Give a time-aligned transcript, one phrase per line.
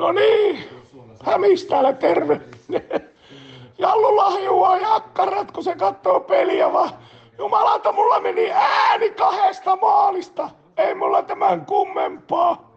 [0.00, 0.64] No niin,
[1.24, 2.40] Hämis täällä terve.
[3.78, 6.90] Jallu lahjua jakkarat, kun se katsoo peliä vaan.
[7.38, 10.50] Jumalauta, mulla meni ääni kahdesta maalista.
[10.76, 12.69] Ei mulla tämän kummempaa.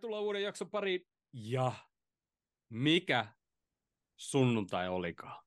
[0.00, 1.06] Tervetuloa uuden jakson pariin.
[1.32, 1.72] Ja
[2.68, 3.26] mikä
[4.16, 5.44] sunnuntai olikaan?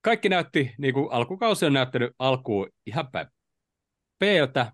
[0.00, 3.26] Kaikki näytti, niin kuin alkukausi on näyttänyt alkuun ihan päin
[4.18, 4.72] P-tä,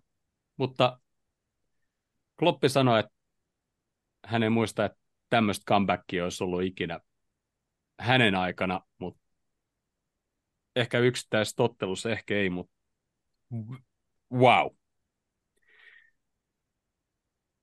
[0.57, 1.01] mutta
[2.39, 3.13] Kloppi sanoi, että
[4.25, 4.99] hän ei muista, että
[5.31, 7.01] tämmöistä comebackia olisi ollut ikinä
[8.01, 9.21] hänen aikana, mutta
[10.77, 12.75] ehkä yksittäisessä tottelussa, ehkä ei, mutta
[14.33, 14.77] wow.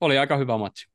[0.02, 0.86] Oli aika hyvä matsi.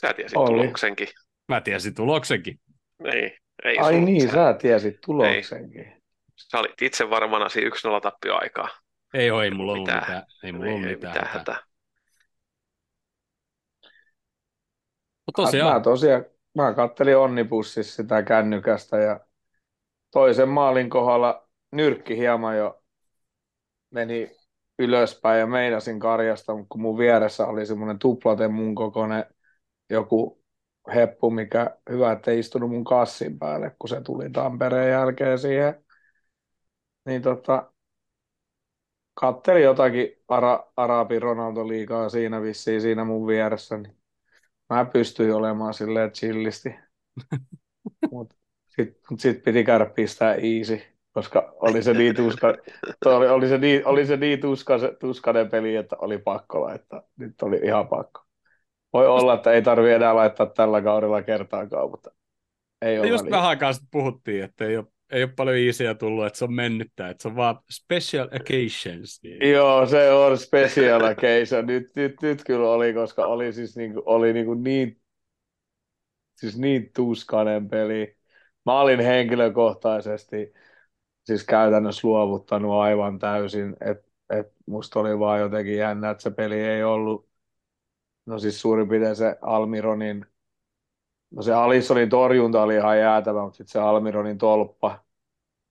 [0.00, 0.46] Sä tiesit Oli.
[0.50, 1.08] tuloksenkin.
[1.48, 2.60] Mä tiesin tuloksenkin.
[3.04, 6.02] Ei, ei Ai sun- niin, sä, sä tiesit tuloksenkin.
[6.36, 8.68] sä olit itse varmanasi 1-0 tappioaikaa.
[9.14, 10.02] Ei ole, ei mulla ollut Mitään.
[10.02, 10.22] mitään.
[10.44, 11.12] Ei mulla Ei, ollut ei mitään.
[11.14, 11.54] mitään hätää.
[11.54, 11.66] hätää.
[15.26, 16.24] Mutta Mä tosiaan, tosiaan,
[16.54, 19.20] mä kattelin onnipussissa sitä kännykästä ja
[20.10, 22.82] toisen maalin kohdalla nyrkki hieman jo
[23.90, 24.30] meni
[24.78, 29.24] ylöspäin ja meinasin karjasta, mutta kun mun vieressä oli semmoinen tuplaten mun kokoinen
[29.90, 30.42] joku
[30.94, 35.84] heppu, mikä hyvä, että ei istunut mun kassin päälle, kun se tuli Tampereen jälkeen siihen.
[37.06, 37.72] Niin tota,
[39.14, 43.96] kattelin jotakin Ara, Arabi Ronaldo liikaa siinä vissiin siinä mun vieressä, niin
[44.70, 46.74] mä pystyin olemaan silleen chillisti.
[48.10, 48.36] Mutta
[48.68, 50.82] sitten mut sit piti käydä pistää easy,
[51.12, 52.54] koska oli se niin, tuska,
[53.04, 57.02] oli, oli se niin, oli se niin tuska, tuskainen peli, että oli pakko laittaa.
[57.16, 58.20] Nyt oli ihan pakko.
[58.92, 62.10] Voi olla, että ei tarvi enää laittaa tällä kaudella kertaakaan, mutta
[62.82, 63.36] ei ole just väliä.
[63.36, 66.54] vähän aikaa sitten puhuttiin, että ei ole, ei ole paljon easyä tullut, että se on
[66.54, 69.22] mennyttä, että se on vaan special occasions.
[69.22, 69.50] Niin.
[69.50, 71.62] Joo, se on special case.
[71.62, 75.00] Nyt, nyt, nyt kyllä oli, koska oli siis niinku, oli niinku niin,
[76.36, 78.16] siis niin tuskainen peli.
[78.66, 80.52] Mä olin henkilökohtaisesti
[81.24, 86.60] siis käytännössä luovuttanut aivan täysin, että et musta oli vaan jotenkin jännä, että se peli
[86.60, 87.28] ei ollut,
[88.26, 90.26] no siis suurin piirtein se Almironin,
[91.30, 95.04] no se Alissonin torjunta oli ihan jäätävä, mutta sitten se Almironin tolppa,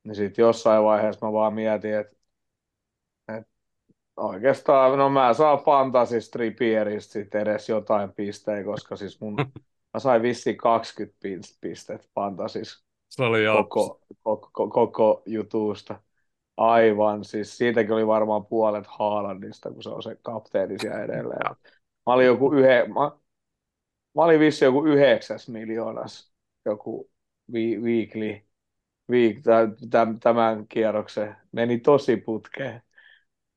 [0.03, 2.15] niin sitten jossain vaiheessa mä vaan mietin, että
[4.17, 9.35] Oikeastaan, no mä saan Fantasy Tripieristä sitten edes jotain pisteen, koska siis mun,
[9.93, 15.99] mä sain vissiin 20 pist- pistettä Fantasys Se oli jo, koko, koko, koko jutusta.
[16.57, 21.55] Aivan, siis siitäkin oli varmaan puolet Haalandista, kun se on se kapteeni siellä edelleen.
[22.05, 23.11] Mä olin joku yhe, mä,
[24.15, 26.31] mä olin vissiin joku yhdeksäs miljoonas,
[26.65, 27.11] joku
[27.53, 28.41] vi, weekly,
[29.09, 29.37] week,
[29.89, 31.35] tämän, tämän kierroksen.
[31.51, 32.81] Meni tosi putkeen.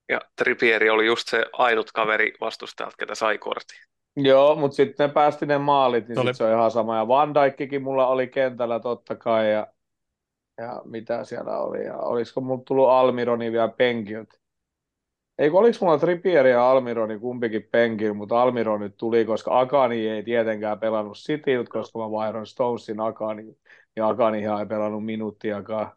[0.09, 3.78] Ja Trippieri oli just se ainut kaveri vastustajalta, ketä sai kortin.
[4.17, 6.97] Joo, mutta sitten ne päästi ne maalit, niin Se oli- sit se on ihan sama.
[6.97, 9.67] Ja Van Dijkkikin mulla oli kentällä totta kai, ja,
[10.59, 11.85] ja mitä siellä oli.
[11.85, 14.35] Ja olisiko mulla tullut Almironi vielä penkiltä?
[15.39, 20.23] Eikö oliko mulla Trippieri ja Almironi kumpikin penkillä, mutta Almiron nyt tuli, koska Akani ei
[20.23, 23.57] tietenkään pelannut Cityltä, koska mä vaihdoin Stonesin Akani,
[23.97, 25.93] ja Akanihan ei pelannut minuuttiakaan.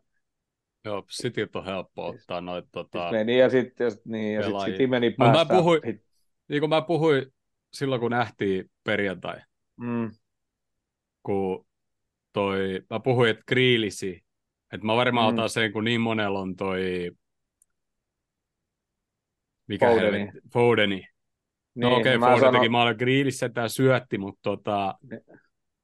[0.85, 4.53] joo, Cityt on helppo ottaa noita, tota, Siis meni ja sitten niin, ja sit.
[4.65, 5.53] City meni Mut mä päästä.
[5.53, 5.81] puhuin-
[6.47, 7.33] niin kuin mä puhuin
[7.77, 9.41] silloin, kun nähtiin perjantai,
[9.77, 10.11] Mm,
[11.23, 11.65] kun
[12.33, 14.25] toi, mä puhuin, että Kriilisi,
[14.73, 15.37] että mä varmaan Mm.
[15.37, 17.11] otan sen, kun niin monella on toi,
[19.67, 20.17] mikä Fodeni.
[20.17, 21.07] helvetti, Fodeni.
[21.75, 25.21] No niin, okei, okay, mä Foden sanon- teki maalin Grealish tämä syötti, mutta tota, Ne-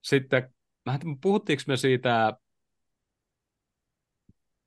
[0.02, 0.54] sitten,
[0.86, 2.34] mä, puhuttiinko me siitä,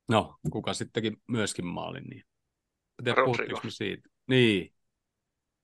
[0.09, 2.23] no, kuka sittenkin myöskin maalin, niin.
[3.03, 4.09] Tiedä, puhuttiinko me siitä.
[4.27, 4.73] Niin.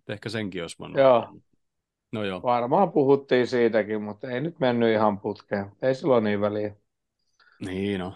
[0.10, 0.98] Ehkä senkin olisi voinut.
[0.98, 1.40] Joo.
[2.14, 2.42] No joo.
[2.44, 5.72] Varmaan puhuttiin siitäkin, mutta ei nyt mennyt ihan putkeen.
[5.82, 6.76] Ei sillä ole niin väliä.
[7.66, 8.14] Niin no.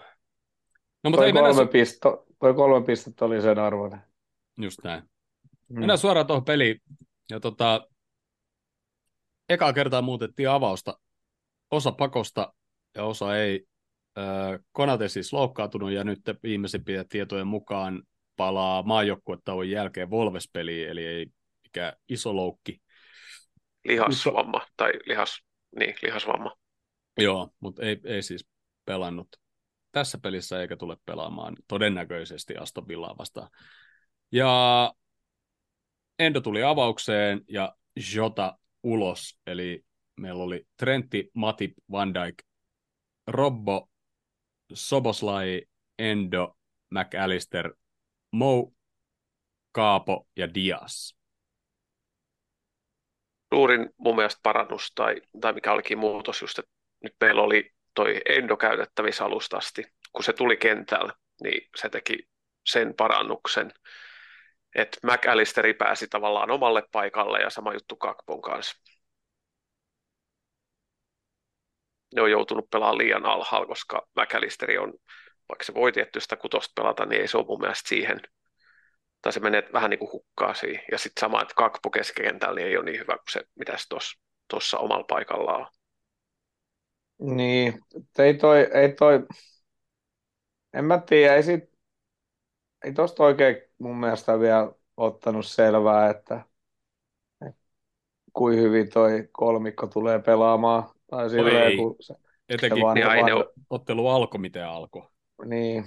[1.04, 4.00] No mutta Toi ei mennä kolme, su- pisto, toi kolme pistettä oli sen arvoinen.
[4.58, 5.02] just näin.
[5.68, 5.78] Mm.
[5.78, 6.80] Mennään suoraan tuohon peliin.
[7.30, 7.88] Ja tota,
[9.48, 10.98] ekaa kertaa muutettiin avausta.
[11.70, 12.52] Osa pakosta
[12.94, 13.66] ja osa ei.
[14.72, 18.02] Konate siis loukkaantunut ja nyt viimeisimpien tietojen mukaan
[18.36, 21.26] palaa maajoukkuetauon jälkeen Volves-peliin, eli ei
[21.62, 22.80] mikään iso loukki.
[23.88, 25.42] Lihasvamma tai lihas,
[25.76, 26.56] niin, lihasvamma.
[27.18, 28.48] Joo, mutta ei, ei siis
[28.84, 29.28] pelannut
[29.92, 33.50] tässä pelissä eikä tule pelaamaan todennäköisesti Aston Villaa vastaan.
[34.32, 34.94] Ja
[36.18, 37.76] Endo tuli avaukseen ja
[38.14, 39.84] Jota ulos, eli
[40.20, 42.42] meillä oli Trentti, Matip, Van Dijk,
[43.26, 43.90] Robbo,
[44.72, 45.62] Soboslai,
[45.98, 46.56] Endo,
[46.90, 47.72] McAllister,
[48.32, 48.72] Mo,
[49.72, 51.17] Kaapo ja Dias.
[53.54, 56.70] Suurin mun mielestä parannus tai, tai mikä olikin muutos just, että
[57.02, 59.84] nyt meillä oli toi Endo käytettävissä alustasti.
[60.12, 61.12] Kun se tuli kentällä,
[61.42, 62.28] niin se teki
[62.66, 63.72] sen parannuksen,
[64.74, 68.76] että McAllisteri pääsi tavallaan omalle paikalle ja sama juttu Kakpon kanssa.
[72.14, 74.94] Ne on joutunut pelaamaan liian alhaalla, koska McAllisteri on,
[75.48, 78.20] vaikka se voi tietty sitä kutosta pelata, niin ei se ole mun mielestä siihen,
[79.22, 80.82] tai se menee vähän niin kuin hukkaa siihen.
[80.92, 83.84] Ja sitten sama, että Kakpo keskikentällä niin ei ole niin hyvä kuin se, mitä se
[84.50, 87.36] tuossa omalla paikallaan on.
[87.36, 87.80] Niin,
[88.18, 89.26] ei toi, ei toi,
[90.74, 91.64] en mä tiedä, ei, sit,
[92.84, 96.40] ei tosta oikein mun mielestä vielä ottanut selvää, että,
[97.46, 97.60] että
[98.32, 100.82] kuin hyvin toi kolmikko tulee pelaamaan.
[101.10, 101.76] Tai silleen, ei.
[101.76, 102.14] kun se,
[102.48, 105.02] Etenkin se van, Niin, on- ottelu alkoi, miten alkoi.
[105.46, 105.84] niin.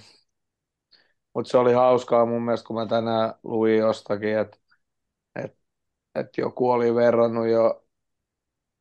[1.33, 4.57] Mutta se oli hauskaa mun mielestä, kun mä tänään luin jostakin, että,
[5.35, 5.57] että,
[6.15, 7.83] että joku oli verrannut jo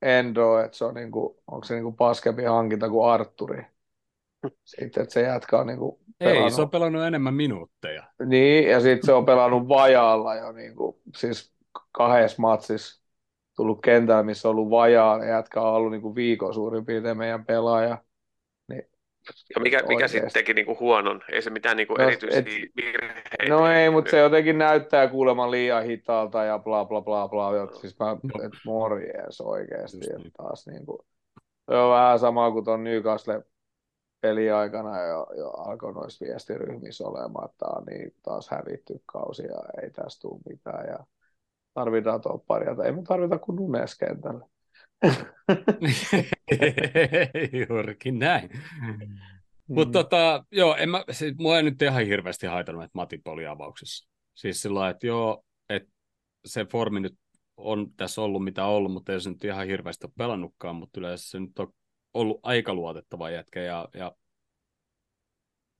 [0.02, 3.66] Endoa, että se on niinku, onko se niinku paskempi hankinta kuin Arturi.
[4.64, 6.52] Sitten, että se jätkä on niinku Ei, pelannut.
[6.52, 8.04] se on pelannut enemmän minuutteja.
[8.26, 11.52] Niin, ja sitten se on pelannut vajaalla jo, niin kuin, siis
[11.92, 13.02] kahdessa matsissa
[13.56, 17.18] tullut kentällä, missä on ollut vajaa, ja jätkä on ollut niin kuin viikon suurin piirtein
[17.18, 17.98] meidän pelaaja.
[19.54, 21.20] Ja mikä, mikä sitten teki niinku huonon?
[21.32, 22.46] Ei se mitään niinku No, erityisiä et-
[22.76, 23.30] virheitä.
[23.48, 27.56] No ei, mutta se jotenkin näyttää kuulemma liian hitaalta ja bla bla bla bla.
[27.56, 28.44] Ja Siis mä, No.
[28.44, 30.32] et morjes oikeesti, niin.
[30.36, 30.98] taas niin kuin,
[31.70, 33.42] se on vähän sama kuin ton Newcastle
[34.20, 39.90] peliaikana jo, jo alkoi noissa viestiryhmissä olemaan, että on niin taas hävitty kausi ja ei
[39.90, 40.98] tästä tule mitään ja
[41.74, 44.46] tarvitaan topparia, tai ei me tarvita kuin Nunes kentällä.
[47.68, 48.50] Juurikin näin.
[48.88, 49.18] Mm.
[49.68, 53.46] Mutta tota, joo, en mä, siis, mua ei nyt ihan hirveästi haitannut, että Matip oli
[53.46, 54.08] avauksessa.
[54.34, 55.90] Siis sillä että joo, että
[56.44, 57.14] se formi nyt
[57.56, 61.30] on tässä ollut mitä ollut, mutta ei se nyt ihan hirveästi ole pelannutkaan, mutta yleensä
[61.30, 61.72] se nyt on
[62.14, 64.12] ollut aika luotettava jätkä ja, ja,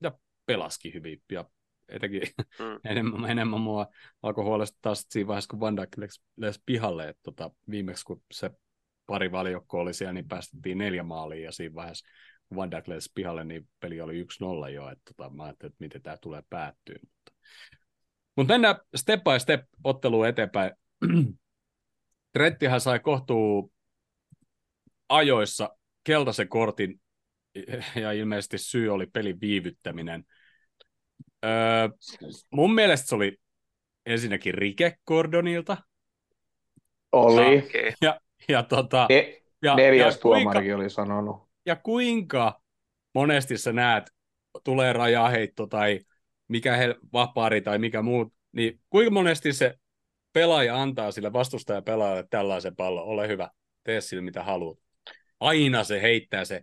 [0.01, 0.11] ja
[0.45, 1.21] pelaski hyvin.
[1.31, 1.45] Ja
[1.89, 2.21] etenkin
[2.59, 2.79] Mm.
[2.91, 3.87] enemmän, enemmän mua
[4.21, 8.21] alkoi huolestuttaa sit siinä vaiheessa, kun Van Dijk läks, läks pihalle, että tota, viimeksi kun
[8.31, 8.51] se
[9.11, 12.09] pari valiokko oli siellä, niin päästettiin neljä maalia ja siinä vaiheessa,
[12.49, 15.83] kun Van Dijk läks pihalle, niin peli oli 1-0 jo, että tota, mä ajattelin, että
[15.83, 16.95] miten tämä tulee päättyä.
[17.01, 17.31] Mutta,
[18.35, 20.71] mutta mennään step by step otteluun eteenpäin.
[22.33, 23.73] Trenttihän sai kohtuu
[25.09, 25.69] ajoissa
[26.03, 27.01] keltaisen kortin
[28.01, 30.23] ja ilmeisesti syy oli pelin viivyttäminen.
[31.45, 31.89] Öö,
[32.51, 33.37] mun mielestä se oli
[34.05, 35.77] ensinnäkin rike Gordonilta.
[37.11, 37.57] Oli.
[37.57, 37.93] Okei.
[38.01, 38.19] Ja,
[38.69, 41.49] tota, E- ja, neljäs ja, kuinka, tuomarikin oli sanonut.
[41.65, 42.61] ja kuinka
[43.13, 44.11] monesti sä näet,
[44.63, 45.99] tulee rajaheitto tai
[46.47, 49.75] mikä he, vapaari tai mikä muu, niin kuinka monesti se
[50.33, 53.49] pelaaja antaa sille vastustajapelaajalle tällaisen pallon, ole hyvä,
[53.83, 54.77] tee sille mitä haluat.
[55.39, 56.61] Aina se heittää se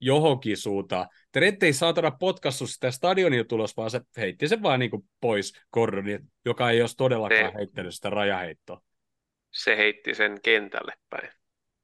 [0.00, 1.08] johonkin suuntaan.
[1.32, 5.52] Trent ei saatana potkassut sitä stadionilta tulos, vaan se heitti sen vaan niin kuin pois
[5.72, 8.80] Gordonin, joka ei olisi todellakaan heittänyt sitä rajaheittoa.
[9.50, 11.28] Se heitti sen kentälle päin.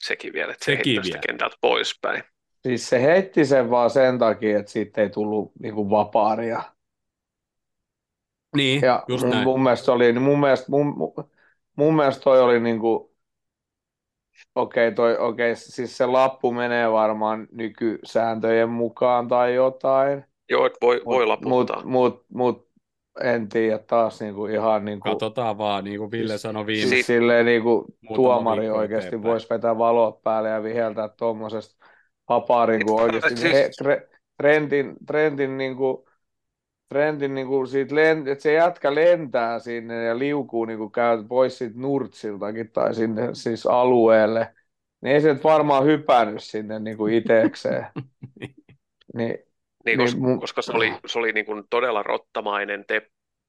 [0.04, 1.26] Sekin vielä, että se Sekin heitti sitä vielä.
[1.26, 2.22] kentältä poispäin.
[2.62, 6.62] Siis se heitti sen vaan sen takia, että siitä ei tullut niinku vapaaria.
[8.56, 9.44] Niin, Ja just mun, näin.
[9.44, 10.94] mun mielestä oli, niin mun mielestä, mun,
[11.76, 13.16] mun, mielestä toi oli niinku,
[14.54, 21.02] okei, toi, okei, siis se lappu menee varmaan nykysääntöjen mukaan tai jotain, Joo, että voi,
[21.08, 21.76] voi mut, laputtaa.
[21.82, 22.65] mut, mut, mut
[23.22, 26.88] en tiedä taas niinku ihan niinku, Katsotaan vaan, niin kuin Ville Siis- sanoi viimeksi.
[26.88, 31.86] siis silleen niinku Muutama tuomari oikeasti voisi vetää valot päälle ja viheltää tuommoisesta
[32.28, 36.08] vapaarin, kun oikeasti Siis- he, tre, Trentin, Trentin niinku,
[36.88, 41.78] Trentin niinku siitä lent, että se jätkä lentää sinne ja liukuu niinku käy pois siitä
[41.80, 44.54] nurtsiltakin tai sinne siis alueelle,
[45.00, 47.86] niin ei se nyt varmaan hypännyt sinne niinku itekseen.
[49.14, 49.38] Niin,
[49.86, 53.02] Niin, Niin koska, mun- koska se oli, se oli niin kuin todella rottamainen te,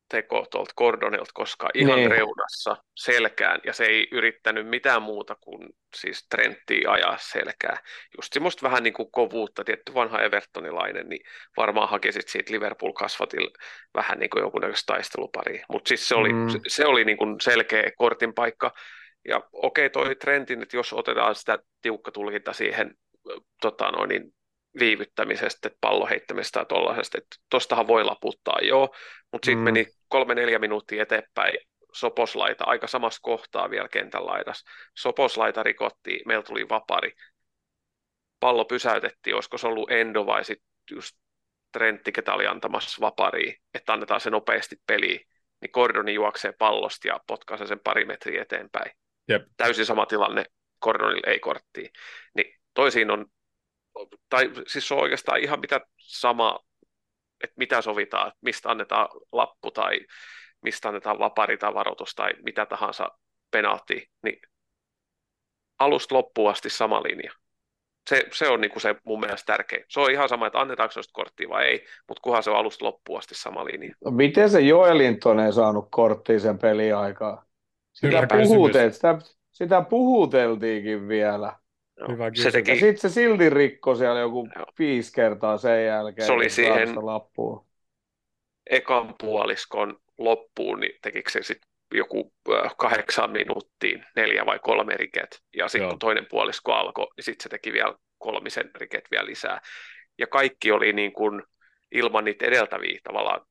[0.10, 2.12] teko tuolta Gordonilta, koska ihan Niin.
[2.12, 7.78] reunassa selkään, ja se ei yrittänyt mitään muuta kuin siis Trenttiä ajaa selkää.
[8.18, 11.22] Just semmoista vähän niin kuin kovuutta, tietty vanha Evertonilainen, niin
[11.58, 13.52] varmaan hakisit siitä Liverpool-kasvatilla
[13.94, 15.66] vähän niin kuin jonkunnäköistä taisteluparia.
[15.70, 16.50] Mutta siis se oli, Mm.
[16.50, 18.72] se, se oli niin kuin selkeä kortin paikka,
[19.28, 22.96] ja okei toi Trentin, että jos otetaan sitä tiukka tulkinta siihen
[23.62, 24.34] tota noin, niin
[24.80, 28.96] viivyttämisestä, että pallon heittämisestä tai tuollaisesta, että tostahan voi laputtaa, joo,
[29.32, 29.64] mutta sitten Mm.
[29.64, 31.58] meni kolme-neljä minuuttia eteenpäin,
[31.94, 34.70] Soposlaita aika samassa kohtaa vielä kentän laidassa.
[34.98, 37.12] Soposlaita rikottiin, meillä tuli vapari.
[38.40, 41.18] Pallo pysäytettiin, olisiko se ollut Endo vai sitten just
[41.72, 45.20] Trentti, ketä oli antamassa vapariin, että annetaan se nopeasti peliin,
[45.62, 48.92] niin Gordoni juoksee pallosta ja potkaa sen pari metriä eteenpäin.
[49.28, 49.44] Jep.
[49.58, 50.46] Täysin sama tilanne,
[50.82, 51.90] Gordonille ei korttia.
[52.36, 53.26] Niin toisiin on,
[54.30, 56.60] tai siis se on oikeastaan ihan mitä sama,
[57.44, 60.00] että mitä sovitaan, että mistä annetaan lappu tai
[60.62, 63.12] mistä annetaan vapari tai varoitus tai mitä tahansa
[63.52, 64.40] penaatti, niin
[65.80, 67.32] alusta loppuun asti sama linja.
[68.10, 69.84] Se, se on niin kuin se mun mielestä tärkein.
[69.90, 72.86] Se on ihan sama, että annetaanko se korttia vai ei, mutta kunhan se on alusta
[72.86, 73.96] loppuun asti sama linja.
[74.06, 77.46] No, miten se Joelinton ei saanut korttia sen peliaikaa?
[77.94, 79.18] Sitä, Hyvä puhutel, sitä,
[79.52, 81.54] sitä puhuteltiinkin vielä.
[82.00, 82.08] Joo.
[82.10, 82.46] Hyvä se kysymys.
[82.46, 84.66] Ja teki, sitten se silti rikko siellä joku Joo.
[84.80, 86.26] viisi kertaa sen jälkeen.
[86.28, 87.66] Se oli siihen- Lappuun.
[88.70, 92.34] ekan puoliskon loppuun, niin tekikö se sitten joku
[92.78, 97.50] kahdeksan minuuttiin neljä vai kolme riket, ja sitten kun toinen puolisko alkoi, niin sitten se
[97.50, 99.62] teki vielä kolmisen riket vielä lisää.
[100.20, 101.44] Ja kaikki oli niin kuin
[101.92, 103.42] ilman niitä edeltäviä tavallaan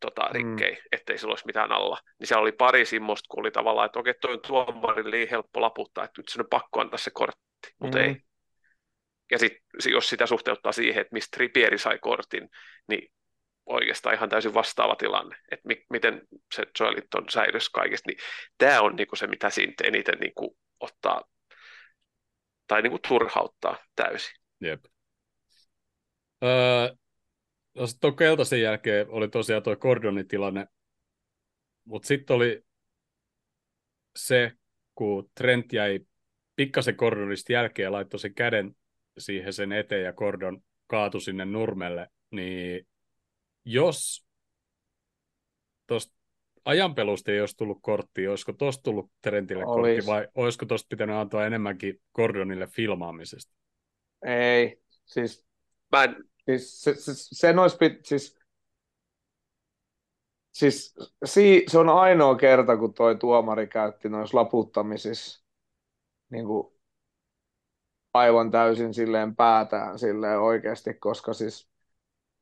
[0.00, 0.32] tota, Mm.
[0.34, 1.98] rikkejä, ettei sillä olisi mitään alla.
[2.18, 5.60] Niin se oli pari semmoista, kun oli tavallaan, että okei, toi on tuomarille niin helppo
[5.60, 7.42] laputtaa, että nyt se on pakko antaa se kortti,
[7.78, 8.04] mutta Mm.
[8.04, 8.16] ei.
[9.30, 9.62] Ja sitten
[9.92, 12.48] jos sitä suhteuttaa siihen, että mistä Trippieri sai kortin,
[12.88, 13.12] niin
[13.66, 16.22] oikeastaan ihan täysin vastaava tilanne, että mi- miten
[16.54, 18.18] se Joelinton säilys kaikesta, niin
[18.58, 21.22] tämä on niinku se, mitä siitä eniten niinku ottaa
[22.66, 24.34] tai niinku turhauttaa täysin.
[24.60, 24.84] Jep.
[26.44, 26.94] Öö,
[27.74, 30.66] no tuon keltaisen jälkeen oli tosiaan tuo Gordonin tilanne,
[31.84, 32.62] mutta sitten oli
[34.16, 34.52] se,
[34.94, 36.00] kun Trent jäi
[36.58, 38.76] pikkasen Gordonista jälkeen ja laittoi sen käden
[39.18, 42.86] siihen sen eteen ja Gordon kaatui sinne nurmelle, niin
[43.64, 44.26] jos
[45.86, 46.14] tuosta
[46.64, 50.06] ajanpelusta ei olisi tullut korttia, olisiko tuosta tullut Trentille kortti Olis.
[50.06, 53.52] vai olisiko tuosta pitänyt antaa enemmänkin Gordonille filmaamisesta?
[54.26, 55.46] Ei, siis,
[55.92, 58.38] Mä en, siis se, se, sen olisi pit, siis,
[60.52, 65.47] siis si, se on ainoa kerta, kun toi tuomari käytti noissa laputtamisissa
[66.30, 66.72] niin kuin
[68.14, 71.68] aivan täysin silleen päätään silleen oikeasti, koska siis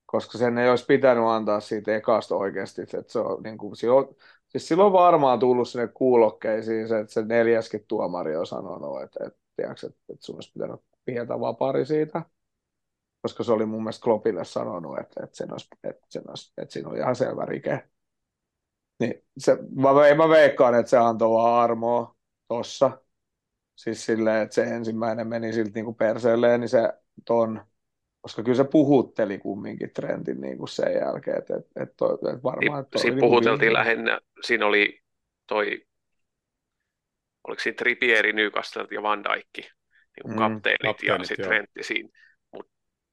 [0.07, 4.17] koska sen ei olisi pitänyt antaa siitä ekasta oikeasti, että se on, niin kuin, on,
[4.49, 9.39] siis silloin varmaan tullut sinne kuulokkeisiin se, että se neljäskin tuomari on sanonut, että, että,
[9.57, 12.23] tiedätkö, että, että sun olisi pitänyt pietä vapari siitä,
[13.23, 16.73] koska se oli mun mielestä Kloppille sanonut, että, että, sen olisi, että, sen olisi, että
[16.73, 17.89] siinä on ihan selvä rike.
[19.01, 22.17] Niin se, mä, mä veikkaan, että se antoi vaan armoa
[22.49, 23.06] tossa.
[23.77, 26.93] Siis silleen, että se ensimmäinen meni siltä niin kuin perseelleen, niin se
[27.25, 27.65] ton,
[28.21, 32.43] koska kyllä se puhutteli kumminkin Trentin niin kuin sen jälkeen, että, että, että, toi- että
[32.43, 33.97] varmaan, että toi siinä oli niin kuin puhuteltiin viimeinen.
[33.97, 35.01] lähinnä, siinä oli
[35.47, 35.87] toi,
[37.49, 41.49] oliko siinä Trippieri, Newcastle ja Van Dijk, niin kuin Mm, kapteenit, ja kapteenit, sitten joo.
[41.49, 42.09] Trentti siinä.
[42.53, 42.69] Mut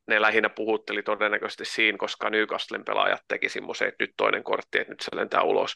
[0.08, 4.94] ne lähinnä puhutteli todennäköisesti siinä, koska Newcastlen pelaajat teki semmoisen, että nyt toinen kortti, että
[4.94, 5.76] nyt se lentää ulos.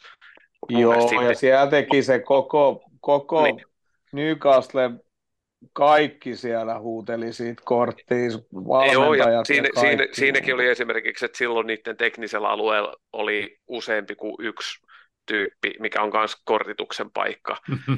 [0.61, 3.65] Mut Joo, ja siellä teki se koko, koko Niin.
[4.11, 4.91] Newcastle,
[5.73, 8.17] kaikki siellä huuteli siitä korttia,
[8.93, 14.15] Joo, ja siinä, ja siinä, siinäkin oli esimerkiksi, että silloin niiden teknisellä alueella oli useampi
[14.15, 14.87] kuin yksi
[15.25, 17.57] tyyppi, mikä on myös kortituksen paikka,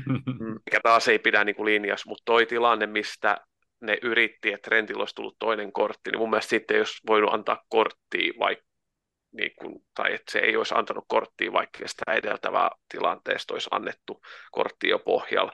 [0.65, 3.37] mikä taas ei pidä niin kuin linjassa, mutta toi tilanne, mistä
[3.81, 7.33] ne yritti, että Trentillä olisi tullut toinen kortti, niin mun mielestä sitten ei olisi voinut
[7.33, 8.65] antaa korttia, vaikka,
[9.31, 14.21] niin kuin, tai että se ei olisi antanut korttia, vaikka sitä edeltävää tilanteesta olisi annettu
[14.51, 15.51] kortti jo pohjalla.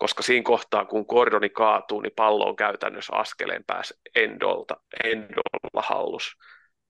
[0.00, 6.32] Koska siinä kohtaa, kun Gordoni kaatuu, niin pallo on käytännössä askeleen päässä Endolta, Endolla hallus.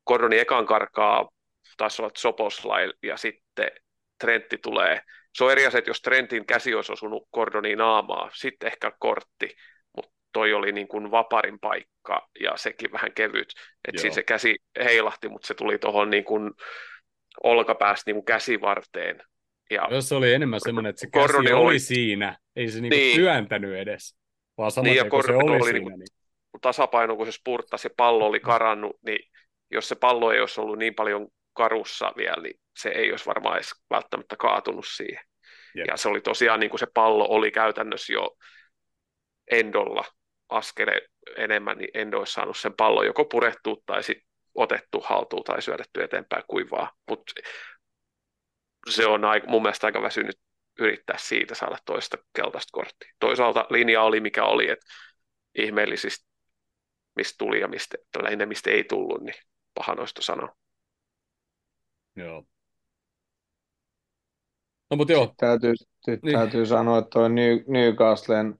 [0.07, 1.29] Gordoni ekan karkaa,
[1.77, 3.71] taisi olla Soposlai, ja sitten
[4.19, 5.01] Trentti tulee.
[5.35, 9.57] Se on eri asia, että jos Trentin käsi olisi osunut Gordoniin naamaa, sitten ehkä kortti,
[9.97, 13.49] mutta toi oli niin kuin vaparin paikka ja sekin vähän kevyt.
[13.89, 14.01] Et Joo.
[14.01, 16.51] siinä se käsi heilahti, mutta se tuli tuohon niin kuin
[17.43, 19.23] olkapäästä niin kuin käsivarteen.
[19.71, 22.97] Ja Jos se oli enemmän semmoinen, että se käsi oli, oli- siinä, ei se niinku
[22.97, 23.17] Niin.
[23.17, 24.17] työntänyt edes,
[24.59, 25.73] vaan saman Niin, ja kun se oli oli siinä.
[25.79, 26.07] niinku- Niin.
[26.53, 29.19] kun tasapaino, kun se spurttasi ja pallo oli karannut, niin
[29.71, 33.57] jos se pallo ei olisi ollut niin paljon karussa vielä, niin se ei olisi varmaan
[33.57, 35.25] edes välttämättä kaatunut siihen.
[35.75, 35.87] Jep.
[35.87, 38.37] Ja se oli tosiaan niin kuin se pallo oli käytännössä jo
[39.51, 40.05] endolla
[40.49, 41.01] askele
[41.37, 46.03] enemmän, niin endo olisi saanut sen pallon joko purettua tai sitten otettu haltuun tai syödetty
[46.03, 46.93] eteenpäin kuivaa.
[47.09, 47.33] Mutta
[48.89, 50.41] se on aika, mun mielestä aika väsynyt
[50.79, 53.15] yrittää siitä saada toista keltaista korttia.
[53.19, 54.87] Toisaalta linja oli mikä oli, että
[55.55, 56.27] ihmeellisistä,
[57.17, 59.35] mistä tuli ja mistä, lähinnä mistä ei tullut, niin
[59.75, 60.57] paha noista sanoa.
[62.17, 62.47] Joo.
[64.91, 66.39] No mutta joo, Sitten täytyy, sit Niin.
[66.39, 68.59] täytyy sanoa, että New, Newcastlen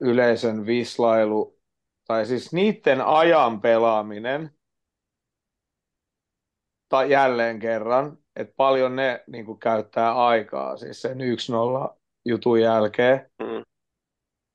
[0.00, 1.58] yleisön vislailu,
[2.06, 4.50] tai siis niiden ajan pelaaminen,
[6.88, 13.30] tai jälleen kerran, että paljon ne niin kuin, käyttää aikaa, siis sen 1-0 jutun jälkeen.
[13.42, 13.62] Mm.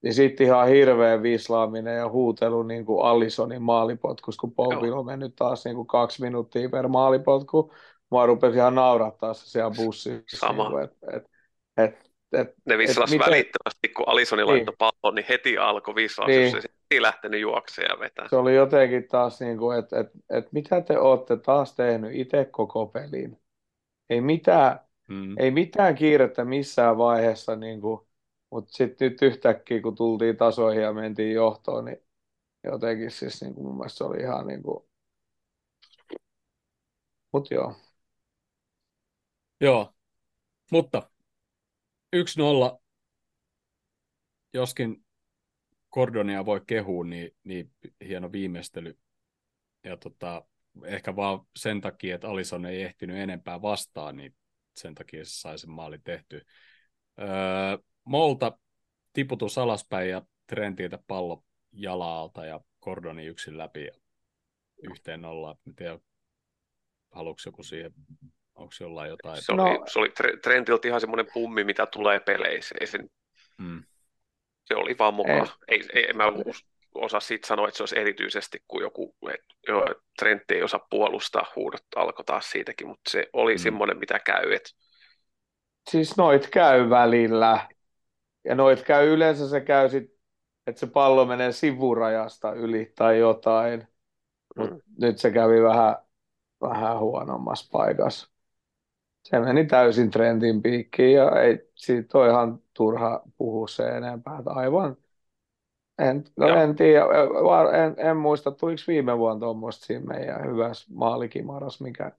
[0.03, 5.35] Niin sitten ihan hirveä vislaaminen ja huutelu niin kuin Allisonin maalipotkus, kun Poupil on mennyt
[5.35, 7.73] taas niin kuin kaksi minuuttia per maalipotku.
[8.09, 10.37] Mua rupesi ihan naurattaa se siellä bussissa.
[10.37, 10.63] Sama.
[10.63, 11.23] Niin kuin, et, et,
[11.77, 14.47] et, et, Ne vislas miten- välittömästi, kun Alisoni Niin.
[14.51, 16.51] laittoi pallon, niin heti alkoi vislaus, Niin.
[16.51, 18.27] jos se ei lähtenyt juoksemaan ja vetää.
[18.29, 22.45] se oli jotenkin taas, niin kuin, että et, et mitä te olette taas tehnyt itse
[22.51, 23.37] koko pelin.
[24.09, 28.07] Ei mitään, mm, ei mitään kiirettä missään vaiheessa, niin kuin,
[28.51, 31.97] mutta sitten nyt yhtäkkiä, kun tultiin tasoihin ja mentiin johtoon, niin
[32.63, 34.83] jotenkin siis niin kuin mun mielestä se oli ihan niin kuin...
[37.33, 37.75] Mut joo.
[39.61, 39.93] joo.
[40.71, 41.09] Mutta
[42.15, 42.79] 1-0,
[44.53, 45.05] joskin
[45.95, 47.71] Cordonia voi kehua, niin, niin
[48.07, 48.97] hieno viimeistely.
[49.83, 50.48] Ja tota,
[50.85, 54.35] ehkä vaan sen takia, että Alison ei ehtinyt enempää vastaan, niin
[54.75, 56.45] sen takia se sai sen maalin tehty.
[57.19, 57.27] Öö,
[58.03, 58.59] Molta
[59.13, 63.91] tiputus alaspäin ja Trentiltä pallo jalalta ja Cordoni yksin läpi ja
[64.91, 65.55] yhteen nollaan.
[65.67, 65.99] En tiedä,
[67.11, 67.91] haluatko joku siihen,
[68.55, 69.41] onko jollain jotain?
[69.41, 72.75] Se oli, No- se oli Tre- Trentiltä ihan semmoinen pummi, mitä tulee peleissä.
[72.79, 72.99] Ei se,
[73.57, 73.83] Mm.
[74.65, 75.47] se oli vaan mukaan.
[75.67, 75.79] Ei.
[75.79, 76.23] Ei, ei, en mä
[76.95, 80.87] osaa siitä sanoa, että se olisi erityisesti kuin joku, että joo, että Trentti ei osaa
[80.89, 83.59] puolustaa, huudot alkoi taas siitäkin, mutta se oli Mm.
[83.59, 84.53] semmoinen, mitä käy.
[84.53, 84.75] Et,
[85.89, 87.69] Siis noit käy välillä.
[88.43, 90.03] Ja noit käy yleensä se käy sit,
[90.67, 93.87] että se pallo menee sivurajasta yli tai jotain.
[94.57, 94.81] Mut Mm.
[94.99, 95.95] nyt se kävi vähän,
[96.61, 98.29] vähän huonommassa paikassa.
[99.23, 104.41] Se meni täysin trendin piikkiin ja ei, siitä on ihan turha puhua se enempää.
[104.45, 104.97] Aivan,
[105.99, 106.57] en, no Joo.
[106.57, 107.05] en tiedä,
[107.43, 112.11] var- en, en muista, tuliko viime vuonna tuommoista siinä meidän hyvässä maalikimaras, mikä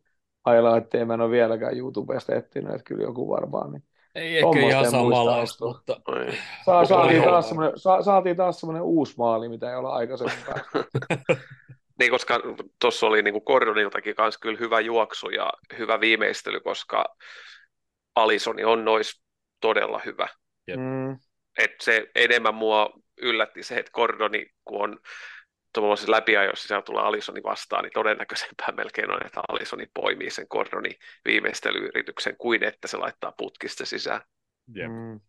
[0.78, 3.72] ettei mä en ole vieläkään YouTubesta etsinyt, että kyllä joku varmaan.
[3.72, 3.82] Niin.
[4.14, 6.00] Ei ehkä ihan en muista samanlaista, mutta.
[6.64, 10.36] Saa, Oli saatiin, taas semmoinen, sa, saatiin taas semmoinen uusi maali, mitä ei olla aikaisemmin.
[11.98, 12.40] Niin, koska
[12.80, 17.04] tuossa oli niin Gordoniltakin kanssa kyllä hyvä juoksu ja hyvä viimeistely, koska
[18.14, 19.22] Alisoni on nois
[19.60, 20.28] todella hyvä.
[20.66, 20.80] Jep.
[20.80, 21.18] Mm,
[21.58, 22.90] Et se enemmän mua
[23.22, 24.98] yllätti se, että Gordoni, kun on
[25.74, 30.94] tuollaisessa läpiajoissa siellä tulee Alisoni vastaan, niin todennäköisempää melkein on, että Alisoni poimii sen Gordonin
[31.24, 34.20] viimeistelyyrityksen kuin että se laittaa putkista sisään.
[34.74, 34.90] jep.
[34.90, 35.20] mm.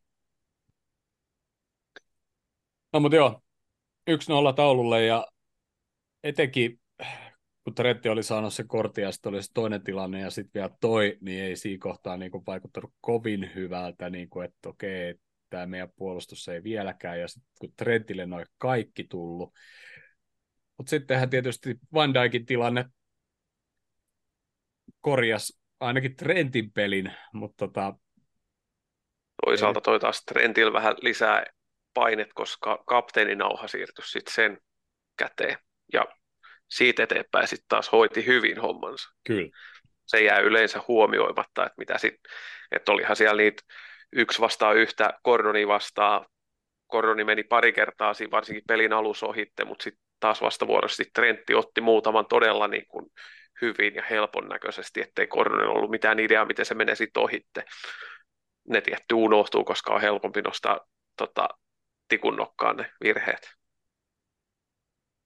[2.94, 3.42] No mutta joo,
[4.12, 4.14] 1-0
[4.56, 5.28] taululle ja
[6.24, 6.82] etenkin
[7.64, 10.76] kun Tretti oli saanut se kortin ja sitten oli se toinen tilanne ja sitten vielä
[10.82, 15.16] toi, niin ei siinä kohtaa niin kuin vaikuttanut kovin hyvältä, niin kuin, että okei,
[15.52, 19.54] tämä meidän puolustus ei vieläkään ja sitten kun Trentille noin kaikki tullut.
[20.78, 22.86] Mutta sittenhän tietysti Van Dijkin tilanne
[25.02, 27.94] korjas ainakin Trentin pelin, mutta tota,
[29.46, 31.46] Toisaalta toi taas Trentillä vähän lisää
[31.94, 34.58] painet, koska kapteeninauha siirtyi sitten sen
[35.18, 35.58] käteen.
[35.94, 36.06] Ja
[36.70, 39.10] siitä eteenpäin sitten taas hoiti hyvin hommansa.
[39.24, 39.50] kyllä.
[40.06, 42.16] Se jää yleensä huomioimatta, että mitä sit,
[42.72, 43.64] että olihan siellä niitä
[44.12, 46.26] yksi vastaa yhtä, Gordoni vastaa,
[46.92, 51.82] Gordoni meni pari kertaa siinä varsinkin pelin alussa ohitte, mutta sitten taas vastavuoroisesti Trentti otti
[51.82, 53.12] muutaman todella niin kuin
[53.62, 57.66] hyvin ja helpon näköisesti, ettei Gordonilla ollut mitään ideaa, miten se menee sitten ohitte.
[58.70, 60.80] Ne tietty unohtuu, koska on helpompi nostaa
[61.18, 61.50] tota,
[62.08, 63.52] tikun nokkaan ne virheet.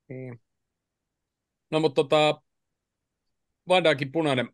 [0.10, 0.42] Niin.
[1.72, 2.42] No mutta tota,
[3.68, 4.50] Van Dijkin punainen,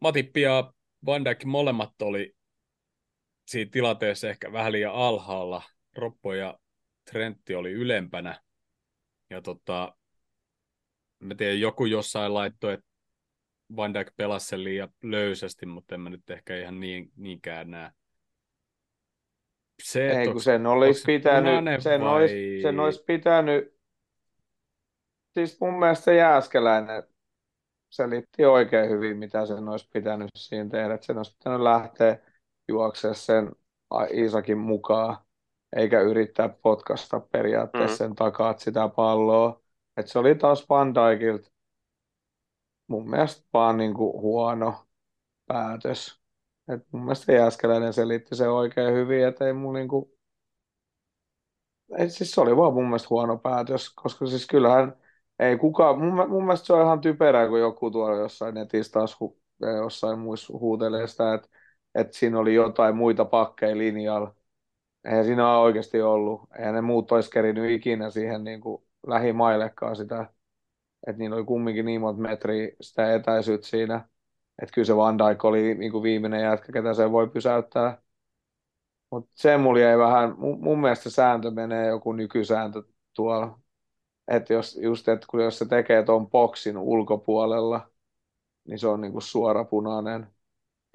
[0.00, 0.72] Matippi ja
[1.06, 2.34] Van Dijk molemmat oli
[3.52, 5.62] siinä tilanteessa ehkä vähän liian alhaalla.
[5.96, 6.58] Roppo ja
[7.10, 8.40] Trentti oli ylempänä.
[9.30, 9.96] Ja tota,
[11.18, 12.86] mä tiedän, joku jossain laittoi, että
[13.76, 17.90] Van Dijk pelasi sen liian löysästi, mutta en mä nyt ehkä ihan niin, niinkään näe.
[19.82, 23.76] Se, Ei, kun sen olisi se pitänyt, sen vai- olisi, sen olisi pitänyt,
[25.34, 27.02] siis mun mielestä se Jääskeläinen
[27.90, 32.31] selitti oikein hyvin, mitä sen olisi pitänyt siinä tehdä, että sen olisi pitänyt lähteä
[32.68, 33.52] juoksemaan sen
[34.14, 35.16] Iisakin mukaan,
[35.76, 38.08] eikä yrittää potkasta periaatteessa Mm.
[38.08, 39.62] sen takaa sitä palloa.
[39.96, 41.50] Että se oli taas Van Dijkilta
[42.88, 44.74] mun mielestä vaan niin kuin huono
[45.46, 46.20] päätös.
[46.68, 50.18] Et mun mielestä Jääskeläinen selitti se oikein hyvin, että ei mun niinku...
[51.98, 54.96] Ei, siis se oli vaan mun mielestä huono päätös, koska siis kyllähän
[55.38, 59.20] ei kukaan, mun, mun mielestä se on ihan typerää, kun joku tuolla jossain netissä taas
[59.20, 59.40] hu,
[59.76, 61.48] jossain muissa huutelee sitä, että
[61.94, 64.34] että siinä oli jotain muita pakkeja linjalla.
[65.04, 66.40] Eihän siinä ole oikeasti ollut.
[66.58, 70.26] Eihän ne muut olisi kerinyt ikinä siihen niin kuin lähimaillekaan sitä.
[71.06, 74.08] Että niillä oli kumminkin niin monta metriä sitä etäisyyttä siinä.
[74.62, 78.02] Että kyllä se Van Dijk oli niin kuin viimeinen jätkä, ketä se voi pysäyttää.
[79.10, 82.82] Mutta se mulla jäi vähän, mun, mun mielestä sääntö menee joku nykysääntö
[83.14, 83.60] tuolla.
[84.28, 87.90] Että jos, just, että kun jos se tekee tuon boksin ulkopuolella,
[88.68, 90.26] niin se on niin kuin suora punainen.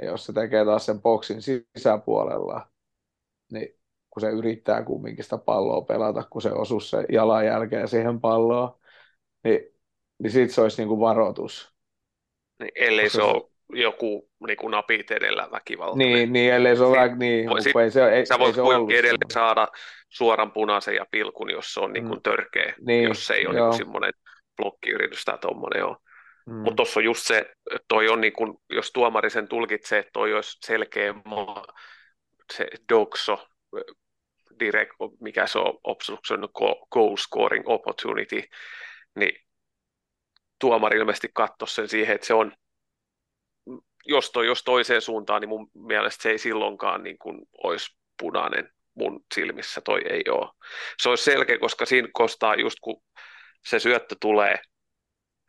[0.01, 2.67] Ja jos se tekee taas sen boksin sisäpuolella,
[3.51, 3.77] niin
[4.09, 8.79] kun se yrittää kumminkin sitä palloa pelata, kun se osuu se jalan jälkeen siihen palloon,
[9.43, 9.59] niin,
[10.19, 11.73] niin sitten se olisi niin kuin varoitus.
[12.59, 15.97] Niin, ellei se ole joku niin kuin napit edellä väkivalta.
[15.97, 18.99] Niin, niin ellei se ole niin, niin voi, ei se, ei, sä voit ei se
[18.99, 19.67] edelleen saada
[20.09, 22.23] suoran punaisen ja pilkun, jos se on niin kuin mm.
[22.23, 24.13] törkeä, niin, jos se ei ole niin semmoinen
[24.57, 25.95] blokkiyritys tai tuommoinen on.
[26.47, 26.53] Mm.
[26.53, 27.51] Mutta tuossa on just se,
[27.87, 31.13] toi on niin kuin, jos tuomari sen tulkitsee, että toi olisi selkeä
[32.53, 33.47] se dokso,
[34.59, 36.49] direct, mikä se on, obstruction
[36.91, 38.43] goal scoring opportunity,
[39.15, 39.41] niin
[40.59, 42.51] tuomari ilmeisesti katsoi sen siihen, että se on
[44.05, 48.69] jos, toi, jos toiseen suuntaan, niin mun mielestä se ei silloinkaan niin kuin olisi punainen
[48.95, 50.53] mun silmissä, toi ei ole.
[51.01, 53.03] Se olisi selkeä, koska siinä kostaa just kun
[53.65, 54.59] se syöttö tulee,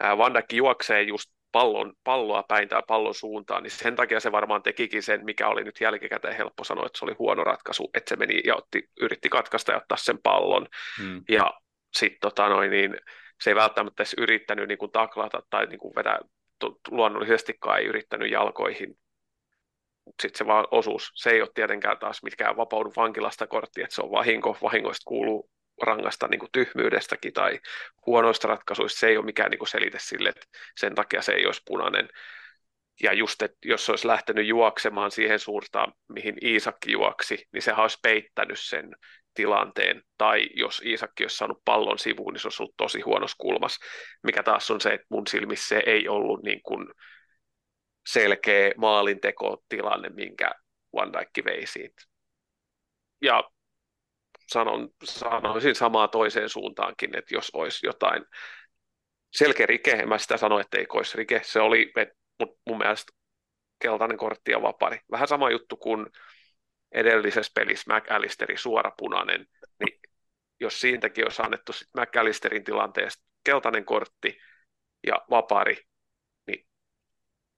[0.00, 4.62] Van Dijk juoksee just pallon, palloa päin tai pallon suuntaan, niin sen takia se varmaan
[4.62, 8.16] tekikin sen, mikä oli nyt jälkikäteen helppo sanoa, että se oli huono ratkaisu, että se
[8.16, 10.66] meni ja otti, yritti katkaista ja ottaa sen pallon.
[10.98, 11.22] Hmm.
[11.28, 11.52] Ja
[11.96, 12.96] sitten tota noin, niin
[13.40, 16.18] se ei välttämättä edes yrittänyt niin kuin taklata tai niin kuin vetää
[16.90, 18.98] luonnollisestikaan ei yrittänyt jalkoihin.
[20.22, 21.10] Sitten se vaan osuus.
[21.14, 24.56] Se ei ole tietenkään taas mitkään vapaudu vankilasta kortti, että se on vahinko.
[24.62, 25.50] Vahingoista kuuluu
[25.82, 27.60] rangasta niin kuin tyhmyydestäkin tai
[28.06, 28.98] huonoista ratkaisuista.
[28.98, 32.08] Se ei ole mikään niin kuin selite sille, että sen takia se ei olisi punainen.
[33.02, 37.98] Ja just, että jos olisi lähtenyt juoksemaan siihen suurtaan, mihin Iisakki juoksi, niin se olisi
[38.02, 38.90] peittänyt sen
[39.34, 43.78] tilanteen, tai jos Iisakki olisi saanut pallon sivuun, niin se olisi ollut tosi huonossa kulmas,
[44.22, 46.88] mikä taas on se, että mun silmissä se ei ollut niin kuin
[48.06, 50.50] selkeä maalintekotilanne, minkä
[50.94, 52.02] Van Dijk vei siitä.
[53.22, 53.50] Ja
[54.48, 58.24] sanon, sanoisin samaa toiseen suuntaankin, että jos olisi jotain
[59.30, 61.92] selkeä rike, en mä sitä sano, että ei olisi rike, se oli,
[62.66, 63.12] mun mielestä
[63.78, 65.00] keltainen kortti ja vapari.
[65.10, 66.06] Vähän sama juttu kuin
[66.92, 69.46] edellisessä pelissä McAllisterin suora punainen,
[69.84, 70.00] niin
[70.60, 74.38] jos siitäkin olisi annettu sit McAllisterin tilanteesta keltainen kortti
[75.06, 75.86] ja vapari,
[76.46, 76.66] niin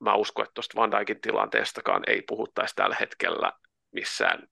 [0.00, 3.52] mä uskon, että tuosta Van Dijkin tilanteestakaan ei puhuttaisi tällä hetkellä
[3.92, 4.48] missään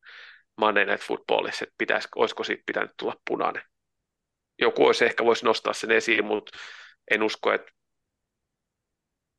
[0.58, 3.62] Monday Night Footballissa, että pitäis, olisiko siitä pitänyt tulla punainen.
[4.60, 6.58] Joku olisi ehkä voisi nostaa sen esiin, mutta
[7.10, 7.72] en usko, että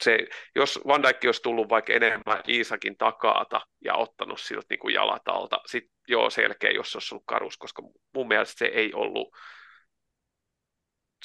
[0.03, 0.17] se,
[0.55, 5.27] jos Van Dijk olisi tullut vaikka enemmän Iisakin takaata ja ottanut siltä niin kuin jalat
[5.27, 7.81] alta, sitten joo selkeä, jos se olisi ollut karus, koska
[8.15, 9.35] mun mielestä se ei ollut,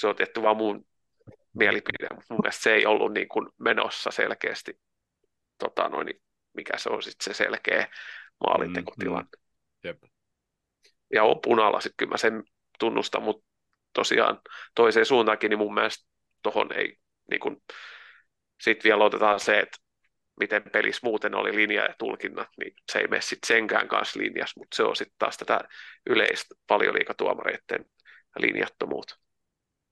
[0.00, 0.87] se on tietty vaan mun
[1.54, 4.80] mielipide, mutta mun mielestä se ei ollut niin kuin menossa selkeästi,
[5.59, 6.09] tota noin,
[6.54, 7.88] mikä se on sitten se selkeä
[8.46, 9.22] maalintekotilanne.
[9.22, 9.43] Mm, mm.
[11.12, 12.44] Ja on punalla, sitten kyllä mä sen
[12.79, 13.47] tunnustan, mutta
[13.92, 14.40] tosiaan
[14.75, 16.09] toiseen suuntaankin, niin mun mielestä
[16.42, 16.99] tuohon ei
[17.31, 17.62] niin kuin,
[18.61, 19.77] sitten vielä otetaan se, että
[20.40, 24.61] miten pelissä muuten oli linja ja tulkinnat, niin se ei mene sitten senkään kanssa linjassa,
[24.61, 25.61] mutta se on sitten taas tätä
[26.07, 26.55] yleistä
[26.92, 27.85] liikatuomareiden
[28.38, 29.24] linjattomuutta.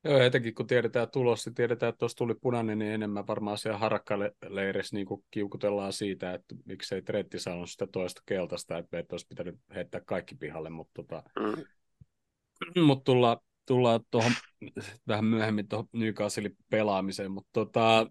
[0.05, 3.79] Joo, etenkin kun tiedetään tulos, niin tiedetään, että tuossa tuli punainen, niin enemmän varmaan siellä
[3.79, 9.55] harakkaleirissä niin kiukutellaan siitä, että miksei Tretti saanut sitä toista keltaista, että meitä olisi pitänyt
[9.75, 12.83] heittää kaikki pihalle, mutta tota, mm.
[12.83, 14.33] mut tullaan, tullaan tuohon
[15.09, 18.11] vähän myöhemmin tuohon Newcastlein pelaamiseen, mutta tota,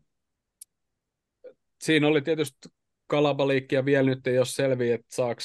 [1.82, 2.70] siinä oli tietysti
[3.08, 5.42] kalabaliikkia vielä nyt ei ole selviä, että saako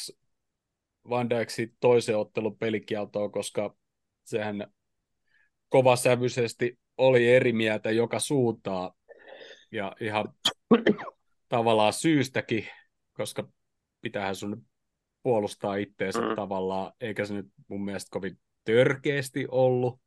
[1.09, 1.49] Van Dijk
[1.81, 3.77] toisen ottelun pelikieltoon, koska
[4.25, 4.67] sehän
[5.69, 8.91] kovasävyisesti oli eri mieltä joka suuntaan
[9.73, 10.35] ja ihan
[11.49, 12.69] tavallaan syystäkin,
[13.13, 13.49] koska
[14.01, 14.67] pitäähän sun
[15.23, 16.37] puolustaa itteensä mm.
[16.37, 20.01] tavallaan, eikä se nyt mun mielestä kovin törkeästi ollut,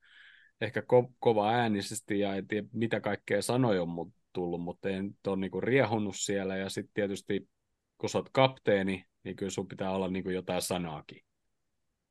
[0.62, 5.15] ehkä ko- kova äänisesti ja en tiedä mitä kaikkea sanoja on, mutta tullut, mutta en
[5.28, 6.58] ole niinku riehunut siellä.
[6.58, 7.50] Ja sitten tietysti,
[7.98, 11.22] kun sä oot kapteeni, niin kyllä sun pitää olla niinku jotain sanaakin,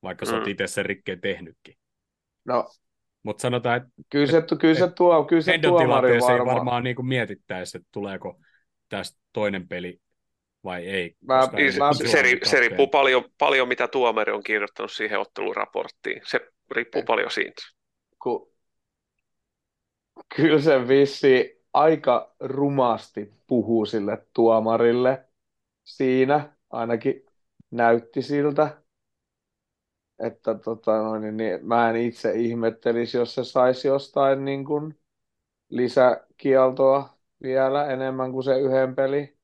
[0.03, 0.31] vaikka mm.
[0.31, 0.51] sä oot mm.
[0.51, 1.75] itse sen rikkeen tehnytkin.
[2.45, 2.71] No,
[3.23, 6.49] mutta sanotaan, että kyllä se, kyllä se, tuo, kyllä se tuomari varmaan.
[6.49, 8.41] ei varmaan niinku mietittäisi, että tuleeko
[8.89, 10.01] tästä toinen peli
[10.65, 11.17] vai ei.
[11.21, 11.35] Mä,
[11.79, 16.21] mä, se, se, se riippuu paljon, paljon, mitä tuomari on kirjoittanut siihen otteluraporttiin.
[16.25, 17.63] Se riippuu paljon siitä.
[18.23, 18.55] Ku,
[20.37, 25.25] kyllä se vissi aika rumasti puhuu sille tuomarille
[25.85, 27.27] siinä, ainakin
[27.71, 28.83] näytti siltä.
[30.19, 34.99] Että tota noin, niin mä en itse ihmettelisi, jos se saisi jostain niin kuin
[35.69, 39.39] lisäkieltoa vielä enemmän kuin se yhden peli.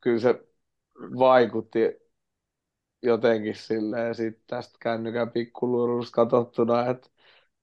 [0.00, 0.44] Kyllä se
[1.18, 1.78] vaikutti
[3.02, 7.08] jotenkin silleen sit tästä kännykän pikkuluurusta katsottuna, että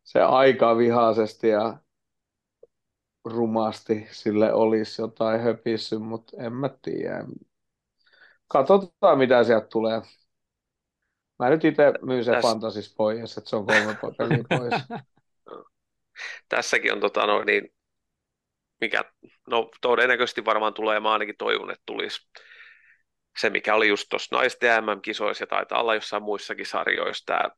[0.04, 1.78] se aika vihaisesti ja
[3.26, 7.26] rumasti sille olisi jotain höpissy, mutta en mä tiedä.
[8.48, 10.02] Katsotaan, mitä sieltä tulee.
[11.42, 12.42] Mä nyt itse myyn se Täs...
[12.42, 15.04] fantasis pois, että se on kolme peliä pois.
[16.50, 17.74] Tässäkin on tota, no, niin,
[18.82, 19.04] mikä,
[19.48, 22.28] no todennäköisesti varmaan tulee, mä ainakin toivon, että tulisi
[23.38, 27.50] se, mikä oli just tuossa naisten MM-kisoissa ja taitaa olla jossain muissakin sarjoissa tämä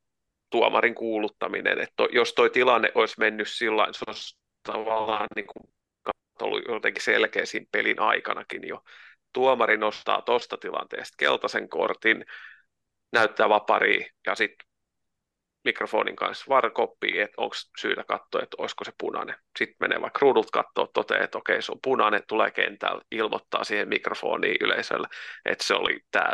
[0.50, 5.74] tuomarin kuuluttaminen, että to, jos toi tilanne olisi mennyt sillä se olisi tavallaan niin kuin
[6.42, 8.84] ollut jotenkin selkeä siinä pelin aikanakin jo.
[9.34, 12.26] Tuomari nostaa tuosta tilanteesta keltaisen kortin,
[13.14, 14.68] näyttää vapari ja sitten
[15.64, 19.36] mikrofonin kanssa varkoppiin, että onko syytä katsoa, että olisiko se punainen.
[19.60, 23.90] Sitten menee vaikka ruudut katsoa, toteaa, että okei, se on punainen, tulee kentällä, ilmoittaa siihen
[23.90, 25.08] mikrofoniin yleisölle,
[25.46, 26.32] että se oli tämä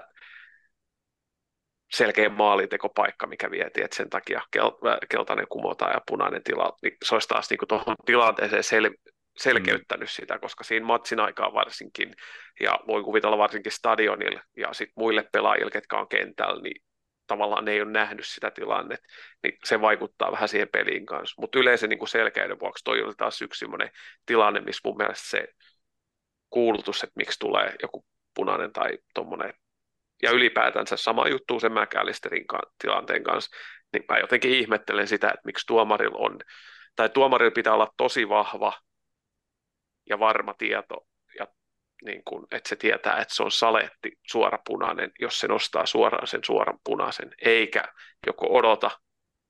[1.91, 7.15] selkeä maalintekopaikka, mikä vietiin, että sen takia kel- keltainen kumotaan ja punainen tila, niin se
[7.15, 12.15] olisi taas niin tuohon tilanteeseen sel- selkeyttänyt sitä, koska siinä matsin aikaa varsinkin,
[12.59, 16.81] ja voin kuvitella varsinkin stadionilla ja sitten muille pelaajille, ketkä on kentällä, niin
[17.27, 19.07] tavallaan ne ei ole nähnyt sitä tilannetta,
[19.43, 21.41] niin se vaikuttaa vähän siihen peliin kanssa.
[21.41, 23.65] Mutta yleisen niin selkeyden vuoksi toi oli taas yksi
[24.25, 25.47] tilanne, missä mun mielestä se
[26.49, 29.53] kuulutus, että miksi tulee joku punainen tai tuommoinen,
[30.21, 32.45] ja ylipäätänsä sama juttu sen McAllisterin
[32.81, 33.57] tilanteen kanssa,
[33.93, 36.39] niin mä jotenkin ihmettelen sitä, että miksi tuomarilla on,
[36.95, 38.73] tai tuomarilla pitää olla tosi vahva
[40.09, 41.05] ja varma tieto
[42.05, 46.27] niin kuin, että se tietää, että se on saletti suora punainen, jos se nostaa suoraan
[46.27, 47.83] sen suoran punaisen, eikä
[48.27, 48.91] joko odota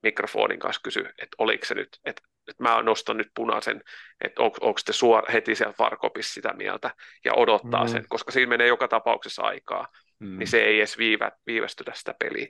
[0.04, 3.84] mikrofonin kanssa kysy, että oliko se nyt, että, että mä nostan nyt punaisen,
[4.22, 6.92] että on, onko se suora, heti siellä varkopissa sitä mieltä,
[7.26, 7.90] ja odottaa mm.
[7.90, 9.88] sen, koska siinä menee joka tapauksessa aikaa,
[10.20, 10.40] mm.
[10.40, 12.48] niin se ei edes viivä, viivästytä sitä peliä.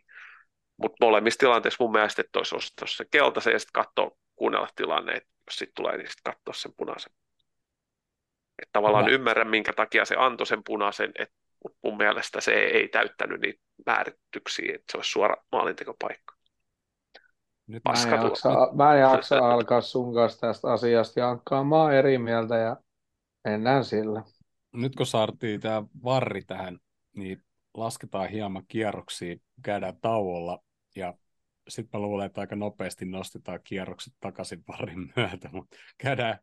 [0.78, 5.13] Mutta molemmissa tilanteissa mun mielestä, että olisi ostaa se keltaisen ja sitten katsoa, kuunnella tilanne,
[5.13, 7.13] että jos sitten tulee, niin sitten katsoa sen punaisen.
[8.62, 9.15] Että tavallaan Hyvä.
[9.15, 11.36] ymmärrän, minkä takia se antoi sen punaisen, että
[11.84, 16.36] mun mielestä se ei täyttänyt niitä määrityksiä, että se olisi suora maalintekopaikka.
[17.67, 22.58] Nyt mä en, jaksa, mä en jaksa alkaa sun kanssa tästä asiasta jankkaamaan eri mieltä
[22.58, 22.78] ja
[23.43, 24.24] mennään sillä.
[24.74, 26.80] Nyt kun saatiin tämä varri tähän,
[27.15, 27.43] niin
[27.74, 30.63] lasketaan hieman kierroksia, käydään tauolla
[30.95, 31.13] ja
[31.67, 36.39] sitten mä luulen, että aika nopeasti nostetaan kierrokset takaisin varrin myötä, mutta käydään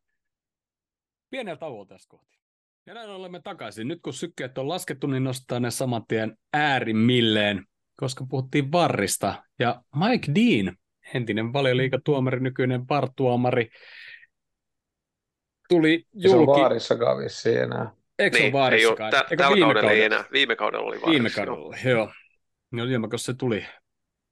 [1.29, 2.37] pienellä tauolla tässä kohti.
[2.85, 3.87] Ja näin olemme takaisin.
[3.87, 9.43] Nyt kun sykkeet on laskettu, niin nostaa ne saman tien äärimmilleen, koska puhuttiin varrista.
[9.59, 10.77] Ja Mike Dean,
[11.13, 13.69] entinen valioliikatuomari, nykyinen partuomari,
[15.69, 16.29] tuli julki...
[16.29, 17.91] Se on vaarissakaan vissiin enää.
[18.19, 20.25] Eikö niin, se ole Ei tä- tällä kaudella kaudella ei enää.
[20.31, 21.11] Viime kaudella oli vaarissa.
[21.11, 21.97] Viime kaudella, joo.
[21.97, 22.11] joo.
[22.71, 23.65] No ilman, se tuli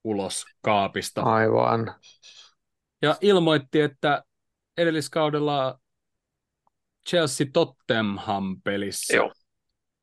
[0.03, 1.21] ulos kaapista.
[1.21, 1.95] Aivan.
[3.01, 4.23] Ja ilmoitti, että
[4.77, 5.79] edelliskaudella
[7.10, 9.32] Chelsea Tottenham pelissä Joo.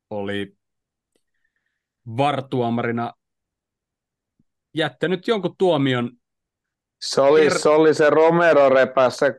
[0.09, 0.57] oli
[2.17, 3.13] vartuomarina
[4.73, 6.11] jättänyt jonkun tuomion.
[7.01, 9.33] Se oli, se, oli se Romero repässä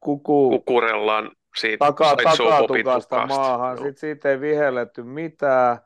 [0.00, 0.50] kuku...
[0.50, 3.76] kukurellaan siitä taka, takatukasta maahan.
[3.78, 5.78] Sitten siitä ei vihelletty mitään.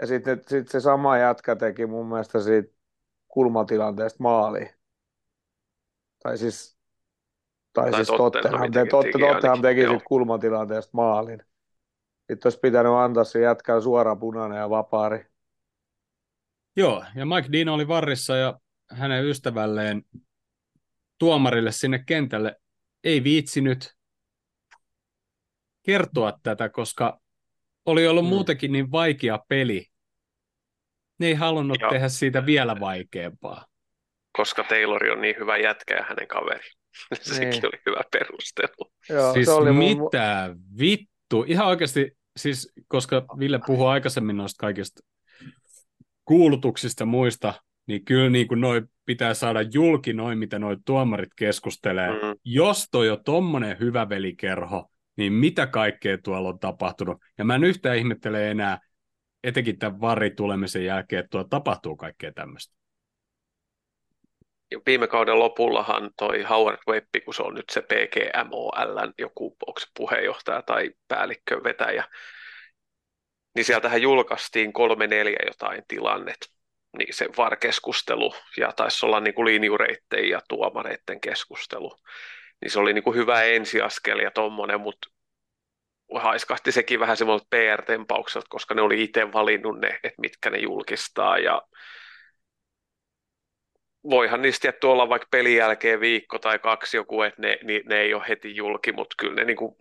[0.00, 2.74] Ja sitten sit se sama jätkä teki mun mielestä siitä
[3.28, 4.70] kulmatilanteesta maali.
[6.22, 6.78] Tai siis
[7.72, 11.42] tai, tai siis Tottenham, te, totte, Tottenham teki sitten kulmatilanteesta maalin.
[12.18, 15.26] Sitten olisi pitänyt antaa se jätkää suora punainen ja vapaari.
[16.76, 18.58] Joo, ja Mike Dean oli varrissa ja
[18.90, 20.02] hänen ystävälleen
[21.18, 22.56] tuomarille sinne kentälle
[23.04, 23.94] ei viitsinyt
[25.82, 27.20] kertoa tätä, koska
[27.86, 28.28] oli ollut mm.
[28.28, 29.86] muutenkin niin vaikea peli.
[31.18, 31.90] Ne ei halunnut Joo.
[31.90, 33.66] tehdä siitä vielä vaikeampaa.
[34.32, 36.70] Koska Taylor on niin hyvä jätkä ja hänen kaveri.
[37.22, 37.66] Sekin niin.
[37.66, 38.92] oli hyvä perustelu.
[39.08, 40.78] Joo, siis se oli mitä mun...
[40.78, 41.44] vittu?
[41.46, 45.00] Ihan oikeasti, siis, koska Ville puhui aikaisemmin noista kaikista
[46.24, 47.54] kuulutuksista muista,
[47.86, 52.10] niin kyllä niin kuin noi pitää saada julki noin, mitä noi tuomarit keskustelee.
[52.10, 52.34] Mm.
[52.44, 57.18] Jos toi on tommonen hyvä velikerho, niin mitä kaikkea tuolla on tapahtunut?
[57.38, 58.78] Ja mä en yhtään ihmettele enää,
[59.44, 62.81] etenkin tämän varri tulemisen jälkeen, että tuolla tapahtuu kaikkea tämmöistä
[64.86, 69.86] viime kauden lopullahan toi Howard Webb, kun se on nyt se PGMOL, joku onko se
[69.96, 72.04] puheenjohtaja tai päällikkö vetäjä,
[73.54, 76.52] niin sieltähän julkaistiin kolme neljä jotain tilannet,
[76.98, 81.96] niin se VAR-keskustelu ja taisi olla niin kuin linjureitten ja tuomareitten keskustelu,
[82.60, 85.08] niin se oli niin kuin hyvä ensiaskel ja tommonen, mutta
[86.14, 91.38] haiskahti sekin vähän semmoiselta PR-tempaukselta, koska ne oli itse valinnut ne, että mitkä ne julkistaa
[91.38, 91.62] ja
[94.10, 98.00] voihan niistä tietty olla vaikka pelin jälkeen viikko tai kaksi joku, että ne, ne, ne
[98.00, 99.76] ei ole heti julki, mutta kyllä ne niinku,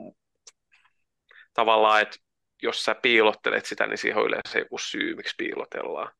[1.53, 2.17] tavallaan, että
[2.63, 6.11] jos sä piilottelet sitä, niin siihen on yleensä joku syy, miksi piilotellaan.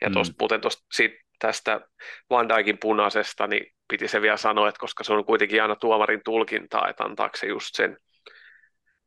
[0.00, 0.14] Ja mm.
[0.14, 1.80] tosta, muuten tosta, siitä, tästä
[2.30, 6.20] Van Dijkin punaisesta, niin piti se vielä sanoa, että koska se on kuitenkin aina tuomarin
[6.24, 7.98] tulkintaa, että antaako se just sen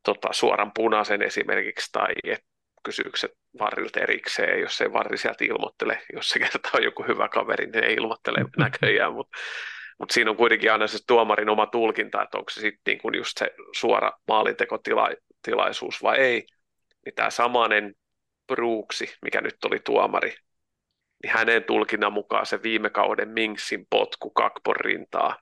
[0.03, 2.45] tota, suoran punaisen esimerkiksi, tai että
[2.85, 7.29] kysyykö se varrilta erikseen, jos ei varri sieltä ilmoittele, jos se kerta on joku hyvä
[7.29, 9.37] kaveri, niin ei ilmoittele näköjään, mutta
[9.99, 13.17] mut siinä on kuitenkin aina se tuomarin oma tulkinta, että onko se sitten niin kun
[13.17, 16.45] just se suora maalintekotilaisuus vai ei,
[17.05, 17.95] niin tämä samanen
[18.47, 20.35] Bruuksi, mikä nyt oli tuomari,
[21.23, 25.37] niin hänen tulkinnan mukaan se viime kauden Minksin potku Kakpon rintaa,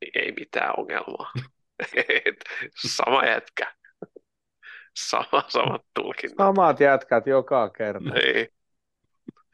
[0.00, 1.32] niin ei mitään ongelmaa.
[2.96, 3.79] Sama jätkä.
[4.96, 6.36] Sama, samat tulkinnat.
[6.36, 8.10] Samat jätkät joka kerta.
[8.10, 8.48] Niin.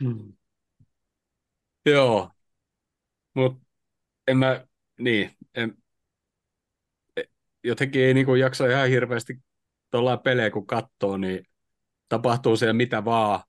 [0.05, 0.33] Hmm.
[1.87, 2.31] Joo,
[3.35, 3.67] mutta
[4.29, 4.67] en mä,
[4.99, 5.75] niin, en,
[7.17, 7.23] e,
[7.65, 9.39] jotenkin ei niinku jaksa ihan hirveästi
[9.91, 11.45] tuolla pelejä kun katsoo, niin
[12.09, 13.41] tapahtuu siellä mitä vaan.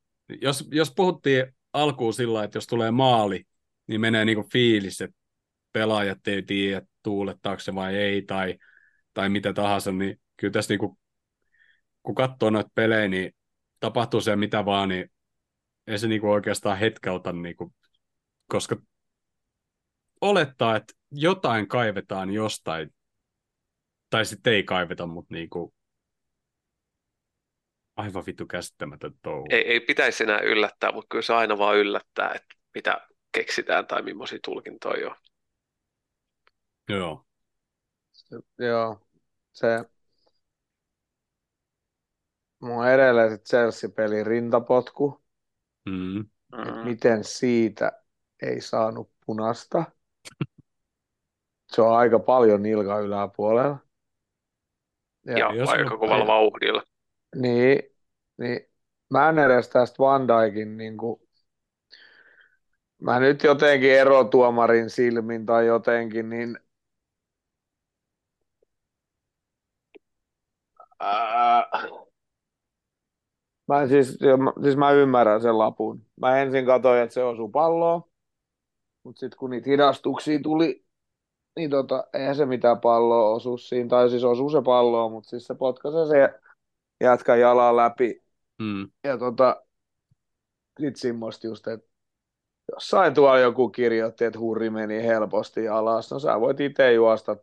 [0.41, 3.43] Jos, jos puhuttiin alkuun sillä että jos tulee maali,
[3.87, 5.17] niin menee niinku fiilis, että
[5.73, 8.57] pelaajat ei tiedä, tuulettaako se vai ei, tai,
[9.13, 10.97] tai mitä tahansa, niin kyllä tässä niinku
[12.07, 13.35] kun katsoo noita pelejä, niin
[13.79, 15.11] tapahtuu se mitä vaan, niin
[15.87, 17.73] ei se niinku oikeastaan hetkeltä, niinku,
[18.47, 18.75] koska
[20.21, 22.95] olettaa, että jotain kaivetaan jostain,
[24.09, 25.73] tai sitten ei kaiveta, mutta niinku,
[27.95, 29.45] aivan vittu käsittämätön touhu.
[29.49, 34.01] Ei, ei pitäisi enää yllättää, mutta kyllä se aina vaan yllättää, että mitä keksitään tai
[34.01, 35.15] millaisia tulkintoja on.
[36.89, 37.25] Joo.
[38.59, 39.07] Joo,
[39.53, 39.67] se
[42.61, 45.21] On edelleen se Chelsea-pelin rintapotku.
[45.89, 46.25] Mm.
[46.51, 46.83] Mm.
[46.83, 47.91] Miten siitä
[48.41, 49.83] ei saanut punasta?
[51.71, 53.77] Se on aika paljon nilka yläpuolella.
[55.25, 56.83] Ja, ja aika kovalla vauhdilla.
[57.35, 57.79] Niin,
[58.37, 58.59] niin
[59.09, 61.21] mä en edes tästä Van Dijkin niin kuin,
[63.01, 66.59] mä nyt jotenkin erotuomarin silmin tai jotenkin, niin
[70.99, 71.67] ää,
[73.67, 74.17] Mä siis,
[74.63, 76.05] siis mä ymmärrän sen lapun.
[76.21, 78.01] Mä ensin katsoin, että se osui palloon,
[79.03, 80.85] mutta sitten kun niitä hidastuksia tuli,
[81.55, 85.47] niin tota, eihän se mitään palloa osu siinä, tai siis osuu se palloa, mutta siis
[85.47, 86.39] se potkaisee se
[87.01, 88.23] jätkä jalan läpi.
[88.61, 88.89] Mm.
[89.03, 89.63] Ja tota,
[90.79, 91.87] sit semmoista just, että
[92.71, 96.11] jossain tuolla joku kirjoitti, että hurri meni helposti alas.
[96.11, 97.37] No sä voit itse juosta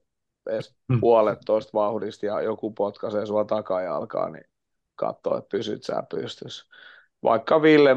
[0.51, 1.01] edes mm.
[1.01, 4.45] puolet tuosta vauhdista ja joku potkaisee sua takajalkaan, niin
[4.97, 6.69] katsoa, että pysyt sä pystys.
[7.23, 7.95] Vaikka Ville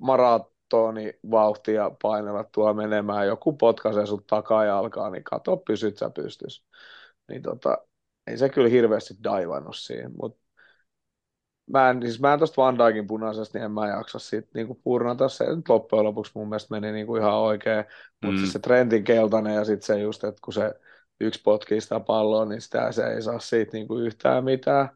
[0.00, 6.64] maratoni vauhtia painavat tuo menemään, joku potkaisee sut takajalkaa, niin katso, pysyt sä pystys.
[7.28, 7.78] Niin tota,
[8.26, 10.42] ei se kyllä hirveästi daivannut siihen, mutta
[11.70, 14.80] mä en, siis mä en tosta Van Dijkin punaisesta, niin en mä jaksa siitä niin
[14.84, 15.28] purnata.
[15.28, 17.84] Se nyt loppujen lopuksi mun mielestä meni niin kuin ihan oikein,
[18.22, 18.38] mutta mm.
[18.38, 20.74] siis se Trentin keltainen ja sitten se just, että kun se
[21.20, 24.88] yksi potkii sitä palloa, niin sitä se ei saa siitä niin kuin yhtään mitään.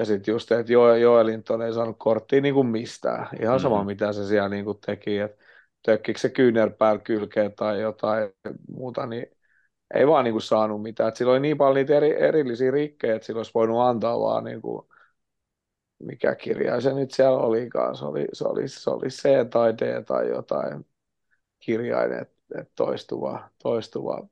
[0.00, 3.28] Ja sitten just, että jo, Joelinton ei saanut korttia niin kuin mistään.
[3.42, 3.62] Ihan mm.
[3.62, 5.18] sama, mitä se siellä niin kuin teki.
[5.18, 5.44] Että
[5.82, 8.30] tökkikö se kyynärpäällä kylkeen tai jotain
[8.68, 9.26] muuta, niin
[9.94, 11.08] ei vaan niin kuin saanut mitään.
[11.08, 14.44] Et sillä oli niin paljon niitä eri, erillisiä rikkejä, että sillä olisi voinut antaa vaan
[14.44, 14.86] niin kuin,
[15.98, 17.96] mikä kirja se nyt siellä olikaan.
[17.96, 20.86] Se oli, se oli, se oli C tai D tai jotain
[21.58, 24.28] kirjain, että et toistuva, toistuva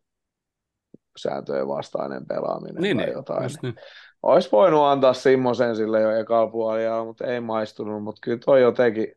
[1.17, 3.51] sääntöjen vastainen pelaaminen niin, tai niin, jotain.
[3.63, 3.75] Niin.
[4.23, 9.13] Olisi voinut antaa semmoisen sille jo ekalla puolella, mutta ei maistunut, mutta kyllä toi jotenkin,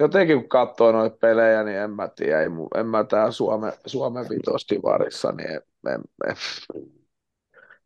[0.00, 4.26] jotenkin kun katsoo noita pelejä, niin en mä tiedä, ei, en mä tää Suome, Suomen
[4.30, 6.36] vitostivarissa, niin en, en, en,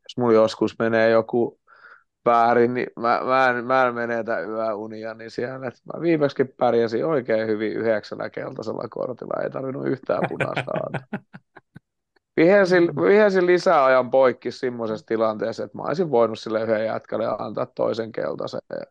[0.03, 1.61] jos mulla joskus menee joku
[2.25, 7.07] väärin, niin mä, mä, en, mä en menetä yöunia, niin siellä, että mä viimeksi pärjäsin
[7.07, 10.73] oikein hyvin yhdeksällä keltaisella kortilla, ei tarvinnut yhtään punaista
[12.37, 18.13] Vihelsin, vihelsin lisäajan poikki semmoisessa tilanteessa, että mä olisin voinut sille yhden jätkälle antaa toisen
[18.13, 18.61] keltaisen.
[18.71, 18.87] Ja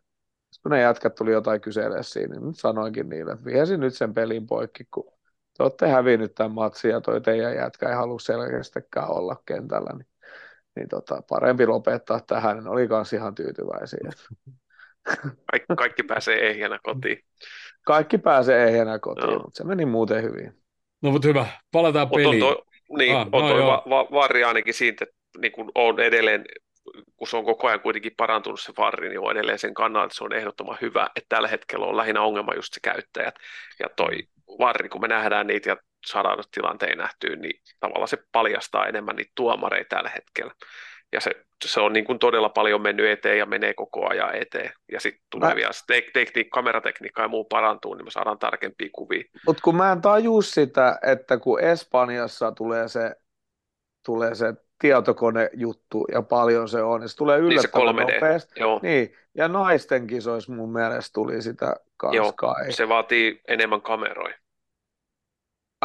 [0.63, 4.13] kun ne jätkät tuli jotain kyselee siinä, niin nyt sanoinkin niille, että vihelsin nyt sen
[4.13, 5.13] pelin poikki, kun
[5.57, 10.07] te olette hävinnyt tämän matsin ja toi teidän jätkä ei halua selkeästikään olla kentällä, niin,
[10.75, 14.09] niin tota, parempi lopettaa tähän, niin oli kans ihan tyytyväisiä.
[15.51, 17.19] Kaikki, kaikki pääsee ehjänä kotiin.
[17.85, 19.39] Kaikki pääsee ehjänä kotiin, Joo.
[19.39, 20.61] mutta se meni muuten hyvin.
[21.01, 22.39] No mutta hyvä, palataan on peliin.
[22.39, 23.67] toi, niin, Ah, on no toi joo.
[23.67, 26.45] va, va, varri ainakin siitä, että niin kun on edelleen,
[27.17, 30.15] kun se on koko ajan kuitenkin parantunut se varri, niin on edelleen sen kannalta, että
[30.17, 33.35] se on ehdottoman hyvä, että tällä hetkellä on lähinnä ongelma just se käyttäjät.
[33.79, 34.17] Ja toi
[34.59, 39.31] varri, kun me nähdään niitä ja saadaan tilanteen nähtyä, niin tavallaan se paljastaa enemmän niitä
[39.35, 40.53] tuomareita tällä hetkellä.
[41.11, 41.31] Ja se,
[41.65, 44.71] se on niin kuin todella paljon mennyt eteen ja menee koko ajan eteen.
[44.91, 48.39] Ja sitten tulee Mä- vielä se tek, tekniik, kameratekniikka ja muu parantuu, niin me saadaan
[48.39, 49.23] tarkempia kuvia.
[49.47, 53.15] Mutta kun mä en taju sitä, että kun Espanjassa tulee se,
[54.05, 58.13] tulee se tietokonejuttu ja paljon se on, niin se tulee Niin se yllättävän 3D.
[58.13, 58.59] nopeasti.
[58.59, 61.65] Joo, Niin, ja naisten kisoissa mun mielestä tuli sitä
[62.11, 62.71] Joo, kans kai.
[62.73, 64.35] se vaatii enemmän kameroja.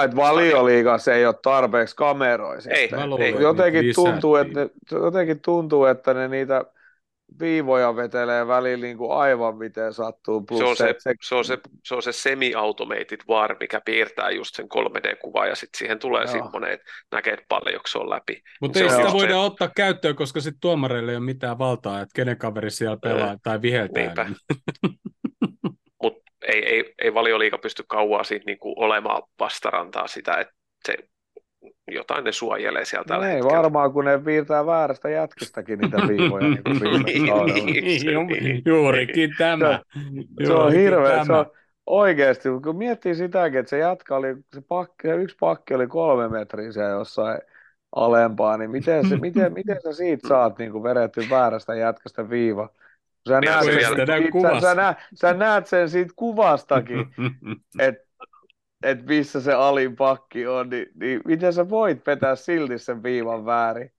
[0.05, 3.35] Että valioliigassa ei ole tarpeeksi kameroja Ei, Ei.
[3.43, 6.65] jotenkin, tuntuu, että ne, jotenkin tuntuu, että ne niitä
[7.41, 10.41] viivoja vetelee välillä niin kuin aivan miten sattuu.
[10.41, 13.81] Plus Se on se, että se, se, on se, se on se semi-automated VAR, mikä
[13.85, 18.43] piirtää just sen 3D-kuvan ja sitten siihen tulee semmoinen, että näkee, paljonko se on läpi.
[18.61, 19.37] Mutta Se ei sitä voida se.
[19.37, 23.63] ottaa käyttöön, koska sitten tuomareille ei ole mitään valtaa, että kenen kaveri siellä pelaa tai
[23.63, 24.03] viheltää.
[24.03, 24.27] Niinpä.
[26.51, 26.65] Niin.
[26.65, 30.55] Ei, ei, ei valioliiga pysty kauaa siitä niinku olemaan vastarantaa sitä, että
[30.87, 30.95] se
[31.91, 33.57] jotain ne suojelee sieltä no ei hetkellä.
[33.57, 37.25] varmaan, kun ne piirtää väärästä jätkistäkin niitä viivoja niin kuin Niin,
[38.07, 38.27] niin.
[38.27, 38.63] Niin.
[38.67, 39.81] Juurikin tämä.
[40.47, 41.47] Se on Juurikin hirveä, se on
[41.87, 46.29] oikeasti, kun miettii sitäkin, että se jatka oli, se, pakki, se yksi pakki oli kolme
[46.29, 47.39] metriä siellä jossain
[47.97, 52.69] alempaa, niin miten, se, miten, miten sä siitä saat niin kuin vedetty väärästä jätkästä viiva?
[53.31, 57.07] Sä Niin, näet, se sen, sä, sä, näet, sä näet sen siitä kuvastakin,
[57.79, 58.05] että
[58.83, 63.47] et missä se alin pakki on, niin, niin miten sä voit vetää silti sen viivan
[63.47, 63.93] väärin?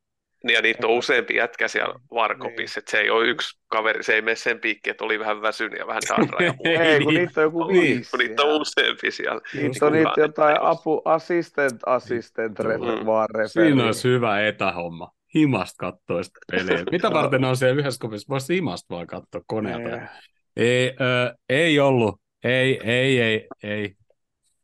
[0.43, 4.13] Niin, Ja niitä on useampi jätkä siellä varkopissa, että se ei ole yksi kaveri, se
[4.13, 6.69] ei mene sen piikki, että oli vähän väsynyt ja vähän darra ja muuta.
[6.83, 7.19] Ei, kun niin.
[7.25, 7.81] niitä on joku Niin.
[7.81, 8.61] viisi Kun niitä on siellä.
[8.61, 9.41] useampi siellä.
[9.53, 13.05] Niitä on Niin niitä kukaan jotain ei ole- apu, assistant, assistant, Mm.
[13.05, 15.11] vaan Siinä olisi hyvä etähomma.
[15.35, 16.83] Himasta katsoa sitä peliä.
[16.91, 18.29] Mitä varten on siellä yhdessä kopissa?
[18.29, 19.95] Voisi himasta vaan katsoa koneelta.
[19.95, 20.07] Ei,
[20.55, 22.21] Ei, ö, ei ollut.
[22.43, 23.95] Ei, ei, ei, ei.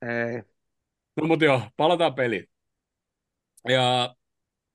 [0.01, 0.43] ei.
[1.21, 2.49] No mutta joo, palataan peliin.
[3.69, 4.15] Ja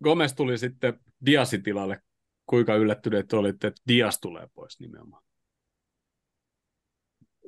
[0.04, 2.02] Gomez tuli sitten Diasin tilalle.
[2.46, 5.22] Kuinka yllättyneet olitte, että Dias tulee pois nimenomaan?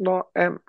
[0.01, 0.61] No en,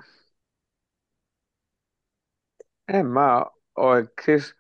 [2.93, 3.45] en mä
[3.75, 4.55] oi, siis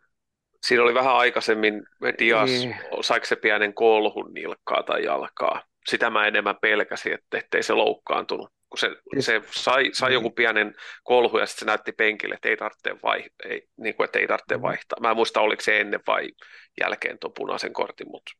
[0.65, 1.83] Siinä oli vähän aikaisemmin
[2.19, 2.75] Dias, Niin.
[3.01, 5.63] saiko se pienen kolhun nilkkaa tai jalkaa.
[5.87, 8.49] Sitä mä enemmän pelkäsin, että ettei se loukkaantunut.
[8.69, 12.49] Kun se, Siis- se sai, sai joku pienen kolhu ja sitten se näytti penkille, että
[12.49, 14.61] ei tarvitse, vai, ei, niin kuin, että ei tarvitse Mm.
[14.61, 14.99] vaihtaa.
[15.01, 16.29] Mä en muista, oliko se ennen vai
[16.81, 18.31] jälkeen tuon punaisen kortin, mutta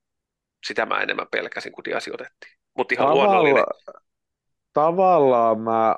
[0.67, 2.53] sitä mä enemmän pelkäsin, kun Diasi otettiin.
[2.77, 3.63] Mutta ihan luonnollinen.
[3.63, 4.01] tavalla,
[4.73, 5.95] tavallaan mä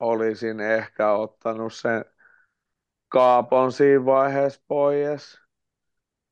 [0.00, 2.04] olisin ehkä ottanut sen
[3.10, 5.40] kaapon siinä vaiheessa pois,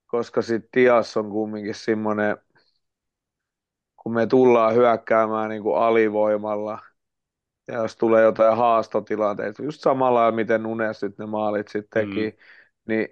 [0.07, 2.37] koska sitten Dias on kumminkin semmoinen,
[3.97, 6.79] kun me tullaan hyökkäämään niin kuin alivoimalla,
[7.69, 12.37] ja jos tulee jotain haastotilanteita, just samalla miten Nunes nyt ne maalit sitten teki, Mm.
[12.95, 13.09] niin,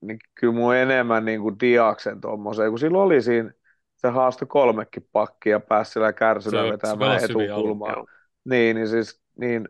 [0.00, 3.52] niin kyllä mun enemmän niin kuin Diaksen tommoseen, kun silloin oli siinä,
[3.96, 8.04] se haasto kolmekin pakkia pääsi sillä se vetämään etukulmaa.
[8.44, 9.68] Niin, niin siis, niin,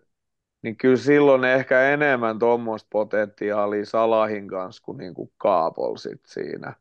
[0.62, 6.74] niin kyllä silloin ehkä enemmän tuommoista potentiaalia Salahin kanssa kuin, niin kuin Kaapol sit siinä.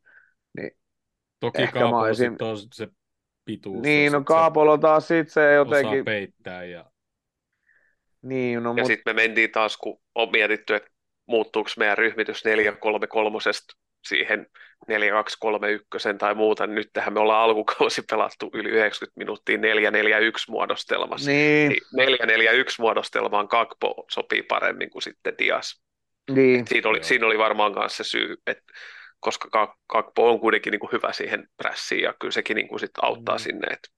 [1.39, 2.87] Toki Ehkä mä Kaapo olisin- sit on se
[3.45, 3.81] pituus.
[3.81, 6.63] Niin, no sit se Kaapol on taas sit se osaa jotenkin, peittää.
[6.63, 6.85] Ja...
[8.21, 10.89] niin, no Ja mut, sitten me mentiin taas, kun on mietitty, että
[11.25, 12.49] muuttuuko meidän ryhmitys 4-3-3
[14.07, 14.47] siihen
[14.91, 19.61] 4-2-3-1 tai muuta, niin nyt tähän me ollaan alkukausi pelattu yli 90 minuuttia 4-4-1
[20.47, 21.31] muodostelmassa.
[21.31, 25.81] niin, Niin 4-4-1 muodostelmaan Kakpo sopii paremmin kuin sitten Dias.
[26.31, 28.63] niin, Siinä oli, siinä oli varmaan myös se syy, että
[29.19, 32.79] koska Kak- Kakpo on kuitenkin niin kuin hyvä siihen prässiin ja kyllä sekin niin kuin
[32.79, 33.39] sit auttaa Mm.
[33.39, 33.67] sinne.
[33.73, 33.89] Että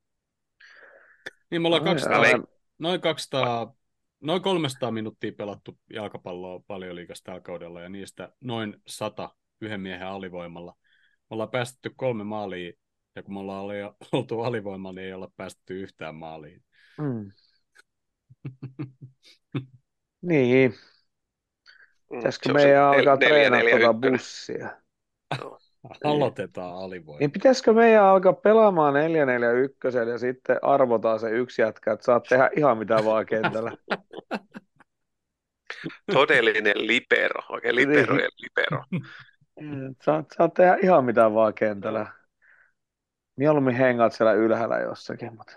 [1.51, 2.43] Niin me ollaan No, 200, joo.
[2.77, 3.73] noin 200,
[4.21, 9.29] noin 300 minuuttia pelattu jalkapalloa paljon liikasta tällä kaudella ja niistä noin 100
[9.63, 10.73] yhden miehen alivoimalla.
[11.19, 12.71] Me ollaan päästetty kolme maalia
[13.15, 13.75] ja kun me ollaan oli-
[14.11, 16.63] oltu alivoimalla, niin ei olla päästetty yhtään maaliin.
[16.97, 17.31] mm.
[20.21, 20.77] niin, mm,
[22.17, 24.69] pitäisikö se meidän nel- alkaa treenata neljä, tuota bussia?
[26.03, 27.19] Aloitetaan alivoimalla.
[27.19, 28.97] Niin pitäisikö meidän alkaa pelaamaan 4-4-1
[30.09, 33.71] ja sitten arvotaan se yksi jätkä, että saat tehdä ihan mitä vaan kentällä.
[36.13, 37.89] Todellinen libero, oikein Niin.
[37.89, 38.83] liberojen libero.
[39.61, 42.07] Mm, Saat, saat tehdä ihan mitä vaan kentällä.
[43.35, 45.53] Mieluummin hengaat siellä ylhäällä jossakin, mutta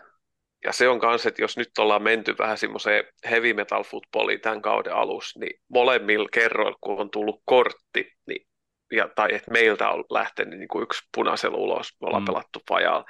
[0.64, 4.62] Ja se on myös, että jos nyt ollaan menty vähän semmoiseen heavy metal footballiin tämän
[4.62, 8.46] kauden alussa, niin molemmilla kerroilla, kun on tullut kortti, niin,
[8.92, 12.26] ja, tai että meiltä on lähtenyt niin kuin yksi punaisella ulos, me ollaan mm.
[12.26, 13.04] pelattu pajalla,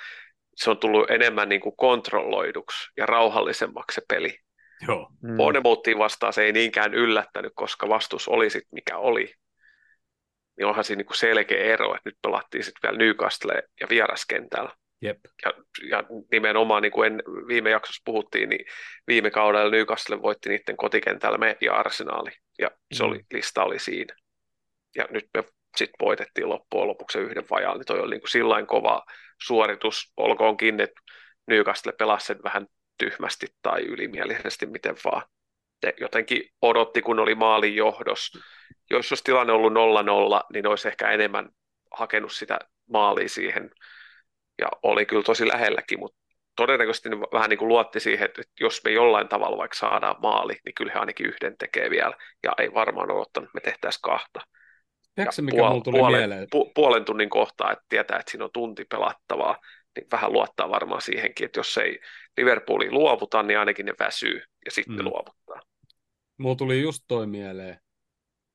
[0.57, 4.39] se on tullut enemmän niin kuin kontrolloiduksi ja rauhallisemmaksi se peli.
[4.89, 5.11] Joo.
[5.23, 5.37] Mm.
[5.37, 9.35] Bournemouthiin vastaan se ei niinkään yllättänyt, koska vastus oli sit mikä oli.
[10.57, 14.71] Niin onhan siinä niin kuin selkeä ero, että nyt pelattiin sitten vielä Newcastle ja vieraskentällä.
[15.03, 15.19] Jep.
[15.45, 15.53] Ja,
[15.91, 18.67] ja nimenomaan, niin kuin en, viime jaksossa puhuttiin, niin
[19.07, 23.11] viime kaudella Newcastle voitti niiden kotikentällä me ja Arsenaali, ja se mm.
[23.11, 24.17] oli, lista oli siinä.
[24.97, 25.45] Ja nyt me
[25.77, 29.05] sitten voitettiin loppujen lopuksi yhden vajaan, niin toi oli niin kuin sillain kova
[29.43, 31.01] suoritus, olkoonkin, että
[31.47, 32.67] Newcastle pelasi sen vähän
[32.99, 35.23] tyhmästi tai ylimielisesti, miten vaan.
[36.01, 38.39] Jotenkin odotti, kun oli maalin johdos.
[38.91, 39.77] Jos olisi tilanne ollut 0-0,
[40.53, 41.49] niin olisi ehkä enemmän
[41.91, 42.59] hakenut sitä
[42.91, 43.71] maalia siihen
[44.59, 46.19] ja oli kyllä tosi lähelläkin, mutta
[46.57, 50.75] todennäköisesti vähän niin kuin luotti siihen, että jos me jollain tavalla vaikka saadaan maali, niin
[50.75, 54.41] kyllä he ainakin yhden tekee vielä, ja ei varmaan odottanut, että me tehtäisiin kahta.
[55.15, 56.49] Tiedätkö, mikä puol- tuli puolen, mieleen?
[56.57, 59.59] Pu- puolen tunnin kohtaa, että tietää, että siinä on tunti pelattavaa,
[59.97, 62.01] niin vähän luottaa varmaan siihenkin, että jos ei
[62.37, 65.05] Liverpooliin luovuta, niin ainakin ne väsyy, ja sitten mm.
[65.05, 65.61] luovuttaa.
[66.39, 67.81] Mulla tuli just toi mieleen,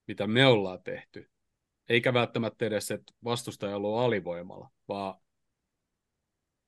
[0.08, 1.30] mitä me ollaan tehty.
[1.90, 5.22] Eikä välttämättä edes, että vastustaja on ollut alivoimalla, vaan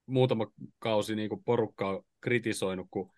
[0.05, 0.47] muutama
[0.79, 3.11] kausi niin kuin porukka on kritisoinut, kun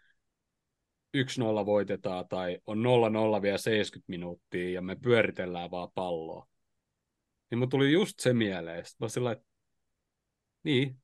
[1.18, 2.78] 1-0 voitetaan tai on
[3.38, 6.48] 0-0 vielä 70 minuuttia ja me pyöritellään vaan palloa.
[7.52, 8.86] Niin mun tuli just se mieleen.
[8.86, 9.46] Sitten mä sillä että
[10.64, 10.98] niin,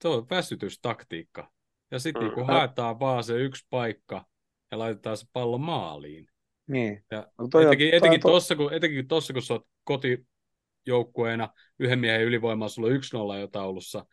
[0.00, 1.52] se on väsytystaktiikka.
[1.94, 2.34] Ja sitten mm.
[2.36, 4.26] niin haetaan vaan se yksi paikka
[4.70, 6.26] ja laitetaan se pallo maaliin.
[6.66, 7.04] Niin.
[7.10, 8.28] Ja no etenkin, etenkin, to...
[8.28, 13.46] tossa, kun, etenkin tossa, kun sä oot kotijoukkueena yhden miehen ylivoimaa, sulla on 1-0 jo
[13.46, 14.06] taulussa,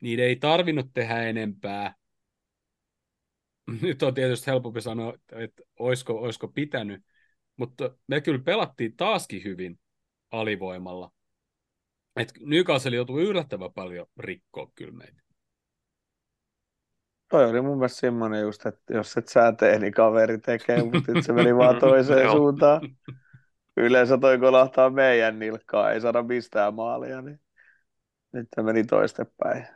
[0.00, 1.94] niin ei tarvinnut tehdä enempää.
[3.82, 7.02] Nyt on tietysti helpompi sanoa, että olisiko, olisiko pitänyt,
[7.56, 9.80] mutta me kyllä pelattiin taaskin hyvin
[10.30, 11.12] alivoimalla.
[12.16, 15.21] Et Newcastle joutui yllättävän paljon rikkoa kyllä meitä.
[17.32, 21.12] Toi oli mun mielestä semmoinen just, että jos et sä tee, niin kaveri tekee, mutta
[21.12, 22.80] nyt se meni vaan toiseen suuntaan.
[23.76, 27.40] Yleensä toi kolahtaa meidän nilkkaa, ei saada mistään maalia, niin
[28.32, 29.66] nyt se meni toistepäin.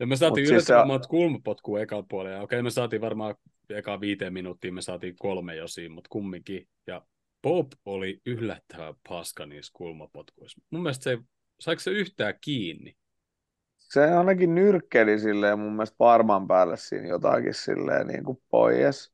[0.00, 2.42] Ja me saatiin yllättävän monta kulmapotkua ekalla puolella.
[2.42, 3.34] Okei, me saatiin varmaan
[3.70, 6.68] eka viiteen minuuttiin, me saatiin kolme jo siinä, mutta kumminkin.
[6.86, 7.02] Ja
[7.42, 10.60] Bob oli yllättävän paska niissä kulmapotkuissa.
[10.70, 11.18] Mun mielestä se,
[11.60, 12.96] saiko se yhtään kiinni?
[13.88, 19.12] Se ainakin nyrkkeli silleen mun mielestä varmaan päälle siinä jotakin silleen niin kuin pois.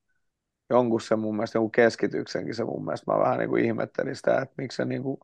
[0.71, 4.41] Jonkun se mun mielestä, jonkun keskityksenkin se mun mielestä, mä vähän niin kuin ihmettelin sitä,
[4.41, 5.17] että miksi se niin kuin,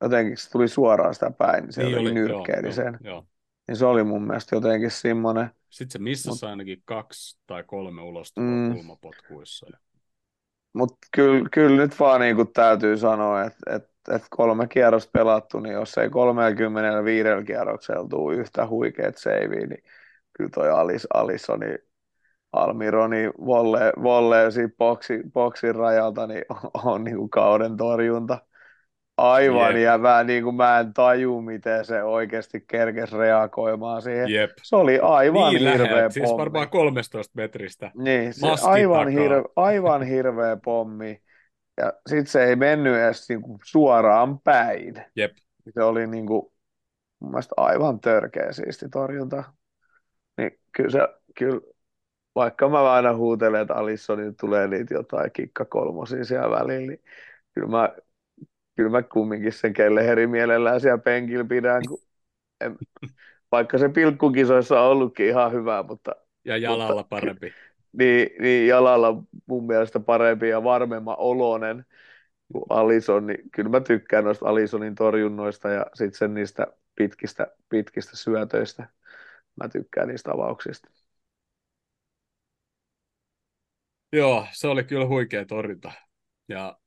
[0.00, 2.98] jotenkin se tuli suoraan sitä päin, niin se niin oli, nyrkkeeli joo, sen.
[3.00, 3.26] Joo, joo.
[3.68, 5.50] Niin se oli mun mielestä jotenkin semmoinen.
[5.68, 6.50] Sitten se missasi Mut...
[6.50, 8.74] ainakin kaksi tai kolme ulostuloa mm.
[8.74, 9.66] kulmapotkuissa.
[10.72, 15.60] Mutta kyllä, kyllä nyt vaan niin kuin täytyy sanoa, että, että, että kolme kierrosta pelattu,
[15.60, 19.82] niin jos ei 35 kierroksella tule yhtä huikeet seiviä, niin
[20.32, 21.78] kyllä toi Alis, Alisoni,
[22.52, 24.38] Almironi, Volle, Volle
[24.78, 28.38] boksin, boksin rajalta, niin on, on niin kuin kauden torjunta
[29.20, 29.82] aivan, Jep.
[29.82, 34.28] ja mä, niin kuin, mä en taju, miten se oikeasti kerkesi reagoimaan siihen.
[34.28, 34.50] Jep.
[34.62, 36.12] Se oli aivan niin hirveä lähet.
[36.14, 36.26] pommi.
[36.26, 37.90] Siis varmaan 13 metristä.
[37.94, 41.20] Niin, se aivan, hirve, aivan hirveä pommi.
[41.76, 44.94] Ja sitten se ei mennyt edes niin kuin, suoraan päin.
[45.16, 45.32] Jep.
[45.74, 46.52] Se oli niin kuin,
[47.20, 49.44] mun mielestä aivan törkeä siisti torjunta.
[50.36, 50.98] Niin kyllä se,
[51.38, 51.60] kyllä,
[52.34, 57.02] vaikka mä aina huutelen, että Alissonin tulee niitä jotain kikka kolmosia siellä välillä, niin
[57.54, 57.94] kyllä mä
[58.76, 61.98] kyllä mä kumminkin sen Kelleheri mielellään siellä penkillä pidän, kun
[62.60, 62.76] en,
[63.52, 66.16] vaikka se pilkkukisoissa on ollutkin ihan hyvä, mutta...
[66.44, 67.54] Ja jalalla mutta, parempi.
[67.92, 71.86] Niin, niin, jalalla mun mielestä parempi ja varmemman olonen
[72.52, 78.16] kuin Alison, niin kyllä mä tykkään noista Alisonin torjunnoista ja sitten sen niistä pitkistä, pitkistä
[78.16, 78.88] syötöistä.
[79.62, 80.90] Mä tykkään niistä avauksista.
[84.12, 85.92] Joo, se oli kyllä huikea torjunta.
[86.48, 86.78] Ja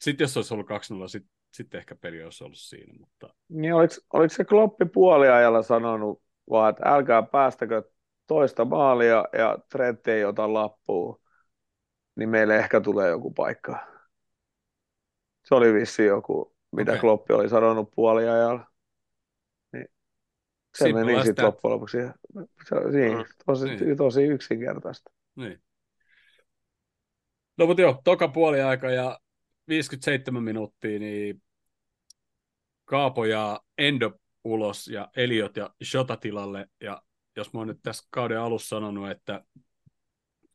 [0.00, 2.94] sitten jos olisi ollut 2-0, sitten sit ehkä peli olisi ollut siinä.
[2.98, 3.34] Mutta...
[3.48, 7.82] Niin oliko, oliko se Kloppi puoliajalla sanonut vaan, että älkää päästäkö
[8.26, 11.20] toista maalia ja Trent ei ota lappua,
[12.16, 13.86] niin meille ehkä tulee joku paikka.
[15.44, 17.00] Se oli vissi joku, mitä okay.
[17.00, 18.66] Kloppi oli sanonut puoliajalla.
[19.72, 19.86] Niin
[20.78, 21.98] se Simple meni sitten loppujen lopuksi.
[22.68, 23.96] Se, niin, tosi, niin.
[23.96, 25.10] tosi yksinkertaista.
[25.34, 25.62] Niin.
[27.58, 29.20] No mutta joo, toka puoliaika ja
[29.68, 31.42] 57 minuuttia, niin
[32.84, 34.12] Kaapo ja Endo
[34.44, 36.68] ulos ja Eliot ja Shota tilalle.
[36.80, 37.02] Ja
[37.36, 39.44] jos mä oon nyt tässä kauden alussa sanonut, että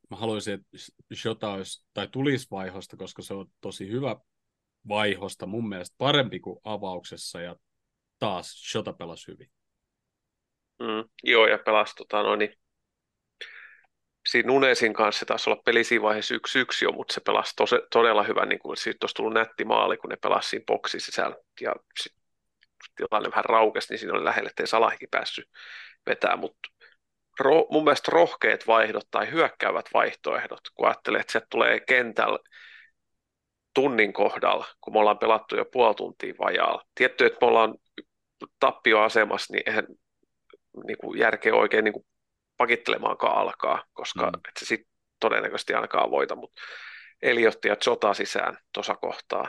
[0.10, 0.78] mä haluaisin, että
[1.16, 4.16] Shota olisi, tai tulisi vaihosta, koska se on tosi hyvä
[4.88, 7.56] vaihosta, mun mielestä parempi kuin avauksessa, ja
[8.20, 9.52] taas Shota pelasi hyvin.
[10.80, 12.54] Mm, joo, ja pelasi tota, no, niin,
[14.30, 17.54] siinä Nunesin kanssa se taisi olla peli siinä vaiheessa yksi yksi jo, mutta se pelasi
[17.56, 21.02] tos, todella hyvän, niin kuin, siitä olisi tullut nätti maali, kun ne pelasi siinä boksin
[21.02, 22.14] sisällä, ja sit
[22.96, 25.50] tilanne vähän raukesi, niin siinä oli lähellä, ettei Salahikin päässyt
[26.06, 26.70] vetää, mutta
[27.40, 32.40] ro, mun mielestä rohkeat vaihdot tai hyökkäävät vaihtoehdot, kun ajattelee, että sieltä tulee kentällä
[33.76, 36.84] tunnin kohdalla, kun me ollaan pelattu jo puoli tuntia vajaalla.
[36.96, 37.76] Tietty, että me ollaan
[38.60, 39.88] tappioasemassa, niin eihän
[40.88, 42.06] niin kuin järkeä oikein niin kuin
[42.58, 44.36] pakittelemaankaan alkaa, koska mm.
[44.36, 46.62] että se sitten todennäköisesti alkaa voita, mutta
[47.22, 49.48] Eliotti ja Jota sisään tuossa kohtaa,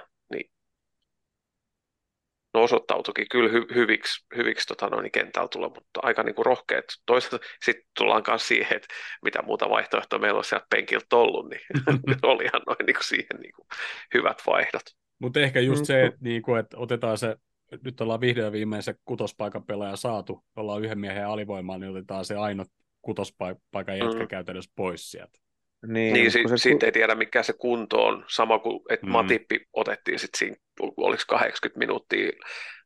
[2.55, 6.85] no osoittautuikin kyllä hy- hyviksi, hyviksi tota noin, kentällä tulla, mutta aika niin kuin rohkeat.
[7.07, 8.95] Toisaalta sitten tullaan myös siihen, että
[9.25, 11.61] mitä muuta vaihtoehtoa meillä on sieltä penkiltä ollut, niin
[12.23, 13.67] olihan noin niin kuin siihen niin kuin
[14.15, 14.83] hyvät vaihdot.
[15.19, 17.37] Mutta ehkä just se, että, niin kuin, että otetaan se,
[17.85, 22.37] nyt ollaan vihdoin viimein se kutospaikan pelaaja saatu, ollaan yhden miehen alivoimaan, niin otetaan se
[22.37, 22.67] ainoa
[23.03, 24.29] kutospaikan jätkä mm.
[24.29, 25.39] käytännössä pois sieltä.
[25.87, 26.63] Niin, niin sitten se...
[26.63, 29.13] sit ei tiedä mikä se kunto on, sama kuin että mm.
[29.13, 30.57] Matippi otettiin sitten siinä,
[30.97, 32.33] oliko 80 minuuttia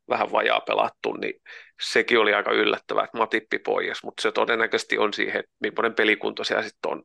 [0.09, 1.33] vähän vajaa pelattu, niin
[1.81, 6.43] sekin oli aika yllättävää, että Matippi pois, mutta se todennäköisesti on siihen, että millainen pelikunto
[6.43, 7.03] siellä sitten on.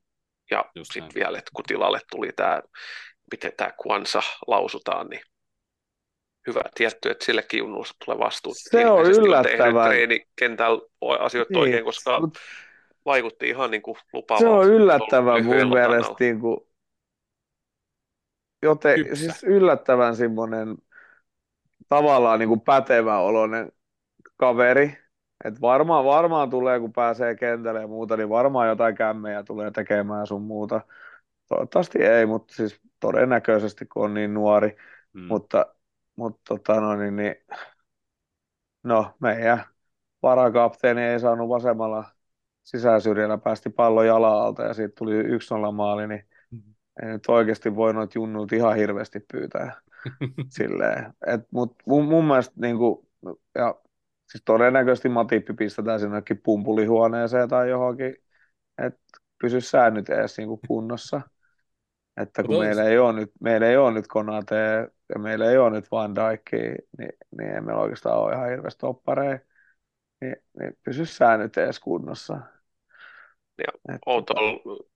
[0.50, 2.62] Ja sitten vielä, että kun tilalle tuli tämä,
[3.30, 5.22] miten tämä Kwansa lausutaan, niin
[6.46, 8.54] hyvä tietty, että sillekin junnuus tulee vastuun.
[8.58, 9.88] Se on yllättävää.
[9.88, 10.80] Treeni kentällä
[11.18, 11.60] asioita niin.
[11.60, 12.38] oikein, koska Mut
[13.04, 14.40] vaikutti ihan niin kuin lupaavaa.
[14.40, 16.56] Se on yllättävän mun mielestä niin kuin,
[18.62, 20.76] joten, siis yllättävän semmoinen
[21.88, 23.72] tavallaan niin kuin pätevä oloinen
[24.36, 24.98] kaveri.
[25.44, 30.26] Et varmaan, varmaan tulee, kun pääsee kentälle ja muuta, niin varmaan jotain kämmejä tulee tekemään
[30.26, 30.80] sun muuta.
[31.48, 34.76] Toivottavasti ei, mutta siis todennäköisesti, kun on niin nuori.
[35.12, 35.22] Mm.
[35.22, 35.74] Mutta,
[36.16, 37.34] mutta tota, no, niin, niin,
[38.82, 39.64] no, meidän
[40.22, 42.04] varakapteeni ei saanut vasemmalla
[42.64, 46.74] sisäsyrjällä päästi pallo jalalta ja siitä tuli yksi nolla maali, niin mm-hmm.
[47.02, 49.80] ei nyt oikeasti voi noita junnut ihan hirveästi pyytää.
[50.58, 51.12] Silleen.
[51.26, 53.08] Et, mut mun, mun mielestä niin kuin,
[53.54, 53.74] ja
[54.30, 58.16] siis todennäköisesti Matippi pistetään sinnekin pumpulihuoneeseen tai johonkin,
[58.78, 59.00] että
[59.42, 61.20] pysy säännöt edes niin kuin kunnossa.
[62.16, 65.70] Että kun meillä ei, ole nyt, meillä ei ole nyt Konate ja meillä ei ole
[65.70, 66.52] nyt Van Dijk,
[66.98, 69.38] niin, niin ei meillä oikeastaan ole ihan hirveästi toppareja
[70.22, 72.38] niin, niin pysy säännöt edes kunnossa.
[73.58, 74.24] Ja on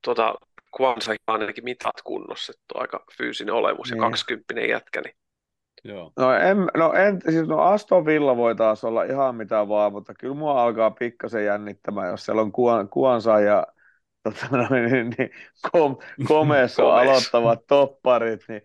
[0.05, 0.35] tuota,
[0.77, 4.03] Kwansa ainakin mitat kunnossa, että on aika fyysinen olemus niin.
[4.03, 5.01] ja 20 jätkä.
[5.01, 5.17] Niin.
[5.85, 6.13] Joo.
[6.17, 10.15] No, en, no, en, siis no Aston Villa voi taas olla ihan mitä vaan, mutta
[10.15, 13.67] kyllä mua alkaa pikkasen jännittämään, jos siellä on Kuan, Kuansa ja
[14.23, 15.31] tota, no, niin, niin,
[15.73, 15.97] kom,
[16.29, 18.63] komeessa aloittavat topparit, niin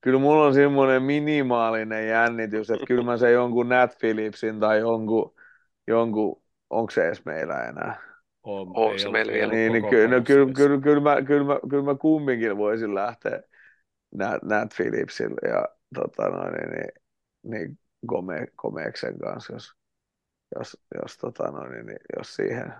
[0.00, 5.33] kyllä mulla on semmoinen minimaalinen jännitys, että kyllä mä se jonkun Nat Phillipsin tai jonkun
[5.88, 7.96] jonkun, onko se edes meillä enää?
[8.42, 9.52] On, on se meillä vielä.
[9.52, 13.42] Niin, niin kyllä, no, kyllä, kyllä, kyllä, mä, kyllä, mä, kyllä mä kumminkin voisin lähteä
[14.14, 16.92] Nat, Nat Phillipsille ja tota noin, niin, niin,
[17.42, 19.72] niin Gome, Gomeksen kanssa, jos,
[20.58, 22.74] jos, jos, tota noin, niin, niin, jos siihen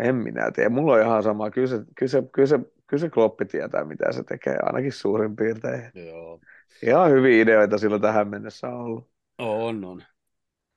[0.00, 0.70] en minä tiedä.
[0.70, 1.50] Mulla on ihan sama.
[1.50, 5.36] Kyllä se, kyllä se, kyllä se, kyllä se Kloppi tietää, mitä se tekee, ainakin suurin
[5.36, 5.90] piirtein.
[5.94, 6.40] Joo.
[6.82, 9.10] Ihan hyviä ideoita sillä tähän mennessä on ollut.
[9.38, 10.02] On, on.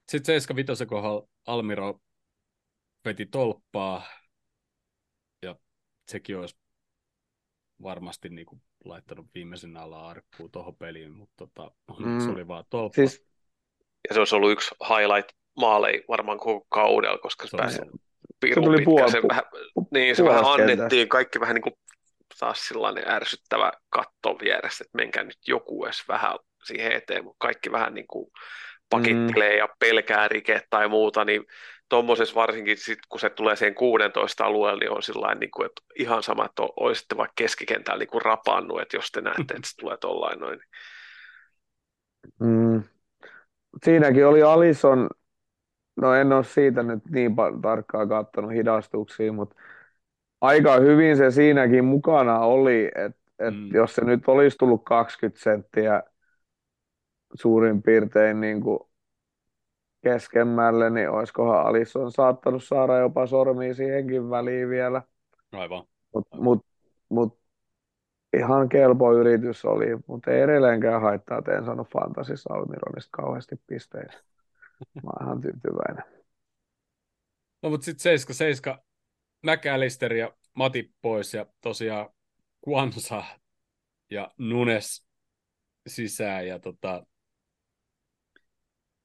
[0.09, 1.99] Sitten 75 kohdalla Almiro
[3.05, 4.05] veti tolppaa,
[5.41, 5.55] ja
[6.07, 6.57] sekin olisi
[7.83, 12.19] varmasti niin kuin laittanut viimeisen alla arkkuun tuohon peliin, mutta tota, mm.
[12.19, 12.95] se oli vaan tolppa.
[12.95, 13.25] Siis...
[14.09, 17.79] Ja se olisi ollut yksi highlight maalei varmaan koko kaudella, koska se, pääsi
[18.39, 19.43] pirun se puol- se vähän,
[19.93, 21.75] niin, se vähän annettiin, kaikki vähän niin kuin
[22.39, 27.71] taas sellainen ärsyttävä katto vieressä, että menkää nyt joku edes vähän siihen eteen, mutta kaikki
[27.71, 28.31] vähän niin kuin
[28.89, 29.57] pakittelee mm.
[29.57, 31.45] ja pelkää rike tai muuta, niin
[31.89, 35.81] tuommoisessa varsinkin sit, kun se tulee siihen 16 alueelle, niin on sillain, niin kuin, että
[35.95, 39.77] ihan sama, että olisitte vaikka keskikentällä niin kuin rapannut, että jos te näette, että se
[39.79, 40.59] tulee tollain noin.
[42.39, 42.83] Mm.
[43.83, 45.09] Siinäkin oli Alison,
[46.01, 49.55] no en ole siitä nyt niin tarkkaan katsonut hidastuksia, mutta
[50.41, 53.69] aika hyvin se siinäkin mukana oli, että et mm.
[53.73, 56.03] jos se nyt olisi tullut 20 senttiä
[57.33, 58.79] suurin piirtein niin kuin
[60.03, 65.01] keskemmälle, niin olisikohan Alisson saattanut saada jopa sormia siihenkin väliin vielä.
[65.51, 65.83] Aivan.
[66.13, 66.65] Mutta mut,
[67.09, 67.39] mut,
[68.37, 74.13] ihan kelpo yritys oli, mutta ei edelleenkään haittaa, että en saanut Fantasissa Almironista kauheasti pisteitä.
[75.03, 76.03] Mä oon ihan tyytyväinen.
[77.61, 78.77] No mutta sitten 7 7
[79.45, 82.09] McAllister ja Mati pois ja tosiaan
[82.63, 83.23] Kwansa
[84.09, 85.05] ja Nunes
[85.87, 87.05] sisään ja tota,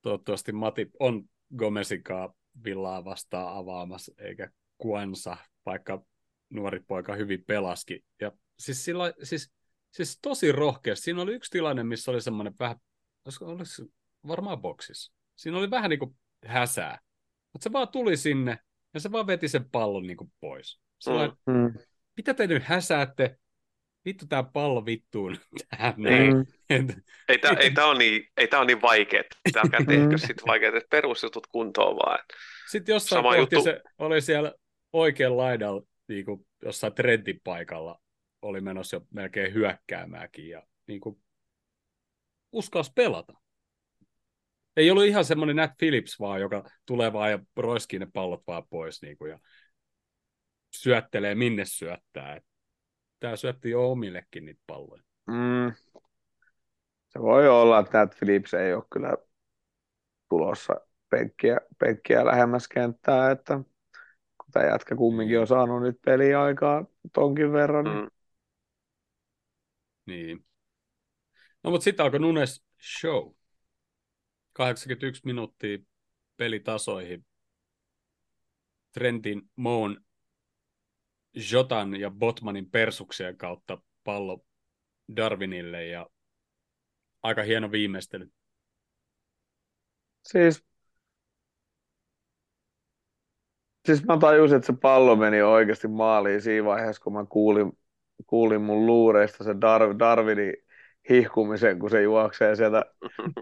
[0.03, 1.25] toivottavasti Mati on
[1.57, 2.35] Gomesikaa
[2.65, 4.51] villaa vastaan avaamassa, eikä
[4.83, 5.37] Kwansa,
[5.67, 6.05] vaikka
[6.51, 8.05] nuori poika hyvin pelaski.
[8.21, 9.53] Ja siis, sillä, siis,
[9.91, 11.05] siis tosi rohkeasti.
[11.05, 12.77] Siinä oli yksi tilanne, missä oli semmoinen vähän,
[13.25, 13.89] olisiko, olisiko
[14.27, 15.13] varmaan boksissa.
[15.37, 17.01] Siinä oli vähän niin kuin häsää.
[17.53, 18.59] Mutta se vaan tuli sinne
[18.95, 20.81] ja se vaan veti sen pallon niin kuin pois.
[20.99, 21.75] Sellainen, mm.
[22.17, 23.40] mitä te nyt häsäätte?
[24.05, 25.37] Vittu tää pallo vittuun.
[25.97, 26.47] Niin.
[27.29, 29.23] ei, tää, ei, tää ole niin, ei tää ole niin vaikea.
[29.57, 32.19] Älkää tehkö sit vaikeat, että perusjutut kuntoon vaan.
[32.71, 33.65] Sitten jossain Sama kohti juttu...
[33.65, 34.55] se oli siellä
[34.93, 38.01] oikean laidalla, niin kuin jossain trendin paikalla,
[38.43, 41.23] oli menossa jo melkein hyökkäämäänkin ja niin kuin,
[42.53, 43.33] uskalsi pelata.
[44.77, 48.63] Ei ollut ihan semmoinen Nat Phillips vaan, joka tulee vaan ja roiskii ne pallot vaan
[48.71, 49.39] pois niin kuin, ja
[50.77, 52.41] syöttelee minne syöttää.
[53.21, 55.03] Tämä syötti jo omillekin niitä palloja.
[55.27, 55.73] Mm.
[57.09, 59.17] Se voi olla, että Nat Phillips ei ole kyllä
[60.29, 60.75] tulossa
[61.11, 63.55] penkkiä, penkkiä lähemmäs kenttää, että
[64.39, 67.85] kun tämä jätkä kumminkin on saanut nyt peliaikaa tonkin verran.
[67.85, 67.99] Niin...
[67.99, 68.11] Mm.
[70.07, 70.47] Niin.
[71.65, 72.65] No mutta sitten alkoi Nunes
[73.01, 73.33] show.
[74.53, 75.79] 81 minuuttia
[76.37, 77.27] pelitasoihin.
[78.93, 80.05] Trentin, Moon,
[81.53, 84.45] Jotan ja Botmanin persuksien kautta pallo
[85.17, 86.07] Darwinille ja
[87.23, 88.31] aika hieno viimeistely.
[90.29, 90.65] Siis,
[93.87, 97.73] siis mä tajusin, että se pallo meni oikeasti maaliin siinä vaiheessa, kun mä kuulin,
[98.27, 100.55] kuulin mun luureista se Dar- Darwinin
[101.11, 102.85] hihkumisen, kun se juoksee sieltä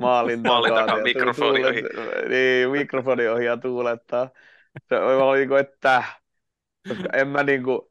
[0.01, 1.03] maalin takaa.
[1.03, 1.83] mikrofoni ohi.
[2.29, 4.31] Niin, mikrofoni ohi ja tuulettaa.
[4.89, 6.05] Se oli niin kuin, että
[6.89, 7.91] koska en mä niinku...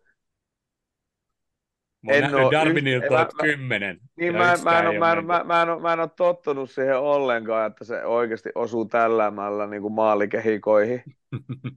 [2.02, 3.30] Mä oon en nähnyt Darwinilta yht...
[3.41, 4.00] kymmenen.
[4.16, 7.72] Niin, mä, mä, en, mä, en, mä, mä, en, mä en ole tottunut siihen ollenkaan,
[7.72, 11.04] että se oikeasti osuu tällämällä niin kuin maalikehikoihin.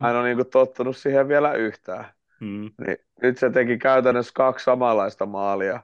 [0.00, 2.04] mä en ole niin kuin tottunut siihen vielä yhtään.
[2.40, 2.70] Hmm.
[2.86, 5.82] Niin, nyt se teki käytännössä kaksi samanlaista maalia.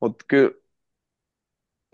[0.00, 0.50] Mutta kyllä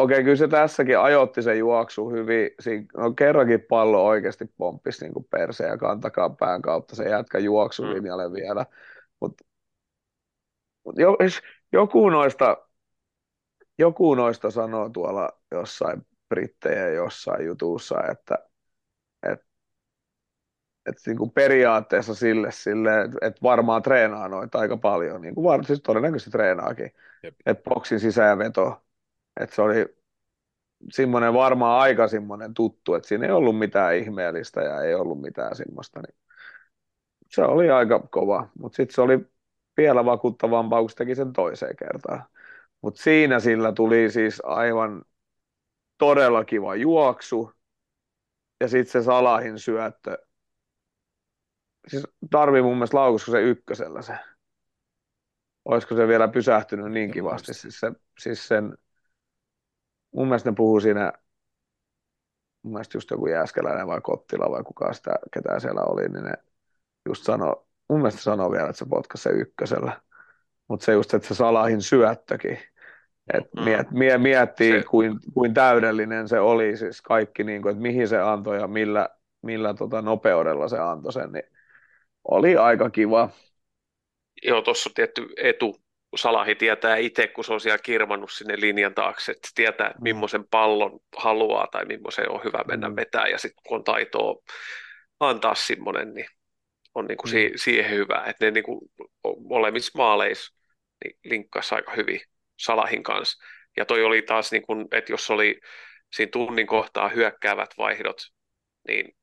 [0.02, 2.50] okei, okay, kyllä se tässäkin ajoitti sen juoksu hyvin.
[2.60, 8.28] Siinä, no, kerrankin pallo oikeasti pomppisi niin perseen ja kantakaa pään kautta se jätkä juoksulinjalle
[8.28, 8.34] mm.
[8.34, 8.66] vielä.
[9.20, 9.44] Mutta
[10.84, 11.16] mut jo,
[11.72, 12.56] joku, noista,
[13.78, 18.38] joku noista sanoo tuolla jossain brittejä jossain jutussa, että
[19.22, 19.40] et,
[20.86, 25.44] et niin kuin periaatteessa sille, sille että et varmaan treenaa noita aika paljon, niin kuin
[25.44, 26.90] var, siis todennäköisesti treenaakin,
[27.46, 28.81] että boksin sisäänveto
[29.40, 29.96] että se oli
[30.90, 35.56] semmoinen varmaan aika semmoinen tuttu, että siinä ei ollut mitään ihmeellistä ja ei ollut mitään
[35.56, 36.00] semmoista.
[36.00, 36.16] Niin
[37.28, 39.18] se oli aika kova, mutta sitten se oli
[39.76, 42.24] vielä vakuuttavampaa, kun se teki sen toiseen kertaan.
[42.82, 45.04] Mutta siinä sillä tuli siis aivan
[45.98, 47.52] todella kiva juoksu
[48.60, 50.18] ja sitten se Salahin syöttö.
[51.88, 54.14] Siis tarvii mun mielestä laukusko se ykkösellä se.
[55.64, 57.54] Olisiko se vielä pysähtynyt niin kivasti?
[57.54, 58.78] Siis, se, siis sen
[60.12, 61.12] mun mielestä ne puhuu siinä,
[62.62, 66.32] mun mielestä just joku Jääskeläinen vai Kottila vai kuka sitä, ketään siellä oli, niin ne
[67.08, 70.00] just sanoo, mun mielestä sanoo vielä, että se potkasi se ykkösellä.
[70.68, 72.58] Mutta se just, että se Salahin syöttökin,
[73.34, 73.64] että mm.
[73.64, 74.84] miet, mie, miettii, se...
[74.90, 79.08] kuin, kuin täydellinen se oli, siis kaikki, niin kuin, että mihin se antoi ja millä,
[79.42, 81.44] millä tota nopeudella se antoi sen, niin
[82.24, 83.30] oli aika kiva.
[84.42, 85.81] Joo, tuossa on tietty etu
[86.16, 90.44] Salahi tietää itse, kun se on siellä kirmannut sinne linjan taakse, että tietää, että millaisen
[90.50, 92.96] pallon haluaa tai millaisen on hyvä mennä mm.
[92.96, 94.42] vetää, ja sitten kun on taitoa
[95.20, 96.26] antaa semmoinen, niin
[96.94, 97.32] on niin kuin mm.
[97.32, 98.80] si- siihen hyvä, että ne niin kuin
[99.48, 100.54] molemmissa maaleissa
[101.04, 102.20] niin linkkasi aika hyvin
[102.58, 103.44] Salahin kanssa.
[103.76, 105.60] Ja toi oli taas, niin kuin, että jos oli
[106.12, 108.20] siinä tunnin kohtaa hyökkäävät vaihdot,
[108.88, 109.16] niin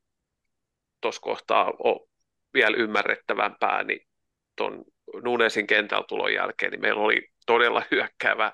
[1.02, 2.08] tuossa kohtaa on
[2.54, 4.08] vielä ymmärrettävämpää, niin
[4.56, 4.86] ton
[5.24, 8.52] Nunesin kentällä tulon jälkeen, niin meillä oli todella hyökkäävä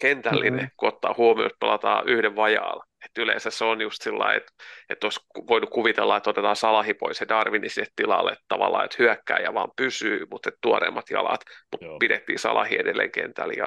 [0.00, 0.70] kentällinen, mm-hmm.
[0.76, 2.84] kun ottaa huomioon, että pelataan yhden vajaalla.
[3.04, 4.52] Et yleensä se on just sillä että,
[4.88, 8.96] että olisi voinut kuvitella, että otetaan Salahi pois ja Darwinin sinne tilalle, että tavallaan, että
[8.98, 11.40] hyökkääjä vaan pysyy, mutta tuoreimmat jalat,
[11.72, 11.98] mutta Joo.
[11.98, 13.66] pidettiin Salahi edelleen kentällä ja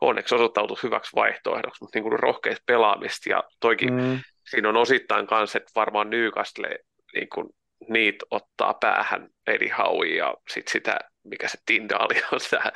[0.00, 4.20] onneksi osoittautui hyväksi vaihtoehdoksi, mutta niin kuin rohkeista pelaamista ja toikin mm.
[4.50, 6.78] siinä on osittain kanssa, että varmaan Newcastle
[7.14, 7.48] niin kuin
[7.88, 12.70] niitä ottaa päähän Edi Howie ja sit sitä, mikä se Tindaali on, tämä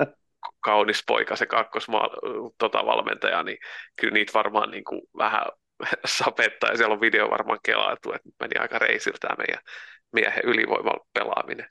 [0.60, 2.08] kaunis poika, se kakkosmaa
[2.58, 3.58] tota valmentaja, niin
[4.00, 5.44] kyllä niitä varmaan niin kuin vähän
[6.18, 9.62] sapettaa ja siellä on video varmaan kelailtu, että meni aika reisiltä meidän
[10.12, 11.68] miehen ylivoimalla pelaaminen.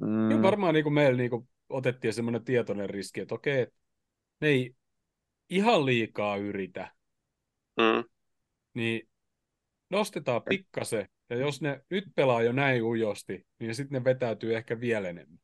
[0.00, 0.30] Mm.
[0.30, 3.66] Ja varmaan niin kuin meillä niin kuin otettiin semmoinen tietoinen riski, että okei,
[4.40, 4.74] ne ei
[5.50, 6.92] ihan liikaa yritä,
[7.76, 8.04] mm.
[8.74, 9.08] niin
[9.90, 14.80] nostetaan pikkasen, ja jos ne nyt pelaa jo näin ujosti, niin sitten ne vetäytyy ehkä
[14.80, 15.38] vielä enemmän.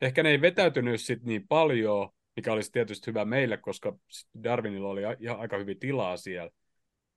[0.00, 3.96] Ehkä ne ei vetäytynyt sitten niin paljon, mikä olisi tietysti hyvä meille, koska
[4.42, 6.50] Darwinilla oli ihan aika hyvin tilaa siellä.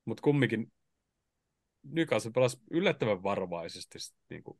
[0.05, 0.71] Mutta kumminkin
[1.83, 3.97] Newcastle pelasi yllättävän varovaisesti.
[4.29, 4.59] Niin kuin.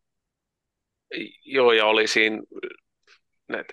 [1.46, 2.42] Joo, ja oli siinä,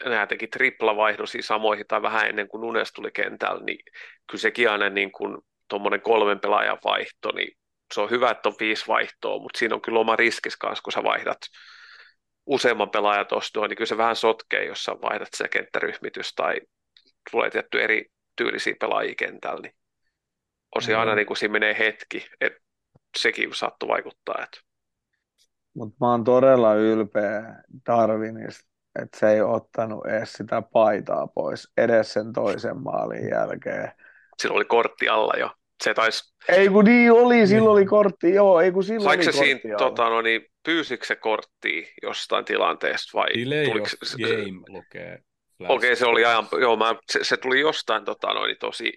[0.05, 3.79] nämä teki triplavaihdon samoihin tai vähän ennen kuin Nunes tuli kentällä, niin
[4.31, 5.39] kyllä sekin aina niin kuin
[5.69, 7.59] tuommoinen kolmen pelaajan vaihto, niin
[7.95, 10.93] se on hyvä, että on viisi vaihtoa, mutta siinä on kyllä oma riskis kanssa, kun
[10.93, 11.39] sä vaihdat
[12.47, 16.61] useamman pelaajan tuosta, niin kyllä se vähän sotkee, jos sä vaihdat se kenttäryhmitys tai
[17.31, 19.75] tulee tietty eri tyylisiä pelaajia kentällä, niin
[20.75, 20.99] on se mm.
[20.99, 22.61] aina niin kuin siinä menee hetki, että
[23.19, 24.43] sekin saattoi vaikuttaa.
[24.43, 24.61] Että...
[25.75, 27.43] Mutta mä oon todella ylpeä
[27.87, 28.65] Darwinista,
[29.03, 33.93] että se ei ottanut edes sitä paitaa pois edes sen toisen maalin jälkeen.
[34.39, 35.51] Sillä oli kortti alla jo.
[35.85, 36.35] Se taisi...
[36.49, 39.79] Ei kun niin oli, silloin oli kortti, joo, ei kun silloin Saiko oli se siinä,
[39.79, 43.27] tota, no niin, pyysikö se kortti jostain tilanteesta vai?
[43.29, 45.19] Delay tuliko, se, game lukee.
[45.61, 48.93] Okei, okay, se oli ajan, joo, mä, se, se, tuli jostain tota, noin, tosi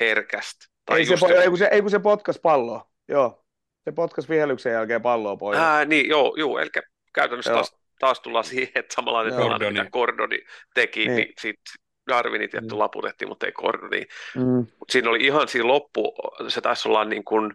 [0.00, 0.66] herkästä.
[0.84, 3.44] Tai ei, se, se, ei, kun se, ei kun se potkas palloa, joo.
[3.84, 5.58] Se potkas vihelyksen jälkeen palloa pois.
[5.58, 6.70] Ää, niin, joo, joo, eli
[7.14, 7.56] käytännössä joo.
[7.56, 10.38] taas, taas tullaan siihen, että samanlainen tilanne, mitä Gordoni
[10.74, 11.74] teki, niin, niin sitten
[12.06, 12.78] Darwinit tietty mm.
[12.78, 14.06] laputettiin, mutta ei Gordoni.
[14.36, 14.56] Mm.
[14.78, 16.14] Mut siinä oli ihan siinä loppu,
[16.48, 17.54] se taisi olla niin kuin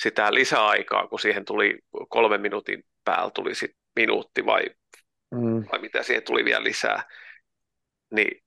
[0.00, 1.78] sitä lisäaikaa, kun siihen tuli
[2.08, 4.62] kolmen minuutin päällä tuli sit minuutti vai,
[5.34, 5.64] mm.
[5.72, 7.04] vai mitä siihen tuli vielä lisää,
[8.10, 8.41] niin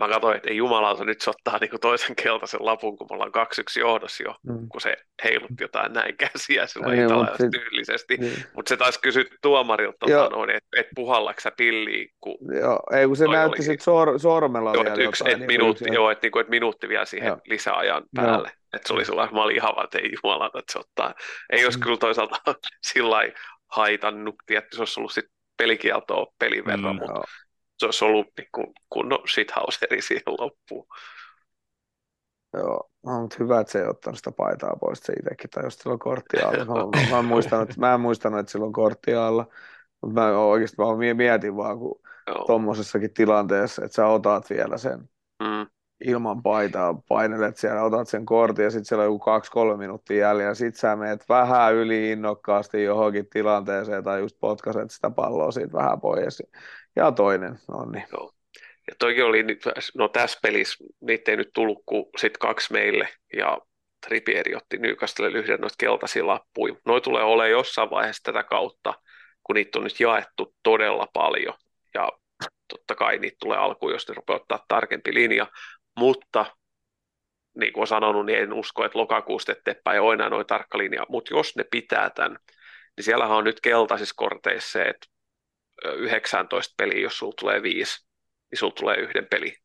[0.00, 3.14] mä katsoin, että ei jumalauta, nyt se ottaa niin kuin toisen keltaisen lapun, kun me
[3.14, 4.68] ollaan kaksi yksi johdossa jo, mm.
[4.68, 8.16] kun se heilutti jotain näin käsiä sillä niin, tyylisesti.
[8.16, 8.44] Niin.
[8.54, 12.36] Mutta se taisi kysyä tuomarilta, että et puhallako sä pilliin, kun...
[12.60, 15.32] Joo, ei kun se näytti sitten sor, sormella joo, vielä yksi, jotain.
[15.32, 17.38] Et niin minuutti, yksi, joo, että niinku, et minuutti vielä siihen joo.
[17.46, 18.52] lisäajan päälle.
[18.74, 21.14] Että se oli sellainen, mä olin ihan vaan, että ei jumalauta, että se ottaa.
[21.52, 21.82] Ei olisi mm.
[21.82, 22.54] kyllä toisaalta
[22.92, 23.16] sillä
[23.70, 27.22] haitannut, että se olisi ollut sitten pelikieltoa pelin verran, mm, mutta
[27.80, 30.86] se olisi ollut niin kuin kunnon shithauseri siihen loppuun.
[32.54, 35.74] Joo, no, mutta hyvä, että se ei ottanut sitä paitaa pois, se itsekin tai jos
[35.74, 36.64] sillä on kortti alla.
[36.64, 39.46] Mä, mä, en muistanut, mä en muistanut, että sillä on kortti alla,
[40.02, 42.00] mutta mä oikeasti vaan mietin vaan, kun
[42.46, 45.08] tuommoisessakin tilanteessa, että sä otat vielä sen
[45.42, 45.66] mm.
[46.04, 50.54] ilman paitaa, painelet siellä, otat sen kortin ja sitten siellä on joku kaksi-kolme minuuttia jäljellä,
[50.54, 56.00] sit sä meet vähän yli innokkaasti johonkin tilanteeseen tai just potkaset sitä palloa siitä vähän
[56.00, 56.42] pois
[56.96, 58.04] ja toinen, no niin.
[58.12, 58.32] Joo.
[58.88, 59.62] Ja toikin oli nyt,
[59.94, 63.58] no tässä pelissä, niitä ei nyt tullut kuin sit kaksi meille, ja
[64.06, 66.74] Trippieri otti Nykastelle yhden noita keltaisia lappuja.
[66.86, 68.94] Noi tulee olemaan jossain vaiheessa tätä kautta,
[69.42, 71.54] kun niitä on nyt jaettu todella paljon,
[71.94, 72.08] ja
[72.68, 75.46] totta kai niitä tulee alkuun, jos ne rupeaa ottaa tarkempi linja,
[75.98, 76.46] mutta
[77.58, 81.06] niin kuin olen sanonut, niin en usko, että lokakuusta eteenpäin ole enää noin tarkka linja,
[81.08, 82.38] mutta jos ne pitää tämän,
[82.96, 85.06] niin siellähän on nyt keltaisissa korteissa se, että
[85.84, 88.06] 19 peliä, jos sulla tulee viisi,
[88.50, 89.56] niin sulla tulee yhden peli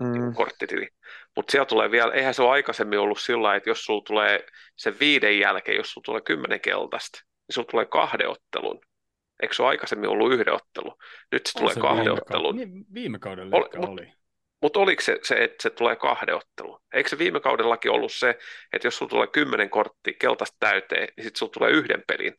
[0.00, 0.34] mm.
[0.34, 0.88] korttitili.
[1.36, 4.46] Mutta siellä tulee vielä, eihän se ole aikaisemmin ollut sillä että jos sulla tulee
[4.76, 8.80] sen viiden jälkeen, jos sulla tulee kymmenen keltaista, niin sulla tulee kahden ottelun.
[9.42, 10.94] Eikö se ole aikaisemmin ollut yhden ottelu?
[11.32, 12.56] Nyt se on tulee se kahden viime ottelun.
[12.56, 13.68] Niin, viime kaudella oli.
[13.76, 14.12] Mut, oli.
[14.62, 16.80] Mutta oliko se, se, että se tulee kahden ottelun?
[16.94, 18.38] Eikö se viime kaudellakin ollut se,
[18.72, 22.34] että jos sulla tulee kymmenen kortti keltaista täyteen, niin sitten sulla tulee yhden pelin.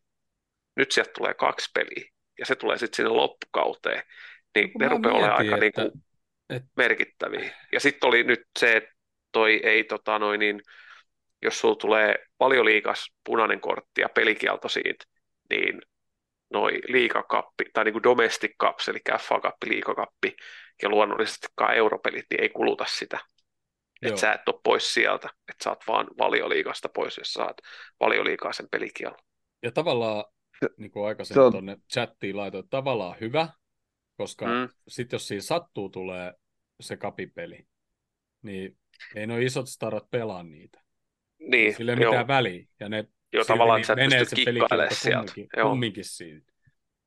[0.76, 4.02] Nyt sieltä tulee kaksi peliä ja se tulee sitten sinne loppukauteen,
[4.54, 5.90] niin no, ne rupeaa olemaan aika että, niin kuin
[6.50, 6.62] et...
[6.76, 7.54] merkittäviä.
[7.72, 8.90] Ja sitten oli nyt se, että
[9.32, 10.62] toi ei tota noin niin,
[11.42, 15.04] jos sulla tulee paljon liikas punainen kortti ja pelikielto siitä,
[15.50, 15.82] niin
[16.52, 20.36] noi liikakappi, tai niin kuin domestic cups, eli FA Cup, liikakappi,
[20.82, 23.18] ja luonnollisestikaan europelit, niin ei kuluta sitä.
[24.02, 27.56] Että sä et ole pois sieltä, että sä oot vaan valioliikasta pois, jos saat
[28.00, 29.18] valioliikaa sen pelikielon.
[29.62, 30.24] Ja tavallaan
[30.76, 31.52] niin kuin aikaisemmin on...
[31.52, 33.48] tuonne chattiin laitoin, tavallaan hyvä,
[34.16, 34.68] koska mm.
[34.88, 36.34] sitten jos siinä sattuu tulee
[36.80, 37.66] se kapipeli,
[38.42, 38.78] niin
[39.14, 40.82] ei nuo isot starat pelaa niitä.
[41.38, 42.66] Niin, Sillä ei ole mitään väliä.
[42.80, 46.52] Ja ne Joo, tavallaan niin, menee se pelikielto kumminkin, kumminkin siitä.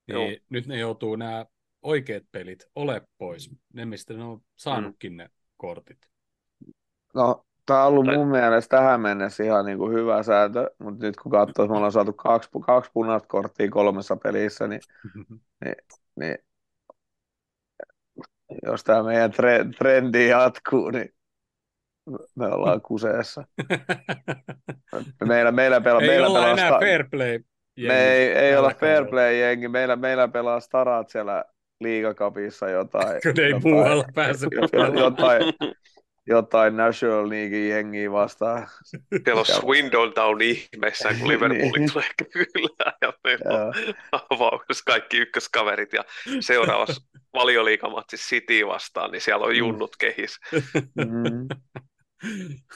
[0.08, 0.40] Niin Joo.
[0.50, 1.46] nyt ne joutuu nämä
[1.82, 5.18] oikeat pelit ole pois, ne mistä ne on saanutkin mm.
[5.18, 5.98] ne kortit.
[7.14, 11.16] No, Tämä on ollut mun mielestä tähän mennessä ihan niin kuin hyvä sääntö, mutta nyt
[11.16, 14.82] kun katsoo, että me ollaan saatu kaksi, kaksi punaista korttia kolmessa pelissä, niin,
[15.66, 15.76] niin,
[16.20, 16.38] niin
[18.64, 21.10] jos tämä meidän tre, trendi jatkuu, niin
[22.36, 23.44] me ollaan kuseessa.
[25.28, 27.40] Meillä, meillä, pela, ei meillä olla pelaa enää sta- fair play.
[27.88, 29.68] me ei, ei olla fair play jengi.
[29.68, 31.46] Meillä, meillä pelaa starat siellä
[31.82, 33.22] liigakapissa jotain.
[33.24, 35.42] Kun ei jotain, muualla pääse jo- jo- jotain,
[36.28, 38.68] jotain National League jengiä vastaan.
[39.24, 39.46] Siellä on.
[39.46, 41.92] Swindon Town ihmeessä, kun Liverpool Niin.
[41.94, 42.94] tulee kyllä.
[43.02, 43.74] Ja meillä on
[44.30, 46.06] avauksessa kaikki ykköskaverit ja
[46.40, 47.02] seuraavassa
[47.34, 50.40] valioliikamatsissa City vastaan, niin siellä on junnut kehis.
[50.96, 51.48] Mm.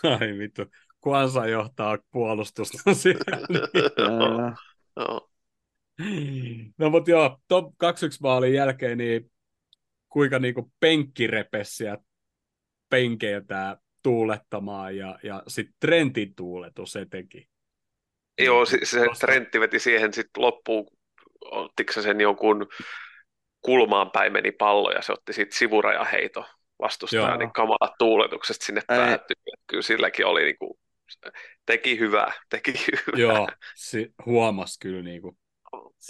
[0.04, 0.62] Ai vittu.
[1.02, 4.56] Kwanza johtaa puolustusta siellä.
[6.78, 7.76] No mutta joo, top 2-1
[8.22, 9.32] maalin jälkeen, niin
[10.10, 11.28] kuinka niinku penkki
[12.90, 17.48] penkeiltä tuulettamaan ja, ja sitten Trentin tuuletus etenkin.
[18.40, 20.88] Joo, se, se Trentti veti siihen sitten loppuun,
[21.52, 22.68] ottiko se sen jonkun
[23.62, 26.46] kulmaan päin meni pallo ja se otti sitten sivurajaheito
[26.82, 27.38] vastustaja, Joo.
[27.38, 29.36] niin kamalat tuuletukset sinne päättyi.
[29.68, 30.80] Kyllä silläkin oli niinku,
[31.66, 32.74] teki hyvää, teki
[33.08, 33.20] hyvää.
[33.38, 35.38] Joo, si- huomas kyllä niinku.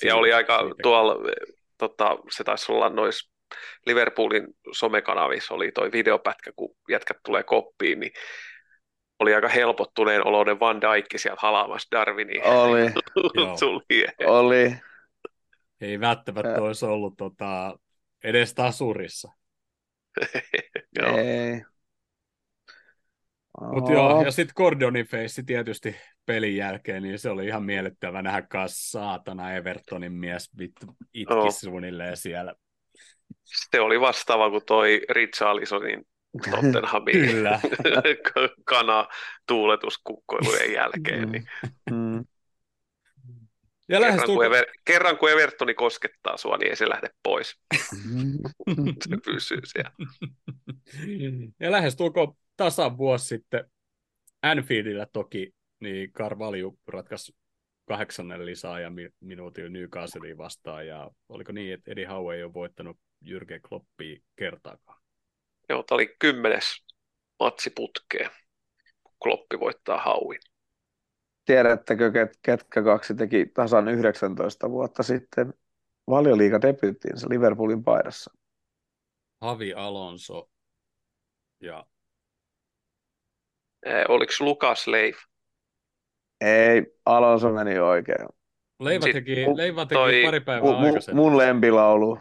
[0.03, 1.15] ja oli aika siitä- tuolla,
[1.77, 3.31] tota, se taisi olla nois
[3.85, 8.11] Liverpoolin somekanavissa oli toi videopätkä, kun jätkät tulee koppiin, niin
[9.19, 12.43] oli aika helpottuneen oloinen Van Dijk sieltä halaamassa Darwinia.
[12.43, 12.81] Oli,
[14.27, 14.75] oli.
[15.81, 16.61] Ei välttämättä Ää.
[16.61, 17.79] olisi ollut tota,
[18.23, 19.31] edes tasurissa.
[20.99, 21.17] Joo.
[21.17, 21.61] Ei.
[23.73, 25.95] Mutta joo, ja sitten Gordonin feissi tietysti
[26.25, 31.51] pelin jälkeen, niin se oli ihan miellyttävä nähdä kanssa saatana Evertonin mies vittu itki Joo.
[31.51, 32.55] suunnilleen siellä.
[33.43, 36.05] Se oli vastaava kuin toi Richarlisonin
[36.51, 37.59] Tottenhamin Kyllä.
[38.65, 39.07] kana
[39.47, 41.31] tuuletuskukkoilujen jälkeen.
[41.31, 41.43] Niin
[41.91, 42.25] Mm.
[43.89, 47.59] Ja lähes kerran, kun Ever, kerran kun Evertoni koskettaa sua, niin ei se lähde pois.
[49.09, 49.91] Se pysyy siellä.
[51.59, 53.65] Ja lähestulkoon tasan vuosi sitten
[54.41, 57.35] Anfieldillä toki, niin Carvalho ratkaisi
[57.87, 60.87] kahdeksannen lisää ja mi- minuutin Newcastlein vastaan.
[60.87, 64.99] Ja oliko niin, että Eddie Howe ei ole voittanut Jürgen Kloppia kertaakaan?
[65.69, 66.85] Joo, tämä oli kymmenes
[67.39, 68.29] matsi putkeen,
[69.03, 70.39] kun Kloppi voittaa Hauin.
[71.45, 75.53] Tiedättekö, ket, ketkä kaksi teki tasan 19 vuotta sitten
[76.09, 78.31] valioliigadebyyttiinsä Liverpoolin paidassa?
[79.41, 80.49] Javi Alonso
[81.59, 81.85] ja
[83.85, 85.17] Eh, oliko Lukas Leif?
[86.41, 88.27] Ei, Alonso meni oikein.
[88.79, 91.23] Leiva teki, Leiva teki toi- pari päivää Mu, mu, aikaisemmin.
[91.23, 92.17] mun lempilaulu.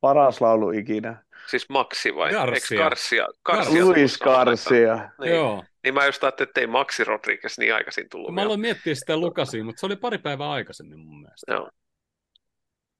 [0.00, 1.22] Paras laulu ikinä.
[1.46, 2.32] Siis Maxi vai?
[2.32, 2.78] Garcia.
[2.78, 3.26] Garcia?
[3.44, 5.10] Garcia Luis Garcia.
[5.20, 5.34] Niin.
[5.34, 8.94] Joo, niin mä just ajattelin, että ei Maxi Rodriguez niin aikaisin tullut mä aloin miettiä
[8.94, 11.52] sitä Lukasia, mutta se oli pari päivää aikaisemmin mun mielestä.
[11.52, 11.70] Joo.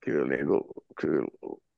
[0.04, 0.60] Kyllä, niin kuin,
[1.00, 1.26] kyllä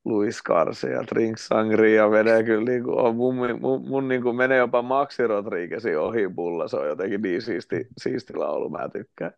[0.05, 4.59] Luis Garcia, Drink Sangria menee kyllä niin kuin, on mun, mun, mun niin kuin menee
[4.59, 6.69] jopa Maxi Rodriguezin ohi pulla.
[6.69, 9.33] Se on jotenkin niin siisti, siisti laulu, mä tykkään.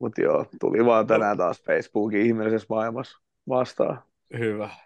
[0.00, 3.18] Mutta joo, tuli vaan tänään taas Facebookin ihmeellisessä maailmassa
[3.48, 4.02] vastaan.
[4.38, 4.76] Hyvä.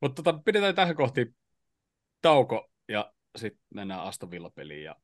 [0.00, 1.26] Mutta tota, pidetään tähän kohti
[2.22, 4.96] tauko ja sitten mennään Aston Villa-peliin ja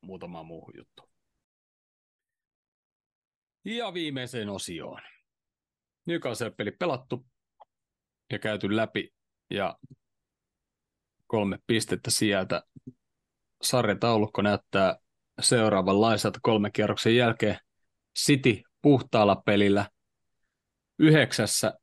[0.00, 1.08] muutamaan muuhun juttuun.
[3.64, 5.00] Ja viimeiseen osioon.
[6.06, 7.26] Newcastle-peli pelattu
[8.32, 9.14] ja käyty läpi
[9.50, 9.78] ja
[11.26, 12.62] kolme pistettä sieltä.
[13.62, 14.98] Sarjataulukko näyttää
[15.40, 17.58] seuraavanlaiselta kolme kierroksen jälkeen.
[18.18, 19.90] City puhtaalla pelillä
[20.98, 21.74] yhdeksässä,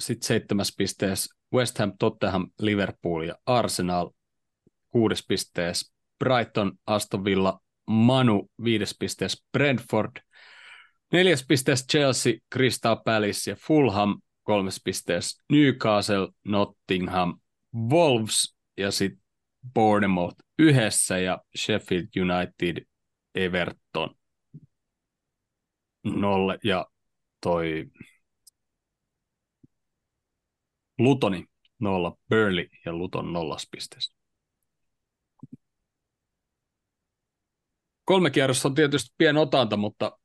[0.00, 4.10] sitten seitsemäs pisteessä West Ham, Tottenham, Liverpool ja Arsenal.
[4.90, 8.50] Kuudes pisteessä Brighton, Aston Villa, Manu.
[8.64, 10.20] Viides pisteessä Brentford,
[11.12, 17.40] neljäs pisteessä Chelsea, Crystal Palace ja Fulham, kolmes pisteessä Newcastle, Nottingham,
[17.90, 19.24] Wolves ja sitten
[19.74, 22.84] Bournemouth yhdessä ja Sheffield United,
[23.34, 24.16] Everton
[26.04, 26.86] nolle ja
[27.44, 27.84] toi
[30.98, 31.44] Lutoni
[31.78, 34.16] nolla, Burley ja Luton nollas pisteessä.
[38.04, 40.18] Kolme kierrosta on tietysti pieni otanta, mutta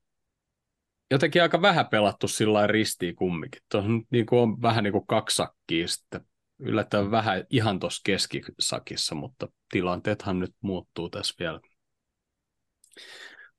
[1.11, 3.61] jotenkin aika vähän pelattu sillä ristiin kumminkin.
[3.72, 5.43] Tuossa niin kuin on vähän niin kuin kaksi
[5.86, 6.26] sitten.
[6.59, 11.59] Yllättävän vähän ihan tuossa keskisakissa, mutta tilanteethan nyt muuttuu tässä vielä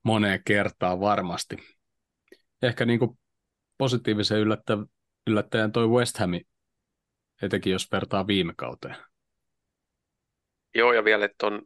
[0.02, 1.56] moneen kertaan varmasti.
[2.62, 3.20] Ehkä niin kuin
[3.80, 4.78] positiivisen yllättä,
[5.26, 6.30] yllättäjän toi West Ham,
[7.42, 8.96] etenkin jos vertaa viime kauteen.
[10.74, 11.62] Joo, ja vielä, että on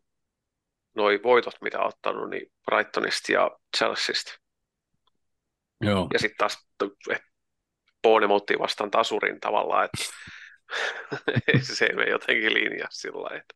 [0.96, 4.32] noi voitot, mitä on ottanut, niin Brightonista ja Chelseaista.
[5.80, 6.08] Joo.
[6.12, 6.68] Ja sitten taas
[8.02, 10.04] Bournemouthiin vastaan tasurin tavallaan, että
[11.76, 13.36] se ei mene jotenkin linjaa sillä lailla.
[13.40, 13.54] että-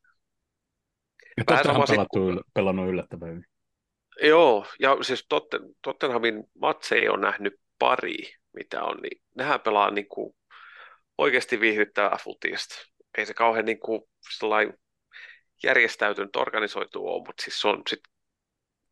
[1.37, 2.07] Ja Vähän Tottenham
[2.39, 3.45] yl- pelannut yllättävän hyvin.
[4.23, 8.17] Joo, ja siis Totten, Tottenhamin matseja on nähnyt pari,
[8.59, 10.35] mitä on, niin nehän pelaa niin kuin
[11.19, 12.75] oikeasti viihdyttävää futista.
[13.19, 14.03] Ei se kauhean niin kuin
[15.63, 18.01] järjestäytynyt organisoitu ole, mutta siis on sit,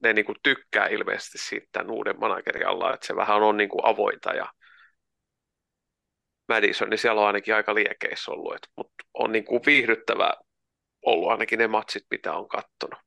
[0.02, 3.84] ne niin kuin tykkää ilmeisesti siitä uuden managerin alla, että se vähän on niin kuin
[3.84, 4.52] avointa ja
[6.48, 10.34] Madison, niin siellä on ainakin aika liekeissä ollut, mutta on niin kuin viihdyttävää
[11.06, 12.98] ollut ainakin ne matsit, mitä on kattonut.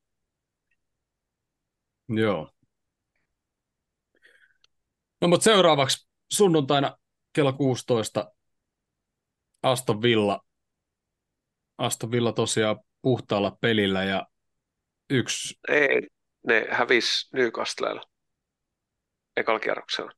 [2.08, 2.50] Joo.
[5.20, 6.96] No mutta seuraavaksi sunnuntaina
[7.32, 8.32] kello 16
[9.62, 10.40] Aston Villa.
[11.78, 14.26] Aston Villa tosiaan puhtaalla pelillä ja
[15.10, 16.08] yksi, Ei,
[16.46, 18.02] ne hävis Newcastlella
[19.36, 20.12] ekalla kierroksella.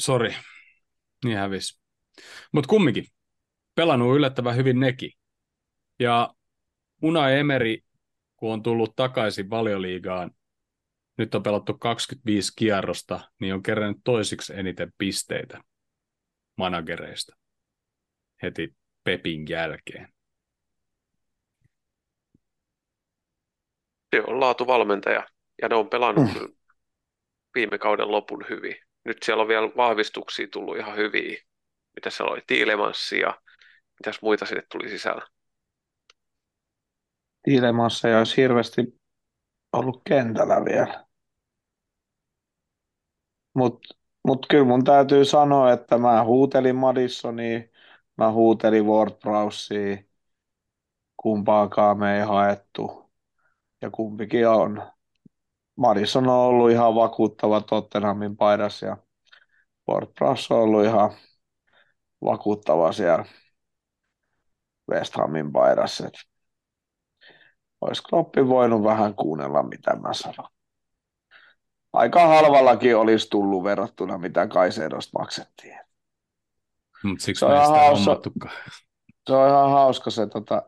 [0.00, 0.36] sori,
[1.24, 1.80] niin hävis.
[2.52, 3.04] Mutta kumminkin,
[3.74, 5.12] pelannut yllättävän hyvin nekin.
[5.98, 6.34] Ja
[7.02, 7.76] Unai Emery,
[8.36, 10.30] kun on tullut takaisin valioliigaan,
[11.20, 15.60] nyt on pelattu 25 kierrosta, niin on kerännyt toisiksi eniten pisteitä
[16.56, 17.36] managereista
[18.42, 20.08] heti Pepin jälkeen.
[24.16, 25.26] Se on laatuvalmentaja
[25.62, 26.54] ja ne on pelannut Mm.
[27.54, 28.76] viime kauden lopun hyvin.
[29.04, 31.42] Nyt siellä on vielä vahvistuksia tullut ihan hyviä.
[31.96, 32.40] Mitä siellä oli?
[32.46, 33.40] Tiilemanssi ja
[33.98, 35.26] mitäs muita sinne tuli sisällä?
[37.42, 38.82] Tiilemassa ja olisi hirveästi
[39.72, 41.09] ollut kentällä vielä.
[43.54, 43.94] Mutta
[44.26, 47.60] mut kyllä mun täytyy sanoa, että mä huutelin Madisonia,
[48.16, 50.04] mä huutelin Ward-Prowsea,
[51.16, 53.10] kumpaakaan me ei haettu.
[53.82, 54.82] Ja kumpikin on.
[55.76, 58.96] Madison on ollut ihan vakuuttava Tottenhamin paidassa ja
[59.90, 61.10] Ward-Prowse on ollut ihan
[62.24, 63.24] vakuuttava siellä
[64.90, 66.06] West Hamin paidassa.
[66.06, 66.14] Et
[67.80, 70.59] Olisi Kloppi voinut vähän kuunnella, mitä mä sanon.
[71.92, 75.78] Aika halvallakin olisi tullut verrattuna, mitä Kaisedosta maksettiin.
[77.04, 78.20] Mutta siksi Se on hauska.
[79.26, 80.62] Se on ihan hauska se, tota,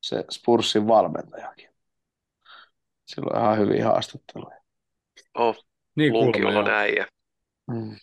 [0.00, 1.68] se Spursin valmentajakin.
[3.04, 4.60] Sillä on ihan hyviä haastatteluja.
[5.34, 5.64] Oh,
[5.96, 6.68] Niin joo.
[6.68, 7.06] äijä.
[7.66, 7.96] Mm.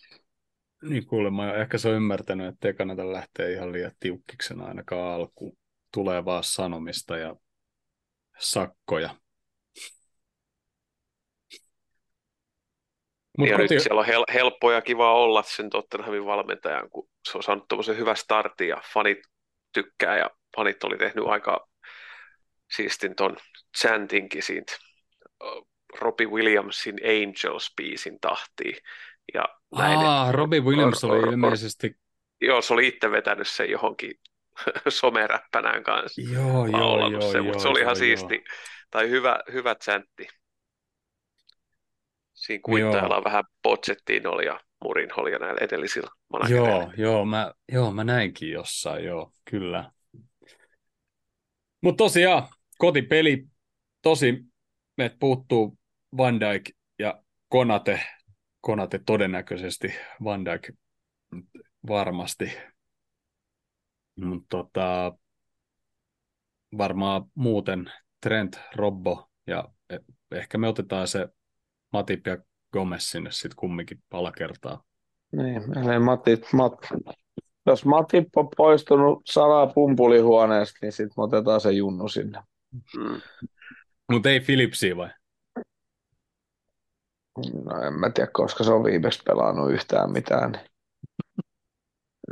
[0.82, 1.54] niin kuulemma jo.
[1.54, 5.56] Ehkä se on ymmärtänyt, että ei kannata lähteä ihan liian tiukkiksen ainakaan alkuun.
[5.94, 7.36] Tulee vaan sanomista ja
[8.38, 9.14] sakkoja.
[13.38, 13.74] Mut ja koti...
[13.74, 17.68] nyt siellä on hel- helppo ja kiva olla sen Tottenhamin valmentajan, kun se on saanut
[17.68, 19.18] tuommoisen hyvän startin ja fanit
[19.72, 21.68] tykkää ja fanit oli tehnyt aika
[22.70, 23.36] siistin ton
[23.78, 24.72] chantinkin siitä
[26.00, 28.76] Robbie Williamsin Angels-biisin tahtiin.
[29.34, 29.44] Ja
[29.76, 31.96] näin, Ah, Robbie Williams Or- oli or- ilmeisesti...
[32.40, 34.14] Joo, se oli itse vetänyt sen johonkin
[34.88, 36.22] someräppänään kanssa.
[36.32, 37.94] Joo, joo, joo, sen, joo, mutta se oli ihan joo.
[37.94, 38.44] siisti.
[38.90, 40.28] Tai hyvä, hyvä chantti.
[42.50, 46.70] Siinä kuittajalla on vähän Pochettino ja Murinho ja näillä edellisillä managereilla.
[46.70, 49.92] Joo, joo, mä, joo, mä näinkin jossain, joo, kyllä.
[51.80, 52.48] Mutta tosiaan,
[52.78, 53.46] kotipeli,
[54.02, 54.44] tosi,
[54.96, 55.78] meiltä puuttuu
[56.16, 58.00] Van Dijk ja Konate,
[58.60, 59.94] Konate todennäköisesti,
[60.24, 60.70] Van Dijk
[61.88, 62.52] varmasti.
[64.16, 65.12] Mutta tota,
[66.78, 69.98] varmaan muuten Trent, Robbo ja e-
[70.30, 71.28] ehkä me otetaan se
[71.92, 72.38] Matip ja
[72.72, 74.82] Gomez sinne sitten kumminkin palakertaa.
[75.32, 76.72] Niin, ellei Matip, Mat,
[77.66, 82.42] jos Matip on poistunut salaa pumpulihuoneesta, niin sitten me otetaan se junnu sinne.
[82.96, 83.20] Mm.
[84.12, 85.10] Mutta ei Philipsia vai?
[87.64, 90.52] No en mä tiedä, koska se on viimeksi pelannut yhtään mitään.
[90.52, 90.64] Niin,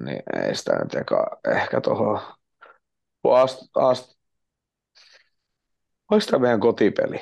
[0.04, 2.20] niin ei sitä nyt eka, ehkä tuohon.
[3.24, 4.18] Ast, ast,
[6.10, 7.20] Oliko tämä meidän kotipeli?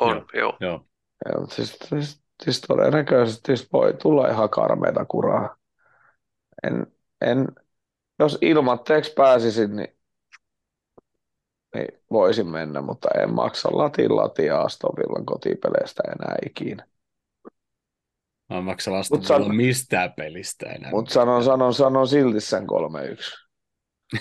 [0.00, 0.26] On, Joo.
[0.34, 0.56] joo.
[0.60, 0.87] joo.
[1.38, 5.56] Mutta siis, siis, siis todennäköisesti siis voi tulla ihan karmeita kuraa.
[6.62, 6.86] En,
[7.20, 7.46] en,
[8.18, 9.96] jos ilmatteeksi pääsisin, niin,
[11.74, 16.86] niin voisin mennä, mutta en maksa latin latia Aston Villan kotipeleistä enää ikinä.
[18.50, 20.90] Mä en maksa vasta san- mistään pelistä enää.
[20.90, 23.48] Mutta sanon, sanon, sanon silti sen 3-1.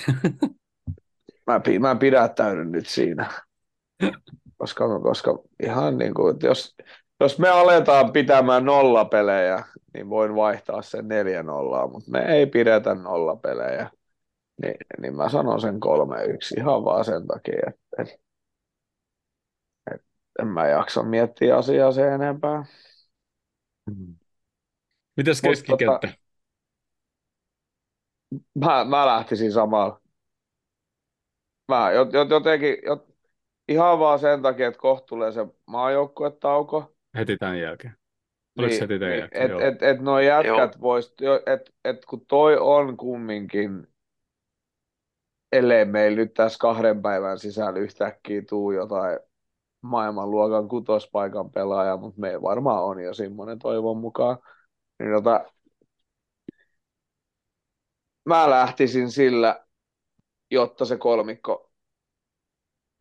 [1.48, 3.32] mä, pi- mä pidättäydyn nyt siinä.
[4.58, 6.76] Koska, koska ihan niin kuin, että jos,
[7.20, 9.64] jos me aletaan pitämään nollapelejä,
[9.94, 13.90] niin voin vaihtaa sen 4 nollaa, mutta me ei pidetä nollapelejä.
[14.62, 18.16] Niin, niin mä sanon sen 3-1 ihan vaan sen takia, että, että,
[19.96, 20.08] että
[20.42, 22.66] en mä jaksa miettiä asiaa sen enempää.
[25.18, 26.14] Mitäs Mut keskikenttä?
[28.56, 30.02] Mä, mä lähtisin samalla.
[31.68, 31.92] Mä
[32.30, 33.17] jotenkin, jot,
[33.68, 36.96] ihan vaan sen takia, että kohta tulee se maajoukkuetauko.
[37.18, 37.94] Heti tämän jälkeen.
[38.58, 39.52] Oliko niin, heti tämän niin, jälkeen?
[39.52, 41.16] Et, et, et noi jätkät vois,
[41.46, 43.88] et, et kun toi on kumminkin,
[45.52, 49.20] ellei meillä nyt tässä kahden päivän sisällä yhtäkkiä tuu jotain
[49.82, 54.38] maailmanluokan kutospaikan pelaaja, mutta me varmaan on jo semmoinen toivon mukaan.
[55.00, 55.46] Niin tota,
[58.26, 59.66] mä lähtisin sillä,
[60.52, 61.67] jotta se kolmikko,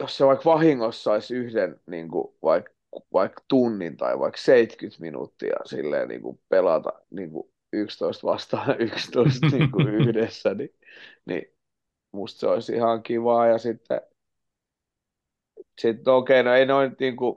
[0.00, 2.72] jos se vaikka vahingossa saisi yhden niin kuin vaikka,
[3.12, 9.46] vaikka tunnin tai vaikka 70 minuuttia silleen niin kuin pelata niin kuin 11 vastaan 11
[9.46, 10.74] niin kuin yhdessä, niin,
[11.26, 11.42] niin
[12.12, 13.46] musta se olisi ihan kivaa.
[13.46, 14.00] Ja sitten,
[15.80, 17.36] sitten okei, okay, no ei noin niin kuin,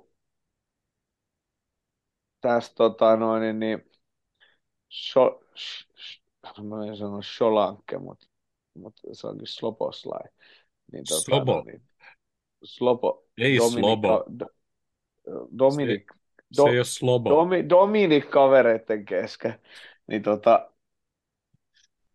[2.42, 3.92] tästä tota noin, niin, niin
[4.90, 6.22] so, sh, sh,
[6.64, 8.28] mä en sano Sholanke, mutta,
[8.74, 10.30] mutta se onkin Sloposlai.
[10.92, 11.56] Niin, tota, Slobo.
[11.56, 11.89] No, niin,
[12.64, 13.24] Slobo.
[13.38, 14.26] Ei Dominik, Slobo.
[14.40, 14.46] Do,
[15.60, 16.12] Dominik,
[16.52, 17.30] Se, se ei ole Slobo.
[17.30, 19.56] Domi, Dominik kavereiden kesken.
[20.08, 20.72] Niin tota,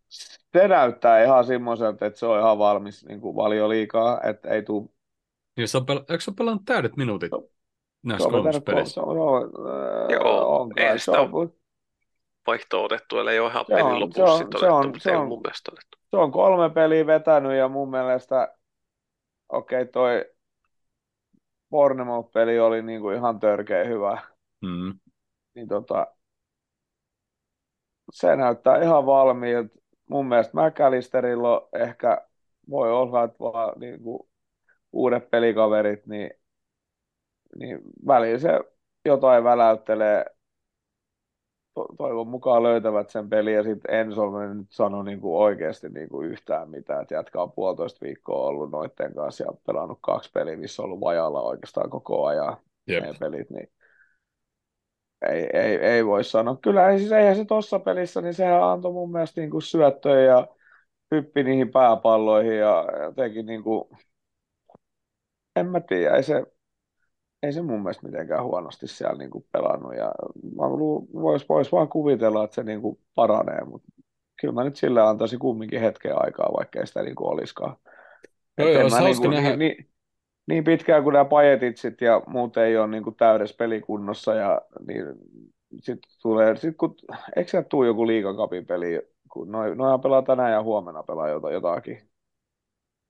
[0.09, 4.89] se näyttää ihan semmoiselta, että se on ihan valmis niin kuin valioliikaa, että ei tule
[5.57, 7.49] Niin se on pel- eikö se ole pelannut täydet minuutit Se
[8.03, 8.95] näissä on kolmessa pelissä?
[8.95, 9.51] Se on, se on,
[10.11, 11.53] Joo, on kai, ei se sitä on,
[12.47, 15.01] vaihto otettu, ellei ole ihan Se on- pelin se lopussa on- sitten se otettu, on-
[15.01, 15.99] se ei on- mun mielestä otettu.
[16.11, 18.57] se on kolme peliä vetänyt ja mun mielestä,
[19.49, 20.25] okei okay, toi
[21.75, 24.23] Bournemouth-peli oli niin kuin ihan törkeä hyvä.
[24.63, 24.99] Mm.
[25.55, 26.07] Niin tota,
[28.13, 29.79] se näyttää ihan valmiilta.
[30.11, 32.27] Mun mielestä McAllisterilla ehkä
[32.71, 34.29] voi olla, että vaan niin kuin
[34.93, 36.31] uudet pelikaverit, niin,
[37.59, 38.61] niin välillä se
[39.05, 40.25] jotain väläyttelee.
[41.75, 45.89] To- Toivon mukaan löytävät sen pelin ja sitten Enso en nyt sano niin kuin oikeasti
[45.89, 50.31] niin kuin yhtään mitään, että jätkä on puolitoista viikkoa ollut noiden kanssa ja pelannut kaksi
[50.35, 52.57] peliä, missä on ollut vajalla oikeastaan koko ajan
[52.87, 53.05] Jep.
[53.05, 53.69] ne pelit, niin
[55.29, 56.57] ei, ei, ei voi sanoa.
[56.63, 60.21] Kyllä ei, siis eihän se tuossa pelissä, niin sehän antoi mun mielestä niin kuin syöttöjä
[60.21, 60.49] ja
[61.15, 63.85] hyppi niihin pääpalloihin ja jotenkin niin kuin,
[65.57, 66.43] en mä tiedä, ei se,
[67.45, 70.13] ei se mun mielestä mitenkään huonosti siellä niin kuin pelannut ja
[71.15, 73.89] voisi vois vaan kuvitella, että se niin kuin paranee, mutta
[74.41, 77.77] kyllä mä nyt sille antaisin kumminkin hetken aikaa, vaikka ei sitä niin kuin olisikaan.
[78.59, 79.57] Joo, joo, se mä hauska niin, nähdä.
[79.57, 79.89] niin,
[80.47, 85.05] niin pitkään kuin nämä pajetitsit ja muut ei ole niin kuin täydessä pelikunnossa ja niin
[85.81, 86.97] sitten tulee, sit kun,
[87.37, 89.03] eikö sieltä tule joku liigakapin peli,
[89.33, 92.14] kun noin noi pelaa tänään ja huomenna pelaa jota, jotakin.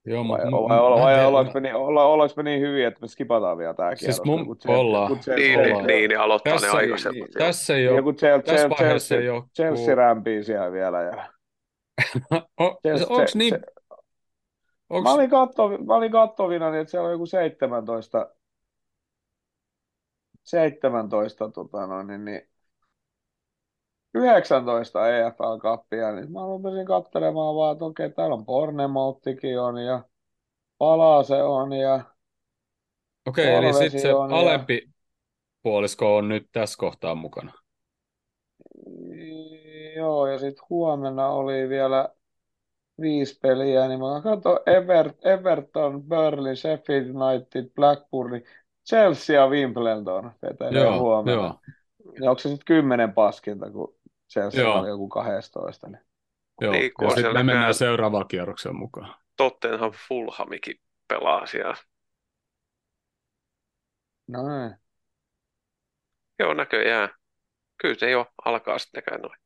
[0.06, 3.00] Joo, Vai, mutta vai, vai, vai ollaanko me, niin, olla, ollaanko me niin hyviä, että
[3.00, 4.24] me skipataan vielä tämä Siis kierros?
[4.26, 5.08] mun- Kun Chelsea- ollaan.
[5.08, 5.86] kun Chelsea- Niin, ollaan.
[5.86, 7.14] niin, niin aloittaa Tässä ne aikaisemmat.
[7.28, 9.44] niin, tässä ei Ja ole, kun Chelsea, tässä Chelsea, vaiheessa ei Chelsea, ole,
[9.76, 11.02] Chelsea rämpii siellä vielä.
[11.02, 11.28] Ja
[12.60, 13.60] O- Chelsea- onks se- niin, se-
[14.90, 18.30] onks, Mä olin, katto, mä olin kattovina, niin että siellä on joku 17,
[20.44, 22.48] 17 tota noin, niin, niin
[24.14, 30.04] 19 EFL-kappia, niin mä rupesin katselemaan vaan, että okei, täällä on Pornemouttikin on ja
[30.78, 32.00] Palase on ja
[33.26, 34.90] okei, eli sitten se on ja- alempi
[35.62, 37.52] puolisko on nyt tässä kohtaa mukana.
[39.96, 42.08] joo, ja sitten huomenna oli vielä
[43.00, 48.42] viisi peliä, niin mä katsoin Ever, Everton, Burnley, Sheffield United, Blackburn,
[48.88, 51.42] Chelsea ja Wimbledon vetelee Joo, huomenna.
[51.42, 51.58] joo,
[52.20, 53.94] Ja onko se sitten kymmenen paskinta, kun
[54.34, 54.78] Chelsea Joo.
[54.80, 55.88] oli joku 12?
[55.88, 56.00] Niin.
[56.60, 56.72] joo.
[56.72, 59.14] Niin, Ja on sitten me mennään näköjään- seuraavaan kierrokseen mukaan.
[59.36, 61.76] Tottenham Fulhamikin pelaa siellä.
[64.28, 64.76] No niin.
[66.38, 67.08] Joo, näköjään.
[67.80, 69.38] Kyllä se jo alkaa sitten näköjään noin.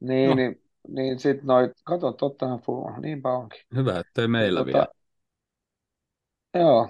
[0.00, 0.34] Niin, No.
[0.36, 3.60] niin, niin sitten noit, kato, tottahan Fulham, niinpä onkin.
[3.74, 4.86] Hyvä, ettei meillä Tota, vielä.
[6.54, 6.88] Joo,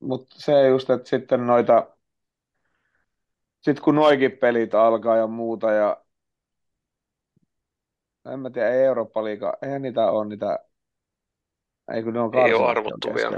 [0.00, 1.96] mutta se just, että sitten noita,
[3.60, 6.01] sitten kun noikin pelit alkaa ja muuta ja
[8.26, 10.58] en mä tiedä, ei Eurooppa-liiga, eihän niitä ole niitä,
[11.92, 13.36] ei kun ne on Ei ole arvottu vielä.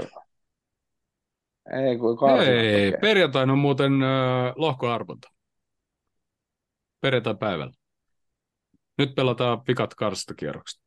[1.73, 5.31] Ei kun Ei, perjantaina on muuten äh, lohkoarvonta.
[7.01, 7.73] Perjantai-päivällä.
[8.97, 10.81] Nyt pelataan pikat karstakierrokset.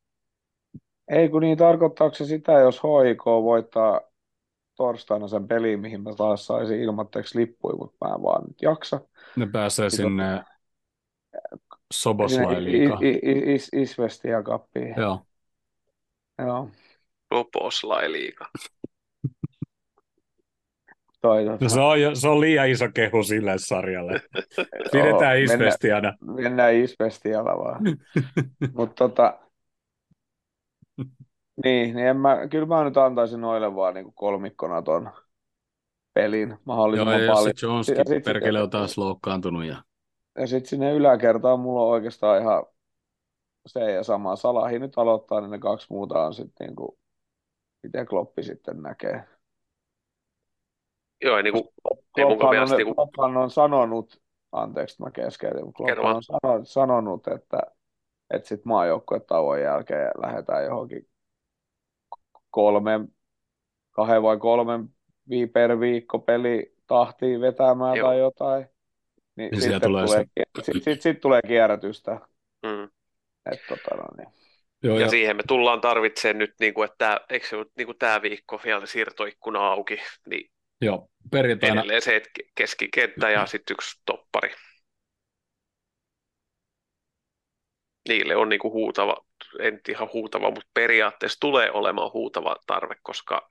[1.10, 4.00] Ei kun niin, tarkoittaako se sitä, jos HIK voittaa
[4.76, 9.00] torstaina sen pelin, mihin mä taas saisin ilmoitteeksi lippuja, mutta mä en vaan nyt jaksa.
[9.36, 10.44] Ne pääsee Sitten- sinne
[11.92, 12.64] Soboslai
[13.02, 14.94] I- Is- Isvestia kappiin.
[14.96, 15.20] Joo.
[16.38, 16.70] Joo.
[18.08, 18.46] Liiga.
[21.20, 24.12] Toi, tota, No se, on, jo- se on liian iso kehu sille sarjalle.
[24.12, 24.22] joo,
[24.92, 26.14] Pidetään mennään- Isvestiana.
[26.20, 27.80] Mennään Isvestialla vaan.
[28.76, 29.38] Mutta tota,
[31.64, 35.10] Niin, niin en mä, kyllä mä nyt antaisin noille vaan niin kolmikkona ton
[36.14, 37.54] pelin mahdollisimman Joo, ja paljon.
[37.62, 39.64] Joneskin Ja sit- perkele on taas loukkaantunut.
[39.64, 39.82] Ja...
[40.38, 42.66] Ja sitten sinne yläkertaan mulla on oikeastaan ihan
[43.66, 44.36] se ja sama.
[44.36, 46.98] Salahi nyt aloittaa, niin ne kaksi muuta on sitten niin kuin,
[47.82, 49.24] miten Kloppi sitten näkee.
[51.20, 51.64] Joo, niin kuin,
[52.16, 54.20] ei mun mielestä on, niinku- Klopphan on sanonut,
[54.52, 57.58] anteeksi mä keskeytin, mutta Klopphan on sanonut, sanonut että,
[58.30, 61.08] että sitten maajoukkuetauon jälkeen lähdetään johonkin
[62.50, 63.08] kolmen,
[63.90, 64.88] kahden vai kolmen
[65.52, 68.08] per viikko peli tahtiin vetämään Joo.
[68.08, 68.77] tai jotain.
[69.38, 70.24] Niin siellä sitten tulee tulee,
[70.56, 72.20] se- sit, sit, sit tulee kierrätystä.
[72.62, 72.88] mm.
[73.52, 74.28] Et, tota, no, niin.
[74.82, 77.86] Joo, Ja ja, siihen me tullaan tarvitsemaan nyt, niin kuin, että eikö se ole niin
[77.86, 80.50] kuin tämä viikko vielä siirtoikkuna auki, niin
[80.80, 82.22] joo, perjantaina, edelleen se,
[82.54, 84.54] keskikenttä ja sitten yksi toppari.
[88.08, 89.16] Niille on niin kuin huutava,
[89.60, 93.48] en ihan huutava, mutta periaatteessa tulee olemaan huutava tarve, koska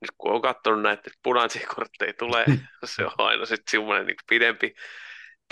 [0.00, 2.44] nyt kun on katsonut näitä että punaisia kortteja tulee,
[2.84, 4.74] se on aina sitten semmoinen niin pidempi,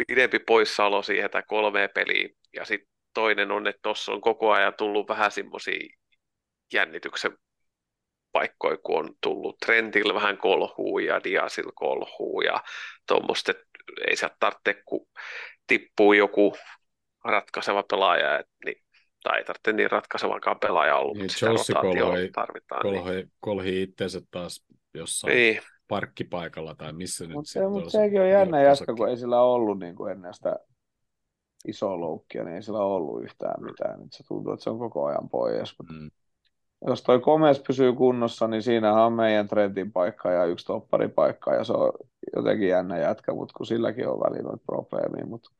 [0.07, 2.37] pidempi poissaolo siihen tai kolmeen peliin.
[2.55, 5.97] Ja sitten toinen on, että tuossa on koko ajan tullut vähän semmoisia
[6.73, 7.39] jännityksen
[8.33, 12.63] paikkoja, kun on tullut Trentillä vähän kolhuu ja Diasil kolhuu ja
[13.09, 13.65] tuommoista, että
[14.09, 15.07] ei sieltä tarvitse, kun
[15.67, 16.57] tippuu joku
[17.25, 18.83] ratkaiseva pelaaja, et, niin,
[19.23, 22.87] tai ei tarvitse niin ratkaisevakaan pelaaja ollut, Niin, mutta sitä kolhoi- tarvitaan.
[22.87, 23.05] Niin.
[23.05, 24.65] kolhi, kolhi itsensä taas
[24.95, 28.95] jossain Niin, parkkipaikalla tai missä nyt Mutta se, sitten mut on sekin on jännä jätkä,
[28.97, 30.57] kun ei sillä ollut niin kuin ennen sitä
[31.69, 34.01] isoa loukkia, niin ei sillä ollut yhtään mitään.
[34.01, 35.75] Nyt se tuntuu, että se on koko ajan pois.
[35.79, 36.11] Mut Mm.
[36.87, 41.65] jos toi Komes pysyy kunnossa, niin siinähän on meidän Trentin paikka ja yksi topparipaikka, ja
[41.65, 41.93] se on
[42.37, 45.27] jotenkin jännä jätkä, mutta kun silläkin on välillä noita probleemia.
[45.27, 45.51] Mutta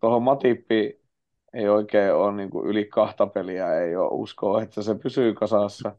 [0.00, 1.00] tuohon Matippi
[1.54, 5.96] ei oikein ole niin kuin yli kahta peliä, ei ole uskoa, että se pysyy kasassa.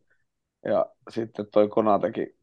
[0.66, 2.37] Ja sitten toi Konatekin,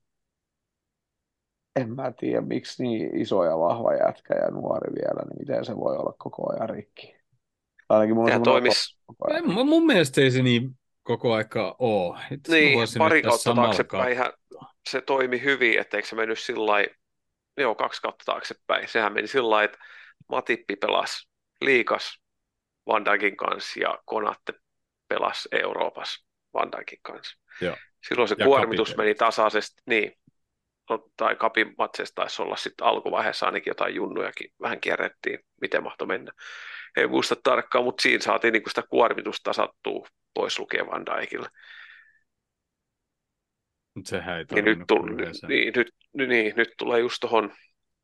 [1.76, 5.76] en mä tiedä, miksi niin iso ja vahva jätkä ja nuori vielä, niin miten se
[5.76, 7.16] voi olla koko ajan rikki.
[7.88, 8.30] Ainakin mulla
[9.06, 9.36] koko ajan.
[9.36, 10.70] En, mun mielestä ei se niin
[11.02, 12.18] koko aika ole.
[12.30, 14.16] Itse Niin, pari kautta taaksepäin
[14.90, 16.94] se toimi hyvin, etteikö se mennyt sillä lailla,
[17.56, 18.88] joo, kaksi kautta taaksepäin.
[18.88, 19.78] Sehän meni sillä lailla, että
[20.28, 21.28] Matippi pelasi
[21.60, 22.20] liikas
[22.86, 24.54] Van Dijkin kanssa ja Konatte
[25.08, 27.38] pelasi Euroopassa Van Dijkin kanssa.
[27.60, 27.76] Joo.
[28.08, 29.08] Silloin se Ja kuormitus kapiteeni.
[29.08, 30.12] meni tasaisesti, niin,
[31.16, 36.32] tai kapin matseissa taisi olla sitten alkuvaiheessa ainakin jotain junnujakin, vähän kierrettiin, miten mahtoi mennä.
[36.96, 41.48] En muista tarkkaan, mutta siinä saatiin niinku sitä kuormitusta tasattua pois lukien Van Dijkille.
[43.94, 45.06] Mutta sehän ei Niin nyt, tull,
[45.48, 47.52] niin, nyt, niin, niin, nyt tulee just tuohon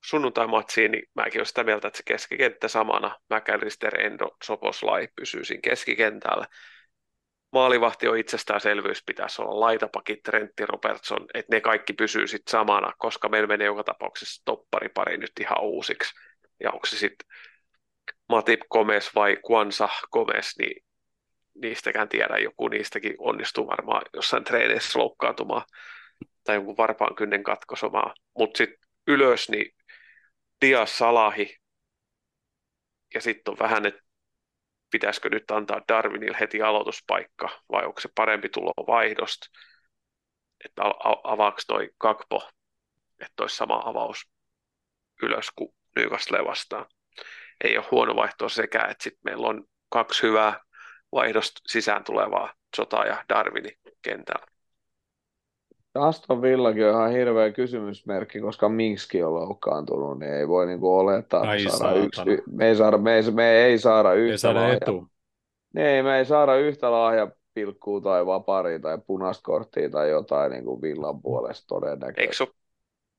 [0.05, 5.61] sunnuntai-matsiin, niin mäkin olen sitä mieltä, että se keskikenttä samana, McAllister, Endo, Soposlai pysyy siinä
[5.65, 6.47] keskikentällä.
[7.53, 13.29] Maalivahti on itsestäänselvyys, pitäisi olla laitapakit, Trentti, Robertson, että ne kaikki pysyy sitten samana, koska
[13.29, 16.15] meillä menee joka tapauksessa topparipari nyt ihan uusiksi.
[16.61, 17.29] Ja onko se sitten
[18.29, 20.85] Matip Gomez vai Kwanza Gomez, niin
[21.55, 25.65] niistäkään tiedä, joku niistäkin onnistuu varmaan jossain treeneissä loukkaantumaan
[26.45, 28.15] tai jonkun varpaan kynnen katkosomaan.
[28.39, 29.75] Mutta sitten ylös, niin
[30.61, 31.57] Dias Salahi
[33.15, 34.01] ja sitten on vähän, että
[34.91, 39.47] pitäisikö nyt antaa Darwinille heti aloituspaikka vai onko se parempi tulo vaihdosta,
[40.65, 40.83] että
[41.25, 42.51] avaako toi Kakpo,
[43.21, 44.31] että olisi sama avaus
[45.23, 46.87] ylös kuin Newcastle vastaan.
[47.65, 50.61] Ei ole huono vaihtoa sekä, että sitten meillä on kaksi hyvää
[51.13, 54.47] vaihdosta sisään tulevaa Jota ja Darwini kentällä.
[55.95, 61.55] Aston Villakin on ihan hirveä kysymysmerkki, koska Minkski on loukkaantunut, niin ei voi niinku olettaa,
[61.55, 62.21] että saadaan yksi,
[62.53, 65.07] me, ei saada, me, ei, me ei saada Ei yhtä saada lahja, etu.
[65.75, 70.83] niin, me ei saada yhtä lahjapilkkua tai vaparia tai punaista korttia tai jotain niin kuin
[70.83, 72.37] Villan puolesta Eikö todennäköisesti.
[72.37, 72.53] se ole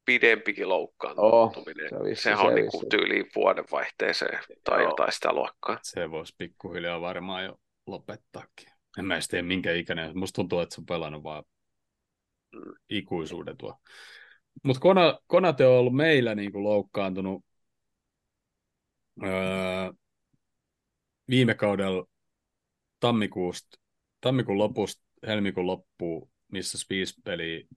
[0.05, 1.89] pidempikin Oh, loukkaantuminen?
[1.89, 4.89] se vissi, Sehän se on niin kuin tyyliin vuodenvaihteeseen tai Joo.
[4.89, 5.79] jotain sitä luokkaa.
[5.83, 7.55] Se voisi pikkuhiljaa varmaan jo
[7.87, 8.67] lopettaakin.
[8.99, 10.17] En mä edes tiedä minkä ikäinen.
[10.17, 11.43] Musta tuntuu, että se on pelannut vaan.
[12.89, 13.81] Ikuisuuden tuo.
[14.63, 17.45] Mutta Kona, Konate on ollut meillä niin kuin loukkaantunut
[19.23, 19.91] öö,
[21.29, 22.05] viime kaudella
[22.99, 23.79] tammikuusta,
[24.21, 27.67] tammikuun lopusta helmikuun loppuun, missä viisi peliä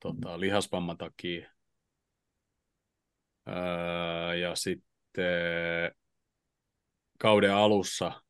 [0.00, 1.50] tota, lihasvamman takia.
[3.48, 5.94] Öö, ja sitten
[7.18, 8.22] kauden alussa,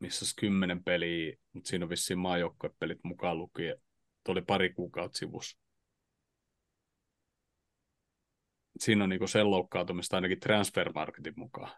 [0.00, 3.76] missä kymmenen peliä, mutta siinä on vissiin maajoukkuepelit mukaan lukien.
[4.24, 5.58] Tuo oli pari kuukautta sivus.
[8.78, 11.70] Siinä on niinku sen loukkaantumista ainakin transfermarketin mukaan.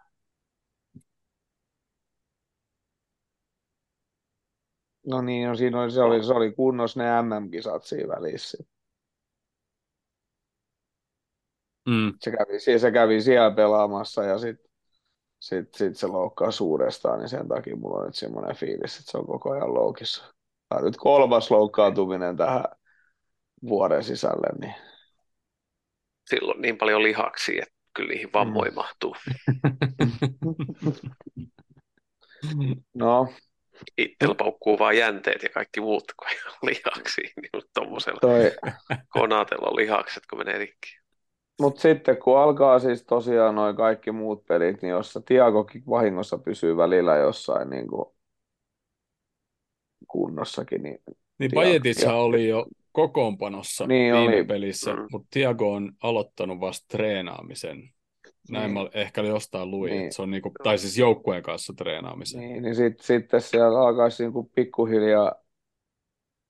[5.07, 8.59] No niin, no siinä oli, se, oli, se oli kunnossa ne MM-kisat siinä välissä.
[11.89, 12.15] Mm.
[12.21, 14.66] Se kävi, se kävi siellä pelaamassa ja sitten
[15.41, 19.19] sit, sit se loukkaasi uudestaan, niin sen takia mulla on nyt semmoinen fiilis, että se
[19.19, 20.35] on koko ajan loukissa.
[20.69, 22.65] Tämä on nyt kolmas loukkaantuminen tähän
[23.63, 24.49] vuoden sisälle.
[24.61, 24.75] Niin...
[26.31, 28.77] Silloin niin paljon lihaksia, että kyllä niihin vammoihin mm.
[28.77, 29.17] mahtuu.
[32.95, 33.33] no.
[33.99, 36.31] Itsellä paukkuu vaan jänteet ja kaikki muut kuin
[36.63, 38.53] lihaksiin, niin tuommoisella Toi...
[39.09, 41.06] konatella on lihakset, kun menee rikki.
[41.61, 46.77] Mutta sitten kun alkaa siis tosiaan noin kaikki muut pelit, niin jossa Tiagokin vahingossa pysyy
[46.77, 48.07] välillä jossain niin kuin
[50.09, 50.83] kunnossakin.
[50.83, 50.99] Niin,
[51.39, 54.45] niin Pajetitsa oli jo kokoonpanossa niin viime oli.
[54.45, 55.07] pelissä, mm.
[55.11, 57.91] mutta Tiago on aloittanut vasta treenaamisen.
[58.51, 58.85] Näin niin.
[58.85, 60.13] mä ehkä jostain luin, niin.
[60.13, 62.41] se on niinku, tai siis joukkueen kanssa treenaamisen.
[62.41, 65.33] Niin, niin sitten sit siellä alkaisi niinku pikkuhiljaa,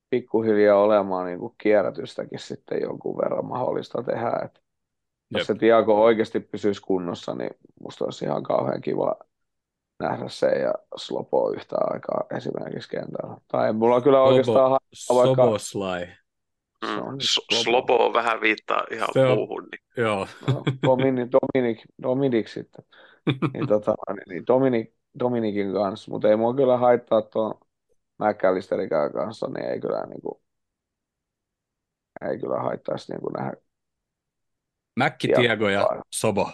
[0.09, 4.31] pikkuhiljaa olemaan niinku kierrätystäkin sitten jonkun verran mahdollista tehdä.
[4.45, 4.66] Et
[5.31, 7.49] jos se Tiago oikeasti pysyisi kunnossa, niin
[7.81, 9.15] musta olisi ihan kauhean kiva
[9.99, 13.37] nähdä se ja Slopo yhtä aikaa esimerkiksi kentällä.
[13.47, 15.43] Tai mulla kyllä oikeastaan Slobo, vaikka...
[15.43, 16.07] Soboslai.
[16.85, 17.17] Mm.
[17.63, 19.63] Slopo on vähän viittaa ihan se muuhun.
[19.71, 20.05] Niin.
[20.05, 20.27] Joo.
[20.47, 22.85] No, Dominic, Dominic, Dominic sitten.
[23.53, 27.53] niin, tota, niin, niin Dominic, Dominikin kanssa, mutta ei mua kyllä haittaa tuon
[28.17, 30.41] McAllisterikään kanssa, niin ei kyllä, niin kuin,
[32.29, 33.66] ei kyllä haittaisi niin kuin nähdä
[34.97, 36.51] Mäkki, Tiago ja Sobo.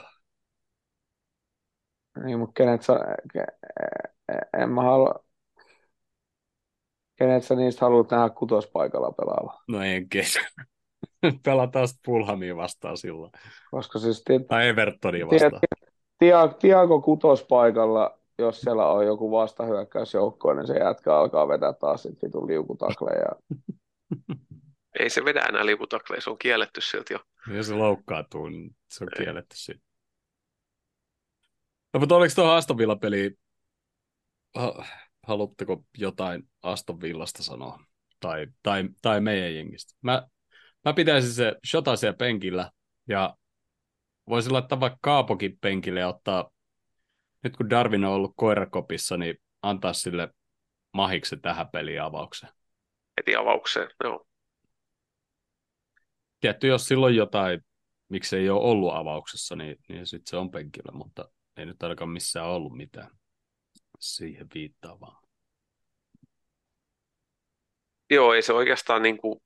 [2.24, 3.00] Niin, mutta kenet sä,
[4.58, 5.26] en mä halua,
[7.16, 9.62] kenet sä niistä haluat nähdä kutospaikalla pelaava?
[9.68, 10.24] No enkin.
[11.46, 13.32] Pelataan Fulhamia vastaan silloin.
[13.72, 14.24] Koska siis...
[14.24, 15.62] Tii, tai Evertonia vastaan.
[16.20, 22.28] Tiago, Tiago kutospaikalla, jos siellä on joku vastahyökkäysjoukko, niin se jätkä alkaa vetää taas sitten
[22.28, 23.30] vitun liukutakleja.
[25.00, 27.20] Ei se vedä enää liukutakleja, se on kielletty silti jo.
[27.48, 29.84] Jos se loukkaantuu, niin se on kielletty siitä.
[31.94, 33.40] No, mutta oliko tuohon Aston Villa-peliin,
[35.28, 37.80] haluatteko jotain Aston Villasta sanoa?
[38.20, 39.94] Tai, tai, tai meidän jengistä?
[40.02, 40.28] Mä,
[40.86, 42.72] mä pitäisin se Shota siellä penkillä
[43.08, 43.36] ja
[44.30, 46.52] voisin laittaa vaikka Kaapokin penkille ja ottaa,
[47.44, 50.34] nyt kun Darwin on ollut koirakopissa, niin antaa sille
[50.94, 52.54] mahiksi tähän peliin avaukseen.
[53.18, 54.28] Heti avaukseen, joo.
[56.44, 57.62] Tietty, jos silloin jotain,
[58.10, 62.10] miksi ei ole ollut avauksessa, niin, niin sitten se on penkillä, mutta ei nyt ainakaan
[62.10, 63.10] missään ollut mitään
[64.00, 65.22] siihen viittaavaa.
[68.10, 69.40] Joo, ei se oikeastaan niin kuin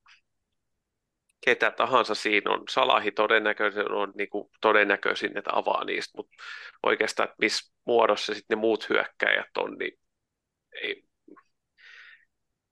[1.45, 2.63] ketä tahansa siinä on.
[2.69, 6.37] Salahi todennäköisin on niin kuin todennäköisin, että avaa niistä, mutta
[6.83, 9.99] oikeastaan, että missä muodossa sitten ne muut hyökkäjät on, niin
[10.81, 11.03] ei,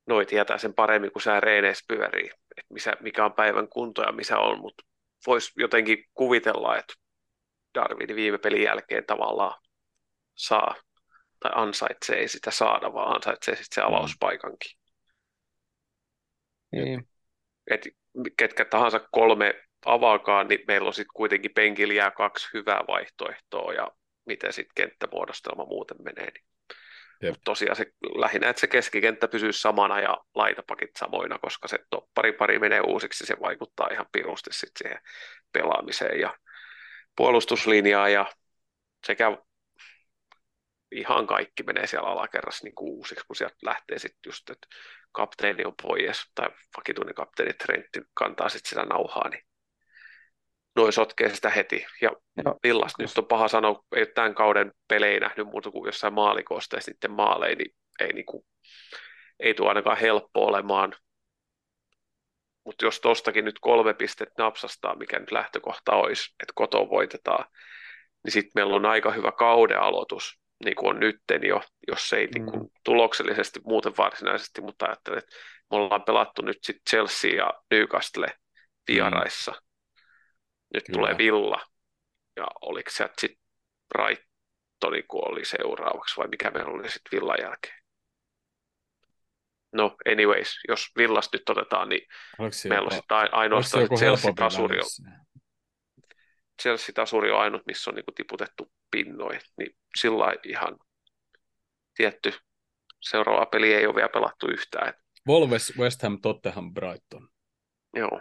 [0.07, 4.11] noi tietää sen paremmin kuin sä reeneissä pyörii, että missä, mikä on päivän kunto ja
[4.11, 4.83] missä on, mutta
[5.27, 6.93] voisi jotenkin kuvitella, että
[7.75, 9.61] Darwin viime pelin jälkeen tavallaan
[10.35, 10.75] saa
[11.39, 13.87] tai ansaitsee ei sitä saada, vaan ansaitsee sitten se mm.
[13.87, 14.71] avauspaikankin.
[16.71, 17.07] Niin.
[17.71, 17.87] Et,
[18.37, 23.91] ketkä tahansa kolme avaakaan, niin meillä on sitten kuitenkin penkillä kaksi hyvää vaihtoehtoa ja
[24.25, 26.31] miten sitten kenttämuodostelma muuten menee.
[26.31, 26.54] Niin.
[27.31, 27.85] Mutta tosiaan se,
[28.15, 33.25] lähinnä, että se keskikenttä pysyy samana ja laitapakit samoina, koska se toppari pari menee uusiksi,
[33.25, 35.03] se vaikuttaa ihan pirusti sitten siihen
[35.53, 36.37] pelaamiseen ja
[37.15, 38.25] puolustuslinjaa ja
[39.05, 39.37] sekä
[40.91, 44.67] ihan kaikki menee siellä alakerrassa niin uusiksi, kun sieltä lähtee sitten just, että
[45.11, 49.43] kapteeni on pois tai vakituinen kapteeni Trentti kantaa sitten sitä nauhaa, niin
[50.75, 51.85] noin sotkee sitä heti.
[52.01, 52.11] Ja
[52.45, 52.55] no.
[52.63, 56.85] Villas nyt on paha sanoa, ei ole tämän kauden pelejä nähnyt muuta kuin jossain maalikosteessa
[56.85, 58.45] sitten maaleja, niin ei, niin kuin,
[59.39, 60.95] ei tule ainakaan helppo olemaan.
[62.65, 67.45] Mutta jos tostakin nyt kolme pistettä napsastaa, mikä nyt lähtökohta olisi, että koto voitetaan,
[68.23, 72.27] niin sitten meillä on aika hyvä kauden aloitus, niin kuin on nytten jo, jos ei
[72.27, 72.31] mm.
[72.33, 75.35] niin kuin, tuloksellisesti muuten varsinaisesti, mutta ajattelen, että
[75.71, 78.27] me ollaan pelattu nyt sitten Chelsea ja Newcastle
[78.87, 79.51] vieraissa.
[79.51, 79.64] Mm.
[80.75, 80.97] Nyt Kyllä.
[80.97, 81.61] tulee Villa,
[82.35, 83.43] ja oliko se sitten
[83.89, 87.79] Brightoni, kun oli seuraavaksi, vai mikä meillä oli sitten Villan jälkeen?
[89.73, 92.07] No, anyways, jos Villasta nyt otetaan, niin
[92.69, 94.79] meillä on sitten ainoastaan Chelsea-tasuri.
[96.61, 100.77] Chelsea-tasuri on ainut, missä on niin kuin tiputettu pinnoin, niin sillä ihan
[101.97, 102.33] tietty
[103.01, 104.93] seuraava peli ei ole vielä pelattu yhtään.
[105.27, 107.29] Wolves, West Ham, Tottenham, Brighton.
[107.93, 108.19] Joo.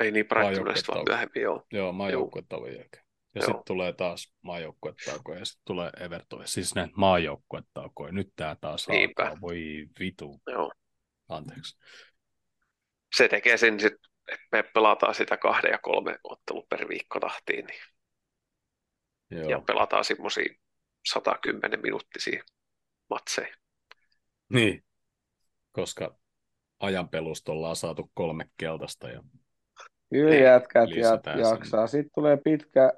[0.00, 1.66] Ei niin Brightonista vaan myöhemmin, joo.
[1.72, 3.06] Joo, maajoukkuetauon jälkeen.
[3.34, 6.42] Ja sitten tulee taas maajoukkuetaukoja ja sitten tulee Everton.
[6.44, 8.12] Siis näin maajoukkuetaukoja.
[8.12, 9.22] Nyt tämä taas Niinpä.
[9.22, 9.40] alkaa.
[9.40, 10.40] Voi vitu.
[10.46, 10.72] Joo.
[11.28, 11.78] Anteeksi.
[13.16, 14.08] Se tekee sen, että
[14.52, 17.80] me pelataan sitä kahden ja kolme ottelu per viikko tahtiin niin,
[19.30, 19.50] Joo.
[19.50, 20.54] ja pelataan semmoisia
[21.06, 22.44] 110 minuuttisia
[23.10, 23.56] matseja.
[24.48, 24.84] Niin.
[25.72, 26.18] Koska
[26.80, 29.08] ajanpelusta ollaan saatu kolme keltaista.
[29.08, 29.22] Ja...
[30.10, 31.86] Kyllä jätkät jat, jaksaa.
[31.86, 32.92] Sitten tulee pitkä,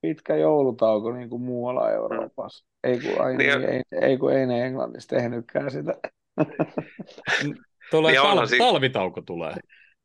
[0.00, 2.66] pitkä joulutauko niin kuin muualla Euroopassa.
[2.84, 5.94] Ei kun, ai, Niin niin, ei, ei, kun ei ne Englannissa tehnytkään sitä.
[7.90, 9.54] Tulee Niin tal- onhan siinä- talvitauko tulee.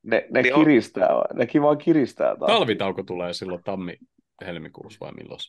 [0.03, 2.51] Ne, ne Niin on- kiristää, vaan- ne vaan kiristää taas.
[2.51, 5.39] Talvitauko tulee silloin tammi-helmikuussa vai milloin?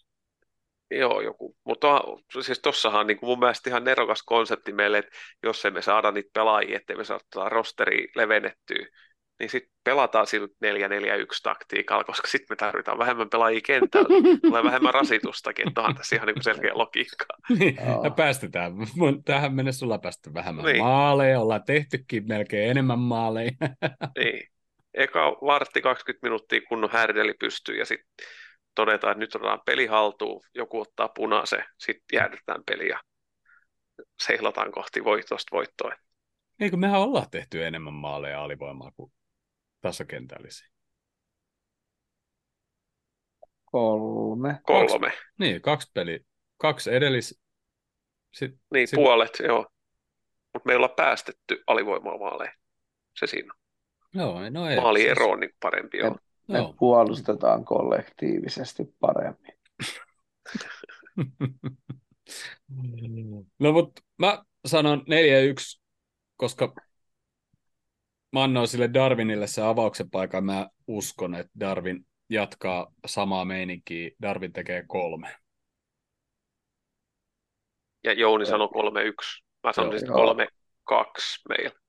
[0.90, 1.56] Joo, joku.
[1.64, 2.04] Mutta
[2.44, 5.10] siis tossahan niin kuin mun mielestä ihan nerokas konsepti meille, että
[5.42, 8.86] jos emme saada niitä pelaajia, ettei me saada tota rosteria levennettyä,
[9.38, 10.50] niin sitten pelataan sillä 4-4-1
[11.42, 14.08] taktiikalla, koska sitten me tarvitaan vähemmän pelaajia kentällä.
[14.42, 17.24] Tulee vähemmän rasitustakin, että onhan tässä ihan niin kuin selkeä logiikka.
[17.58, 18.72] Niin, ja päästetään.
[19.24, 20.78] Tähän mennessä ollaan päästy vähemmän Niin.
[20.78, 23.50] maaleja, ollaan tehtykin melkein enemmän maaleja.
[24.18, 24.48] Niin.
[24.94, 28.08] Eka vartti 20 minuuttia kunnon härdeli pystyy ja sitten
[28.74, 33.00] todetaan, että nyt otetaan peli haltuun, joku ottaa punaisen, sitten jäädytään peli ja
[34.22, 35.92] seilataan kohti voitosta voittoa.
[36.60, 39.12] Eikö mehän ollaan tehty enemmän maaleja alivoimaa kuin
[39.80, 40.68] tasakentälisiä?
[43.64, 44.60] Kolme.
[44.62, 45.12] Kolme.
[45.38, 46.20] Niin, kaksi peli,
[46.56, 47.40] kaksi edellis...
[48.32, 49.66] Sitten, Niin, Sit- puolet, joo.
[50.54, 52.52] Mutta me ei olla päästetty alivoimaa maaleja.
[53.18, 53.54] Se siinä
[54.14, 54.76] joo, no ei.
[54.76, 55.98] Maaliero on niin parempi.
[55.98, 56.16] Joo.
[56.48, 56.74] Me Joo.
[56.78, 59.52] puolustetaan kollektiivisesti paremmin.
[63.58, 65.02] No mutta mä sanon 4-1,
[66.36, 66.74] koska
[68.32, 70.44] mä annoin sille Darwinille se avauksen paikan.
[70.44, 74.10] Mä uskon, että Darwin jatkaa samaa meininkiä.
[74.22, 75.36] Darwin tekee kolme.
[78.04, 78.70] Ja Jouni sanoi 3-1.
[79.64, 80.34] Mä sanoin sitten Joo.
[80.34, 80.36] 3-2
[81.48, 81.80] meillä.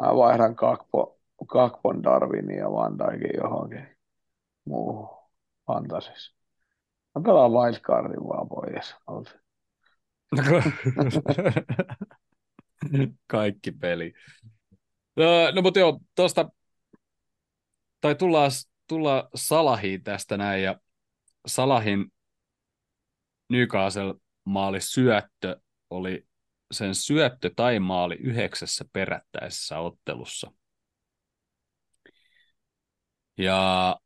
[0.00, 3.96] Mä vaihdan Kakpo, Kakpon Darwinin ja Van Dijkin johonkin
[4.64, 5.08] muuhun
[5.66, 6.36] fantasissa.
[7.14, 8.94] Mä pelaan wildcardin vaan pois.
[13.26, 14.14] Kaikki peli.
[15.16, 16.48] No, no mutta joo, tuosta,
[18.00, 18.50] tai tullaan,
[18.88, 20.80] tullaan Salahiin tästä näin, ja
[21.46, 22.12] Salahin
[23.48, 24.14] Newcastle
[24.44, 25.60] maali syöttö
[25.90, 26.26] oli
[26.72, 30.52] sen syöttö tai maali yhdeksässä perättäisessä ottelussa.
[33.38, 33.96] Ja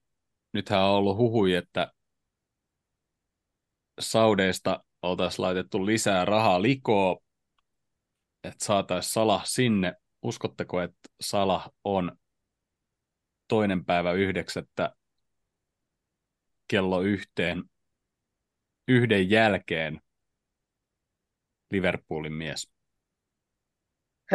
[0.52, 1.92] nythän on ollut huhui, että
[4.00, 7.16] Saudeista oltaisiin laitettu lisää rahaa likoa,
[8.44, 9.94] että saataisiin Salah sinne.
[10.22, 12.18] Uskotteko, että Salah on
[13.48, 14.94] toinen päivä yhdeksättä
[16.68, 17.62] kello yhteen
[18.88, 20.00] yhden jälkeen
[21.70, 22.72] Liverpoolin mies?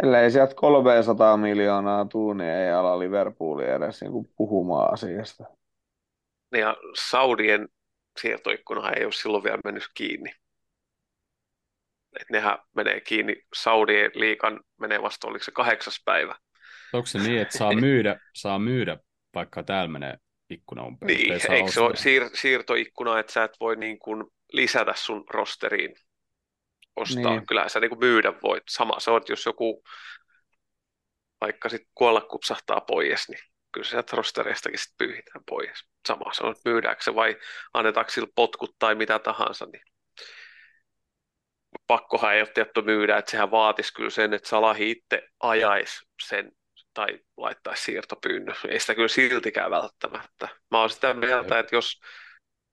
[0.02, 5.44] Ellei sieltä 300 miljoonaa tuu, niin ei ala Liverpooli edes niin puhumaan asiasta.
[6.52, 6.76] Niin Ja
[7.10, 7.68] Saudien
[8.20, 10.34] siirtoikkuna ei ole silloin vielä mennyt kiinni.
[12.20, 16.34] Et nehän menee kiinni, Saudien liikan menee vasta, oliko se kahdeksas päivä.
[16.92, 18.98] Onko se niin, että saa myydä, saa myydä
[19.34, 20.16] vaikka täällä menee
[20.50, 21.06] ikkuna umpeen?
[21.06, 22.04] Niin, saa eikö se ole ostaa?
[22.04, 25.94] siir- siirtoikkuna, että sä et voi niin kuin lisätä sun rosteriin
[26.96, 27.32] ostaa.
[27.32, 27.46] Niin.
[27.46, 28.62] Kyllähän sä niin kuin myydä voit.
[28.68, 29.82] Sama se on, että jos joku
[31.40, 33.40] vaikka sitten kuolla kupsahtaa pois, niin
[33.72, 35.84] kyllä se sieltä rosteristakin sitten pyyhitään pois.
[36.08, 37.36] Sama se on, että myydäänkö se vai
[37.74, 39.82] annetaanko sillä potkut tai mitä tahansa, niin
[41.86, 46.52] pakkohan ei ole tietty myydä, että sehän vaatisi kyllä sen, että Salahi itse ajaisi sen
[46.94, 48.56] tai laittaisi siirtopyynnön.
[48.68, 50.48] Ei sitä kyllä siltikään välttämättä.
[50.70, 52.00] Mä oon sitä mieltä, että jos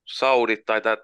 [0.06, 0.98] Saudit tai tämä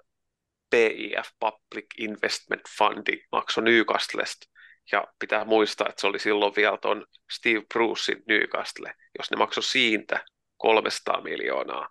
[0.70, 4.46] PIF, Public Investment Fundi, maksoi Newcastlesta,
[4.92, 9.62] ja pitää muistaa, että se oli silloin vielä tuon Steve Brucein Newcastle, jos ne maksoi
[9.62, 10.24] siitä
[10.56, 11.88] 300 miljoonaa,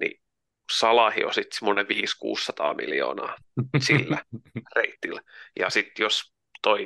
[0.00, 0.23] niin
[0.72, 3.36] Salahi on sitten semmoinen 500-600 miljoonaa
[3.86, 4.24] sillä
[4.76, 5.20] reitillä.
[5.58, 6.84] Ja sitten jos toi,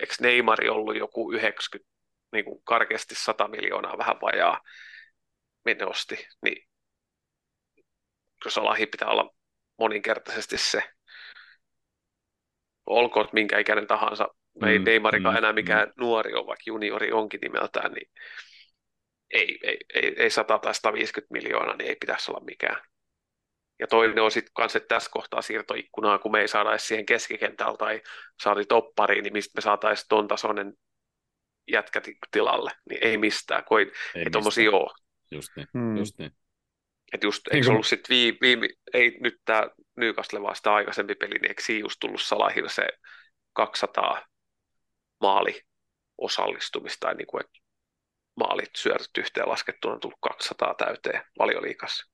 [0.00, 1.90] eikö Neymari ollut joku 90,
[2.32, 4.60] niin kuin karkeasti 100 miljoonaa vähän vajaa,
[5.64, 6.66] minne osti, niin
[8.42, 9.34] kyllä Salahi pitää olla
[9.78, 10.82] moninkertaisesti se.
[12.86, 14.28] Olkoon minkä ikäinen tahansa,
[14.60, 18.10] no ei Mm, Neymarikaan mm, enää mikään nuori ole, vaikka juniori onkin nimeltään, niin
[19.30, 22.89] ei, ei, ei, ei 100 tai 150 miljoonaa, niin ei pitäisi olla mikään.
[23.80, 27.06] Ja toinen on sitten kanssa, että tässä kohtaa siirtoikkunaa, kun me ei saada edes siihen
[27.06, 28.02] keskikentällä tai
[28.42, 30.74] saati toppariin, niin mistä me saataisiin ton tasoinen
[31.72, 34.90] jätkä ti- tilalle, niin ei mistään, kun ei, ei tommosia ole.
[35.30, 35.96] Just niin, Hmm.
[35.96, 36.32] just niin.
[37.12, 41.14] Että just, eikö kuin- ollut sitten viime, viime, ei nyt tämä Newcastle vaan sitä aikaisempi
[41.14, 42.88] peli, niin eikö siinä just tullut Salahille se
[43.52, 44.26] 200
[45.20, 45.62] maali
[46.18, 47.58] osallistumista, tai niin kuin, että
[48.36, 52.06] maalit syötyt yhteen laskettuna on tullut 200 täyteen valioliikassa.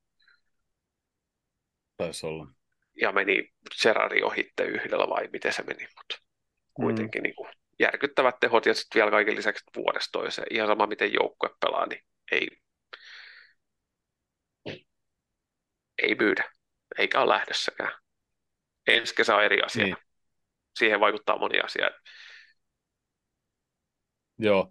[1.97, 2.47] Taisi olla.
[3.01, 3.53] Ja meni
[3.83, 6.19] Gerardin ohitte yhdellä vai miten se meni, mutta
[6.75, 7.49] kuitenkin niin kuin
[7.79, 10.47] järkyttävät tehot ja sitten vielä kaiken lisäksi vuodesta toiseen.
[10.51, 12.49] Ihan sama miten joukkue pelaa, niin ei,
[16.03, 16.51] ei myydä,
[16.99, 17.93] eikä ole lähdössäkään.
[18.87, 19.85] Ensi kesä on eri asia.
[19.85, 19.97] Niin.
[20.79, 21.91] Siihen vaikuttaa moni asia.
[24.39, 24.71] Joo.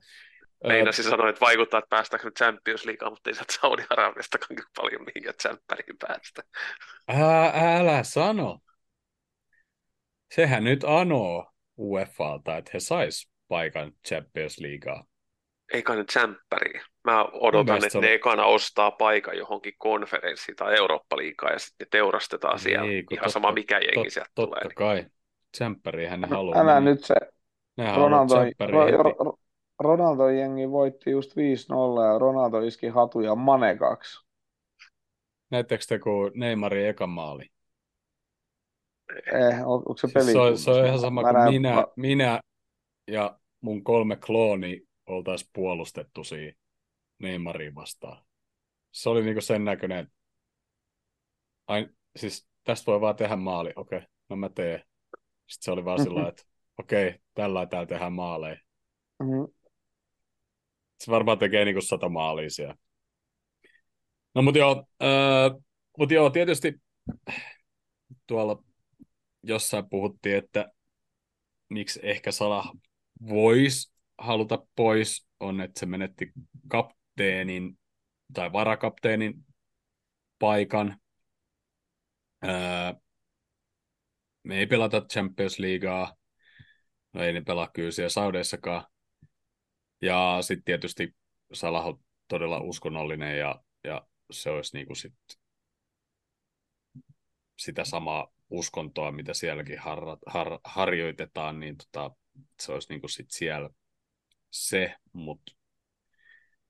[0.65, 5.01] Ö, Meinasin sanoa, että vaikuttaa, että päästäänkö nyt Champions Leagueaan, mutta ei sieltä Saudi-Arabiastakaan paljon
[5.01, 6.43] mihinkään tsemppäriin päästä.
[7.07, 8.59] Ää, älä sano.
[10.33, 15.03] Sehän nyt anoo UEFalta, että he sais paikan Champions Leaguea.
[15.73, 16.81] Ei kai nyt tsemppäriin.
[17.03, 21.87] Mä odotan, että ne on- ekana ostaa paikan johonkin konferenssiin tai Eurooppa-liigaan ja sitten ne
[21.91, 22.85] teurastetaan siellä.
[22.87, 24.73] Niin, kun Ihan totta- sama mikä jengi Tot, sieltä totta tulee.
[24.75, 25.05] kai.
[25.51, 26.59] Tsemppäriinhän ne haluaa.
[26.61, 27.13] Älä Ne- nyt se
[27.77, 28.33] Ne Ronaldo.
[28.59, 29.34] Ro, Ro-
[29.79, 31.35] Ronaldo jengi voitti just 5-0
[32.13, 34.25] ja Ronaldo iski hatuja Mane 2.
[35.51, 37.49] Näettekö te, kun Neymarin eka maali?
[39.33, 40.23] Eh, on, onko se peli?
[40.23, 42.39] Siis se, on, se on ihan sama kuin näen- minä, mä- minä
[43.07, 46.55] ja mun kolme klooni oltaisiin puolustettu siihen
[47.19, 48.25] Neymariin vastaan.
[48.91, 50.13] Se oli niinku sen näköinen, että
[52.15, 54.79] siis tästä voi vaan tehdä maali, okei, no mä teen.
[55.47, 56.43] Sitten se oli vaan sillä että
[56.79, 58.57] okei, tällä täällä tehdään maaleja.
[59.19, 59.43] Mhm.
[60.99, 62.75] Se varmaan tekee niinku sata maalia siellä.
[64.35, 65.49] No mut joo, öö,
[65.97, 66.81] mut joo, tietysti
[68.27, 68.63] tuolla
[69.43, 70.71] jossain puhuttiin, että
[71.69, 72.71] miksi ehkä Salah
[73.27, 76.31] voisi haluta pois, on, että se menetti
[76.67, 77.79] kapteenin
[78.33, 79.45] tai varakapteenin
[80.39, 80.99] paikan.
[82.45, 82.93] Öö,
[84.43, 86.15] me ei pelata Champions Leaguea,
[87.13, 88.83] no ei ne pelaa kyllä siellä Saudeissakaan.
[90.05, 91.15] Ja sitten tietysti
[91.53, 95.13] Salah on todella uskonnollinen ja, ja se olisi niinku sit
[97.57, 102.15] sitä samaa uskontoa, mitä sielläkin har, har, harjoitetaan, niin tota,
[102.59, 103.69] se olisi niinku sit siellä
[104.51, 105.51] se, mutta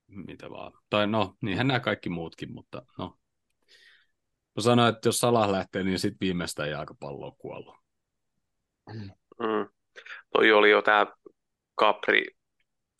[0.07, 0.72] mitä vaan.
[0.89, 3.18] Tai no, niinhän nämä kaikki muutkin, mutta no.
[4.56, 7.76] Mä sanoin, että jos Salah lähtee, niin sitten viimeistään jalkapallo on kuollut.
[9.39, 9.69] Mm.
[10.34, 11.07] Toi oli jo tämä
[11.80, 12.26] Capri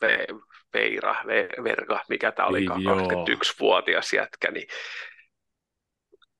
[0.04, 0.40] Ve-
[0.74, 2.96] Veira, Ve- Verga, mikä tämä oli, Niin, joo.
[2.96, 4.66] 21-vuotias jätkä, niin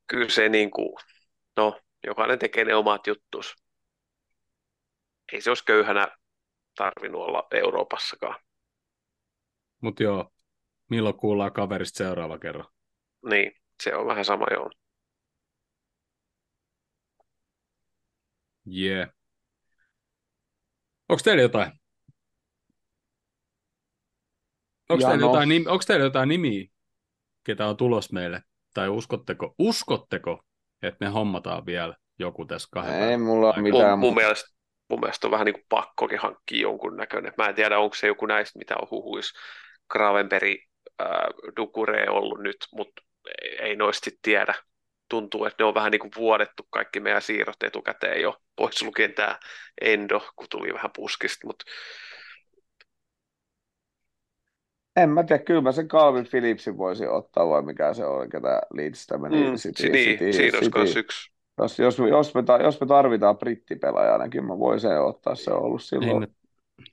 [0.07, 0.97] kyllä se niin kuin,
[1.57, 3.55] no, jokainen tekee ne omat juttus.
[5.33, 6.09] Ei se olisi köyhänä
[6.75, 8.41] tarvinnut olla Euroopassakaan.
[9.81, 10.33] Mutta joo,
[10.91, 12.67] milloin kuullaan kaverista seuraava kerran?
[13.31, 13.53] Niin,
[13.83, 14.71] se on vähän sama joo.
[18.67, 18.97] Jee.
[18.97, 19.11] Yeah.
[21.09, 21.73] Onko teillä jotain?
[24.89, 25.27] Onko teillä, Jano.
[25.27, 26.67] jotain, onko teillä jotain nimiä,
[27.45, 28.43] ketä on tulos meille?
[28.75, 30.43] Tai uskotteko, uskotteko,
[30.83, 33.99] että me hommataan vielä joku tässä kahden ei mulla ole mitään.
[33.99, 34.58] Mun, mun, mielestä,
[34.89, 37.33] mun mielestä on vähän niin kuin pakkokin hankkia jonkun näköinen.
[37.39, 39.33] Mä en tiedä, onko se joku näistä, mitä on huhuis.
[39.91, 40.59] Gravenberg,
[41.03, 41.09] äh,
[41.57, 43.03] Dukure ollut nyt, mutta
[43.43, 44.55] ei, ei noista sit tiedä.
[45.11, 49.15] Tuntuu, että ne on vähän niin kuin vuodettu kaikki meidän siirrot etukäteen jo, pois lukien
[49.15, 49.39] tämä
[49.81, 51.65] Endo, kun tuli vähän puskista, mutta
[54.97, 58.61] En mä tiedä, kyllä mä sen Calvin Phillipsin voisin ottaa, vai mikä se on, ketä
[58.75, 61.31] Leedsistä meni mm, City, niin, City, siinä olisi yksi.
[61.59, 65.35] Jos, jos, me- jos, me, ta- jos me tarvitaan brittipelaajaa, ainakin mä voin sen ottaa,
[65.35, 66.21] se on ollut Niin, silloin.
[66.21, 66.35] niin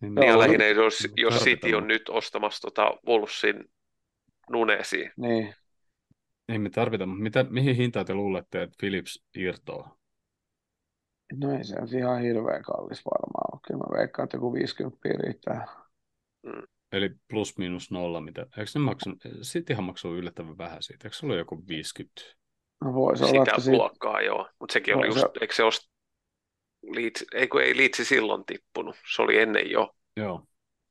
[0.01, 3.71] Niin, Joo, lähinnä jos, jos City on nyt ostamassa tota Wolvesin
[4.51, 5.55] Nunesiin, Niin.
[6.49, 9.97] ei me tarvita, mutta mitä, mihin hintaan te luulette, että Philips irtoaa?
[11.33, 13.61] No ei se nyt ihan hirveän kallis varmaan ole.
[13.67, 15.67] Kyllä mä veikkaan, että joku 50 riittää.
[16.91, 21.25] Eli plus miinus nolla, mitä, eikö ne maksanut, Cityhän maksoi yllättävän vähän siitä, eikö se
[21.25, 22.21] ollut joku 50?
[22.83, 24.49] No voisi olla, Sitä että siitä, luokkaa, joo.
[24.59, 25.89] Mutta sekin oli just, se- eikö se ost...
[26.91, 28.95] Liitsi, ei kun ei Liitsi silloin tippunut.
[29.15, 30.41] Se oli ennen jo, Joo.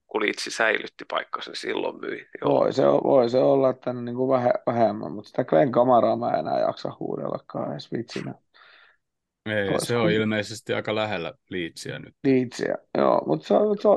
[0.06, 2.26] kun Liitsi säilytti paikkansa, niin silloin myi.
[2.40, 2.50] Joo.
[2.60, 6.16] voi, se, voi se olla, että ne niin kuin vähe, vähemmän, mutta sitä Glenn Kamaraa
[6.16, 8.34] mä en enää jaksa huudellakaan edes vitsinä.
[9.46, 12.14] Ei, Ois se on kun- ilmeisesti aika lähellä liitsiä nyt.
[12.24, 13.88] Liitsiä, joo, mutta se, se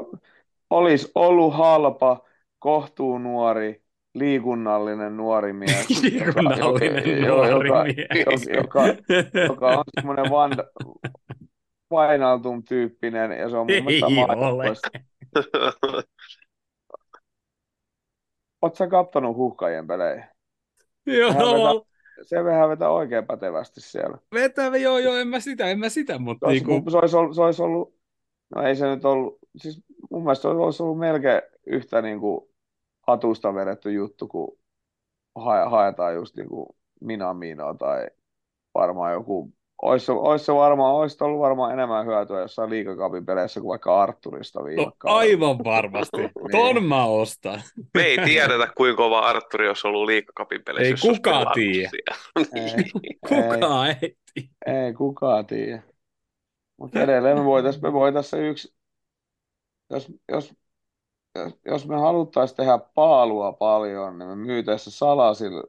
[0.69, 2.25] olisi ollut halpa,
[2.59, 3.83] kohtuu nuori,
[4.19, 6.01] liikunnallinen nuori mies, joka,
[6.41, 8.47] Liikunnallinen jo- jo- nuori joka, mies.
[8.55, 8.81] joka,
[9.47, 10.51] joka on semmoinen van,
[11.91, 14.05] Vainaltum tyyppinen ja se on mun mielestä
[14.37, 14.65] ole.
[18.61, 20.27] Oletko kattonut huhkajien pelejä?
[21.05, 21.85] Joo,
[22.21, 24.17] Se vähän vetää oikein pätevästi siellä.
[24.33, 27.15] vetävä, joo, joo, en mä sitä, en mä sitä, mutta Se olisi, niinku, se, olisi
[27.17, 27.95] ollut, se olisi ollut,
[28.55, 29.81] no ei se nyt ollut, siis
[30.11, 32.46] mun mielestä se olisi ollut melkein yhtä niin kuin
[33.07, 34.57] hatusta vedetty juttu, kun
[35.35, 36.67] hae, haetaan just niin kuin
[37.01, 38.07] Minaminoa tai
[38.73, 43.59] varmaan joku, olisi, se- olisi se varmaan, olisi ollut varmaan enemmän hyötyä jossain liigakapin peleissä
[43.59, 46.17] kuin vaikka Arturista viime no, aivan varmasti.
[46.51, 47.61] Ton mä ostan.
[47.93, 51.07] Me ei tiedetä, kuinka kova Arturi olisi ollut liikakapin peleissä.
[51.07, 51.89] Ei kukaan tiedä.
[52.55, 52.83] Ei.
[53.29, 54.17] Kukaan ei.
[54.65, 55.83] Ei kukaan tiedä.
[56.77, 58.73] Mutta edelleen me voitaisiin me voitais se yksi,
[59.89, 60.53] jos, jos,
[61.65, 65.63] jos, me haluttaisiin tehdä paalua paljon, niin me myytäisiin se salasilla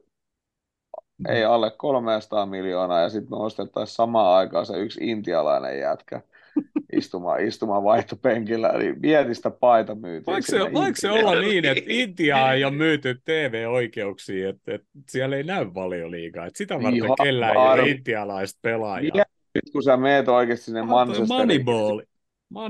[1.29, 6.21] ei alle 300 miljoonaa ja sitten me ostettaisiin samaan aikaan se yksi intialainen jätkä
[6.97, 11.83] istumaan, istumaan vaihtopenkillä, niin mieti sitä paita myytiin Voiko se, voiko se olla niin, että
[12.01, 17.15] Intia ei ole myyty TV-oikeuksiin, että, että siellä ei näy valioliigaa, että sitä varten Ihan
[17.23, 19.13] kellään ei ole intialaista pelaajaa.
[19.13, 22.01] Mieti nyt kun sä meet oikeasti sinne Manchesteriin, Moneyball.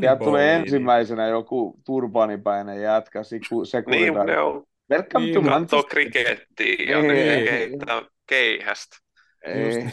[0.01, 5.89] Sieltä tulee ensimmäisenä joku turbaanipäinen jätkä, siku, Niin, ne on Welcome Niin, to Manchester.
[5.89, 8.97] krikettiä ja Ei, ne ei, keittää keihästä.
[9.45, 9.85] Ei.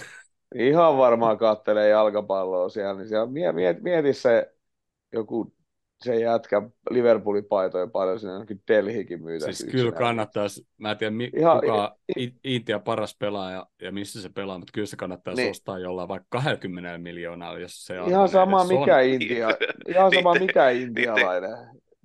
[0.55, 4.53] Ihan varmaan kattelee jalkapalloa siellä, niin siellä mie- mieti, mieti se
[5.13, 5.56] joku
[6.07, 10.09] se jätkä Liverpoolin paitoja paljon sinne jonnekin Delhikin myytäisi Siis kyllä yksinään.
[10.09, 14.59] kannattaisi, mä en tiedä mi, Ihan- kuka I- Intia paras pelaaja ja missä se pelaa,
[14.59, 15.51] mutta kyllä se kannattaisi Niin.
[15.51, 18.79] ostaa jollain vaikka 20 miljoonaa, jos se Ihan arvoinen sama edes on.
[18.81, 19.49] mikä Intia,
[19.89, 21.51] ihan sama Niitten- mikä intialainen.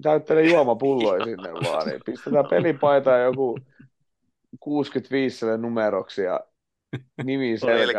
[0.02, 3.60] Täyttelee juomapulloja sinne vaan, niin pistetään pelipaita ja joku
[4.60, 6.40] 65 sille numeroksi ja
[7.24, 7.94] nimi Eli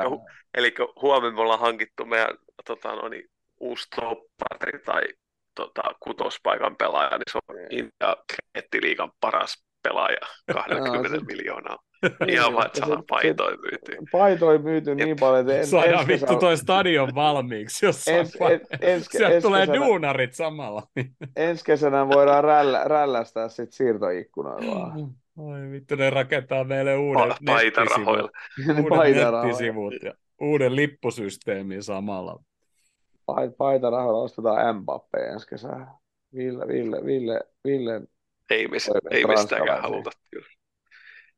[0.55, 3.25] Eli huomenna me ollaan hankittu meidän tota, no niin,
[3.61, 5.03] uusi toppari tai
[5.55, 10.17] tota, kutospaikan pelaaja, niin se on Intia Kreettiliigan paras pelaaja
[10.53, 11.79] 20 se- miljoonaa.
[12.21, 13.97] Niin, Ihan vaan, että saadaan paitoja myytyä.
[14.13, 18.61] Paitoja myyty niin paljon, että en, Saadaan ensi vittu toi stadion valmiiksi jossain ens, en,
[18.81, 20.83] ens, Sieltä ensi tulee kesänä, duunarit samalla.
[21.37, 25.09] ensi kesänä voidaan rällä, rällästää sit siirtoikkunoilla vaan.
[25.39, 28.29] Oi vittu, ne rakentaa meille uuden Pa- paitarahoilla.
[28.59, 29.43] nettisivut, uuden Paitarahoilla.
[29.47, 32.43] nettisivut ja uuden lippusysteemin samalla.
[33.27, 35.87] Pait- Paitarahoilla ostetaan Mbappe ensi kesänä.
[36.35, 38.01] Ville, Ville, Ville, Ville.
[38.51, 39.83] Ei me, Toiveet ei me sitäkään ranskalaisia.
[39.83, 40.11] haluta.
[40.31, 40.47] Kyllä.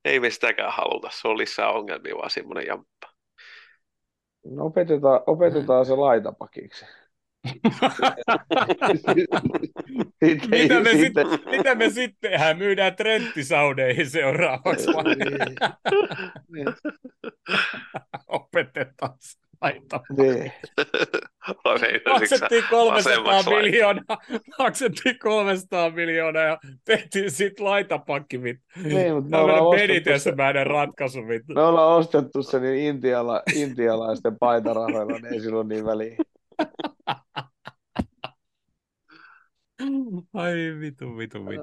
[0.04, 1.08] Ei me sitäkään haluta.
[1.12, 3.08] Se on lisää ongelmia, vaan semmoinen jamppa.
[4.44, 6.86] No, opetetaan, opetetaan se laitapakiksi.
[10.24, 12.58] Sitten, Mitä me sitten, Mitä me sitten tehdään?
[12.58, 16.66] Myydään trenttisaudeihin seuraavaksi vai niin,
[18.28, 20.00] opetetaan se laita?
[20.16, 20.52] niin.
[22.10, 23.50] Maksettiin 300 vasemmaksi laita.
[23.50, 24.18] miljoonaa,
[24.58, 28.38] maksettiin 300 miljoonaa ja tehtiin sitten laitapakki.
[28.38, 31.28] Niin, mutta me ollaan benitesmäinen ratkaisu.
[31.28, 31.54] vittu.
[31.54, 36.16] Me ollaan ostettu se niin intiala, intialaisten paitarahoilla, niin ei sillä ole niin väliä.
[40.34, 41.62] Ai vitu, vitu, vitu.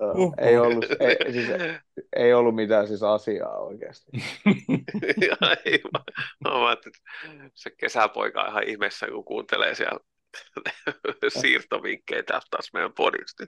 [0.00, 1.48] Uh, ei, ollut, ei, siis,
[2.16, 4.10] ei ollut mitään siis asiaa oikeasti.
[5.64, 6.00] ei, mä,
[6.44, 6.90] mä vaan, että
[7.54, 10.00] se kesäpoika on ihan ihmeessä, kun kuuntelee siellä
[11.40, 13.44] siirtovinkkejä täältä taas meidän podista.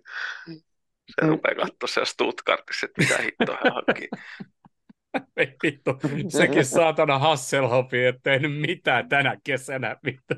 [0.46, 0.60] niin
[1.08, 4.08] Se rupeaa katsoa siellä Stuttgartissa, että mitä hittoa hän hankkii.
[5.36, 5.90] Ei vittu,
[6.28, 9.96] sekin saatana Hasselhoffi ei tehnyt mitään tänä kesänä.
[10.04, 10.34] Vittu.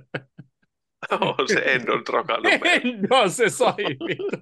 [1.10, 2.52] On se Endon trokannut.
[3.10, 4.38] No se sai vittu.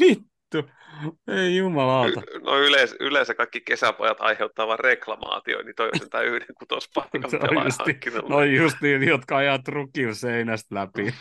[0.00, 0.35] Vittu.
[1.28, 2.22] Ei jumalauta.
[2.44, 7.22] No yleensä, yleensä kaikki kesäpojat aiheuttaa vain reklamaatio, niin toi on yhden kutospaikan
[7.64, 8.28] justi- hankkinut.
[8.28, 11.14] No just niin, jotka ajaa trukin seinästä läpi.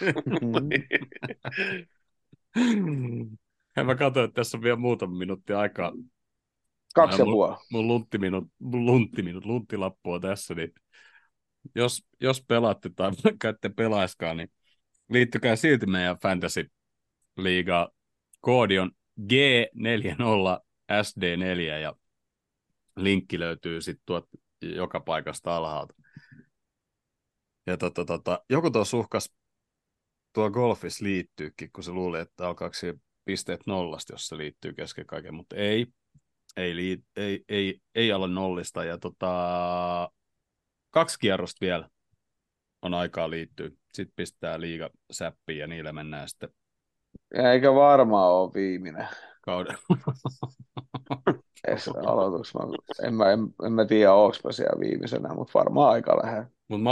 [3.78, 5.92] Ja mä katsoin, että tässä on vielä muutama minuutti aikaa.
[6.96, 7.56] Kaksi ja Mun- puoli.
[7.72, 10.74] Mun lunttiminut, mun lunttiminut, lunttilappu on tässä, niin
[11.76, 14.52] jos, jos pelaatte tai vaikka ette pelaiskaan, niin
[15.10, 16.72] liittykää silti meidän fantasy
[17.38, 17.92] liiga
[18.42, 18.92] koodi on
[19.22, 21.96] G40SD4 ja
[22.96, 24.30] linkki löytyy sitten tuot
[24.62, 25.94] joka paikasta alhaalta.
[27.68, 29.34] Ja tota, tota, joku tuo suhkas
[30.34, 32.76] tuo golfis liittyykin, kun se luuli, että alkaako
[33.26, 35.88] pisteet nollasta, jos se liittyy kesken kaiken, mutta ei,
[36.58, 38.84] ei, lii, ei, ei, ei ala nollista.
[38.84, 40.12] Ja tota,
[40.90, 41.90] kaksi kierrosta vielä
[42.82, 43.70] on aikaa liittyä.
[43.94, 46.50] Sitten pistää liiga säppiin ja niillä mennään sitten.
[47.32, 49.08] Eikä varmaan ole viimeinen.
[49.42, 49.78] Kauden.
[52.08, 52.62] aloituks mä,
[53.08, 56.50] en, mä, en, en mä tiedä, onko mä siellä viimeisenä, mutta varmaan aika lähellä.
[56.68, 56.92] Mutta mä,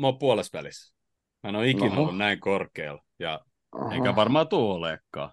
[0.00, 0.94] mä oon puolessa välissä.
[1.42, 2.02] Mä en ole ikinä Oho.
[2.02, 3.02] ollut näin korkealla.
[3.18, 3.40] Ja
[3.72, 3.90] Oho.
[3.90, 5.30] enkä varmaan tuu olekaan.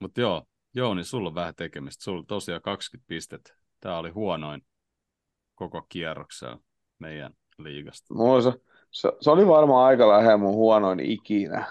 [0.00, 2.04] Mutta joo, joo, niin sulla on vähän tekemistä.
[2.04, 3.54] Sulla on tosiaan 20 pistettä.
[3.80, 4.62] Tämä oli huonoin
[5.54, 6.58] koko kierroksella
[6.98, 8.14] meidän liigasta.
[8.14, 8.52] Mulla se,
[8.90, 11.66] se, se, oli varmaan aika lähellä mun huonoin ikinä.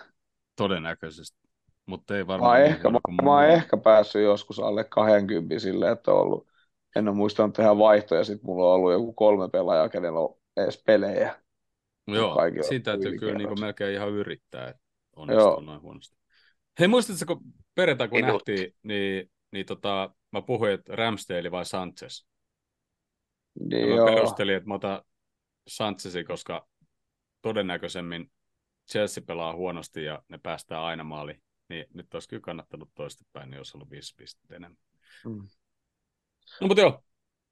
[0.55, 1.39] Todennäköisesti,
[1.85, 2.51] mutta ei varmaan.
[2.51, 6.47] Mä, niin ehkä, mä, mä oon ehkä päässyt joskus alle 20 silleen, että on ollut,
[6.95, 10.83] en ole muistanut tehdä vaihtoja, sitten mulla on ollut joku kolme pelaajaa, kenellä on edes
[10.85, 11.35] pelejä.
[12.07, 12.37] Joo,
[12.67, 14.81] siinä täytyy kyllä niin melkein ihan yrittää, että
[15.15, 16.17] onnistuu noin huonosti.
[16.79, 22.25] Hei, muistatko, kun perjantai kun nähtiin, niin, niin tota, mä puhuin, että Ramsdale vai Sanchez.
[23.59, 25.01] Niin ja mä perustelin, että mä otan
[25.67, 26.67] Sanchezin, koska
[27.45, 28.31] todennäköisemmin
[28.91, 31.43] Chelsea pelaa huonosti ja ne päästään aina maaliin.
[31.69, 34.77] Niin nyt olisi kyllä kannattanut toistepäin, niin olisi ollut viisi pistettä enemmän.
[35.25, 35.47] Mm.
[36.61, 37.03] No mutta joo,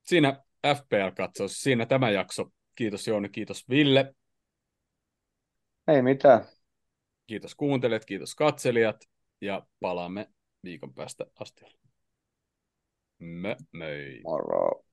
[0.04, 0.44] siinä
[0.76, 2.46] FPL-katsaus, siinä tämä jakso.
[2.76, 4.16] Kiitos Jouni, kiitos Ville.
[5.88, 6.46] Ei mitään.
[7.28, 9.10] Kiitos kuuntelijat, kiitos katselijat
[9.42, 10.30] ja palaamme
[10.64, 11.66] viikon päästä asti.
[13.20, 14.22] Mö, möi.
[14.24, 14.86] Moro.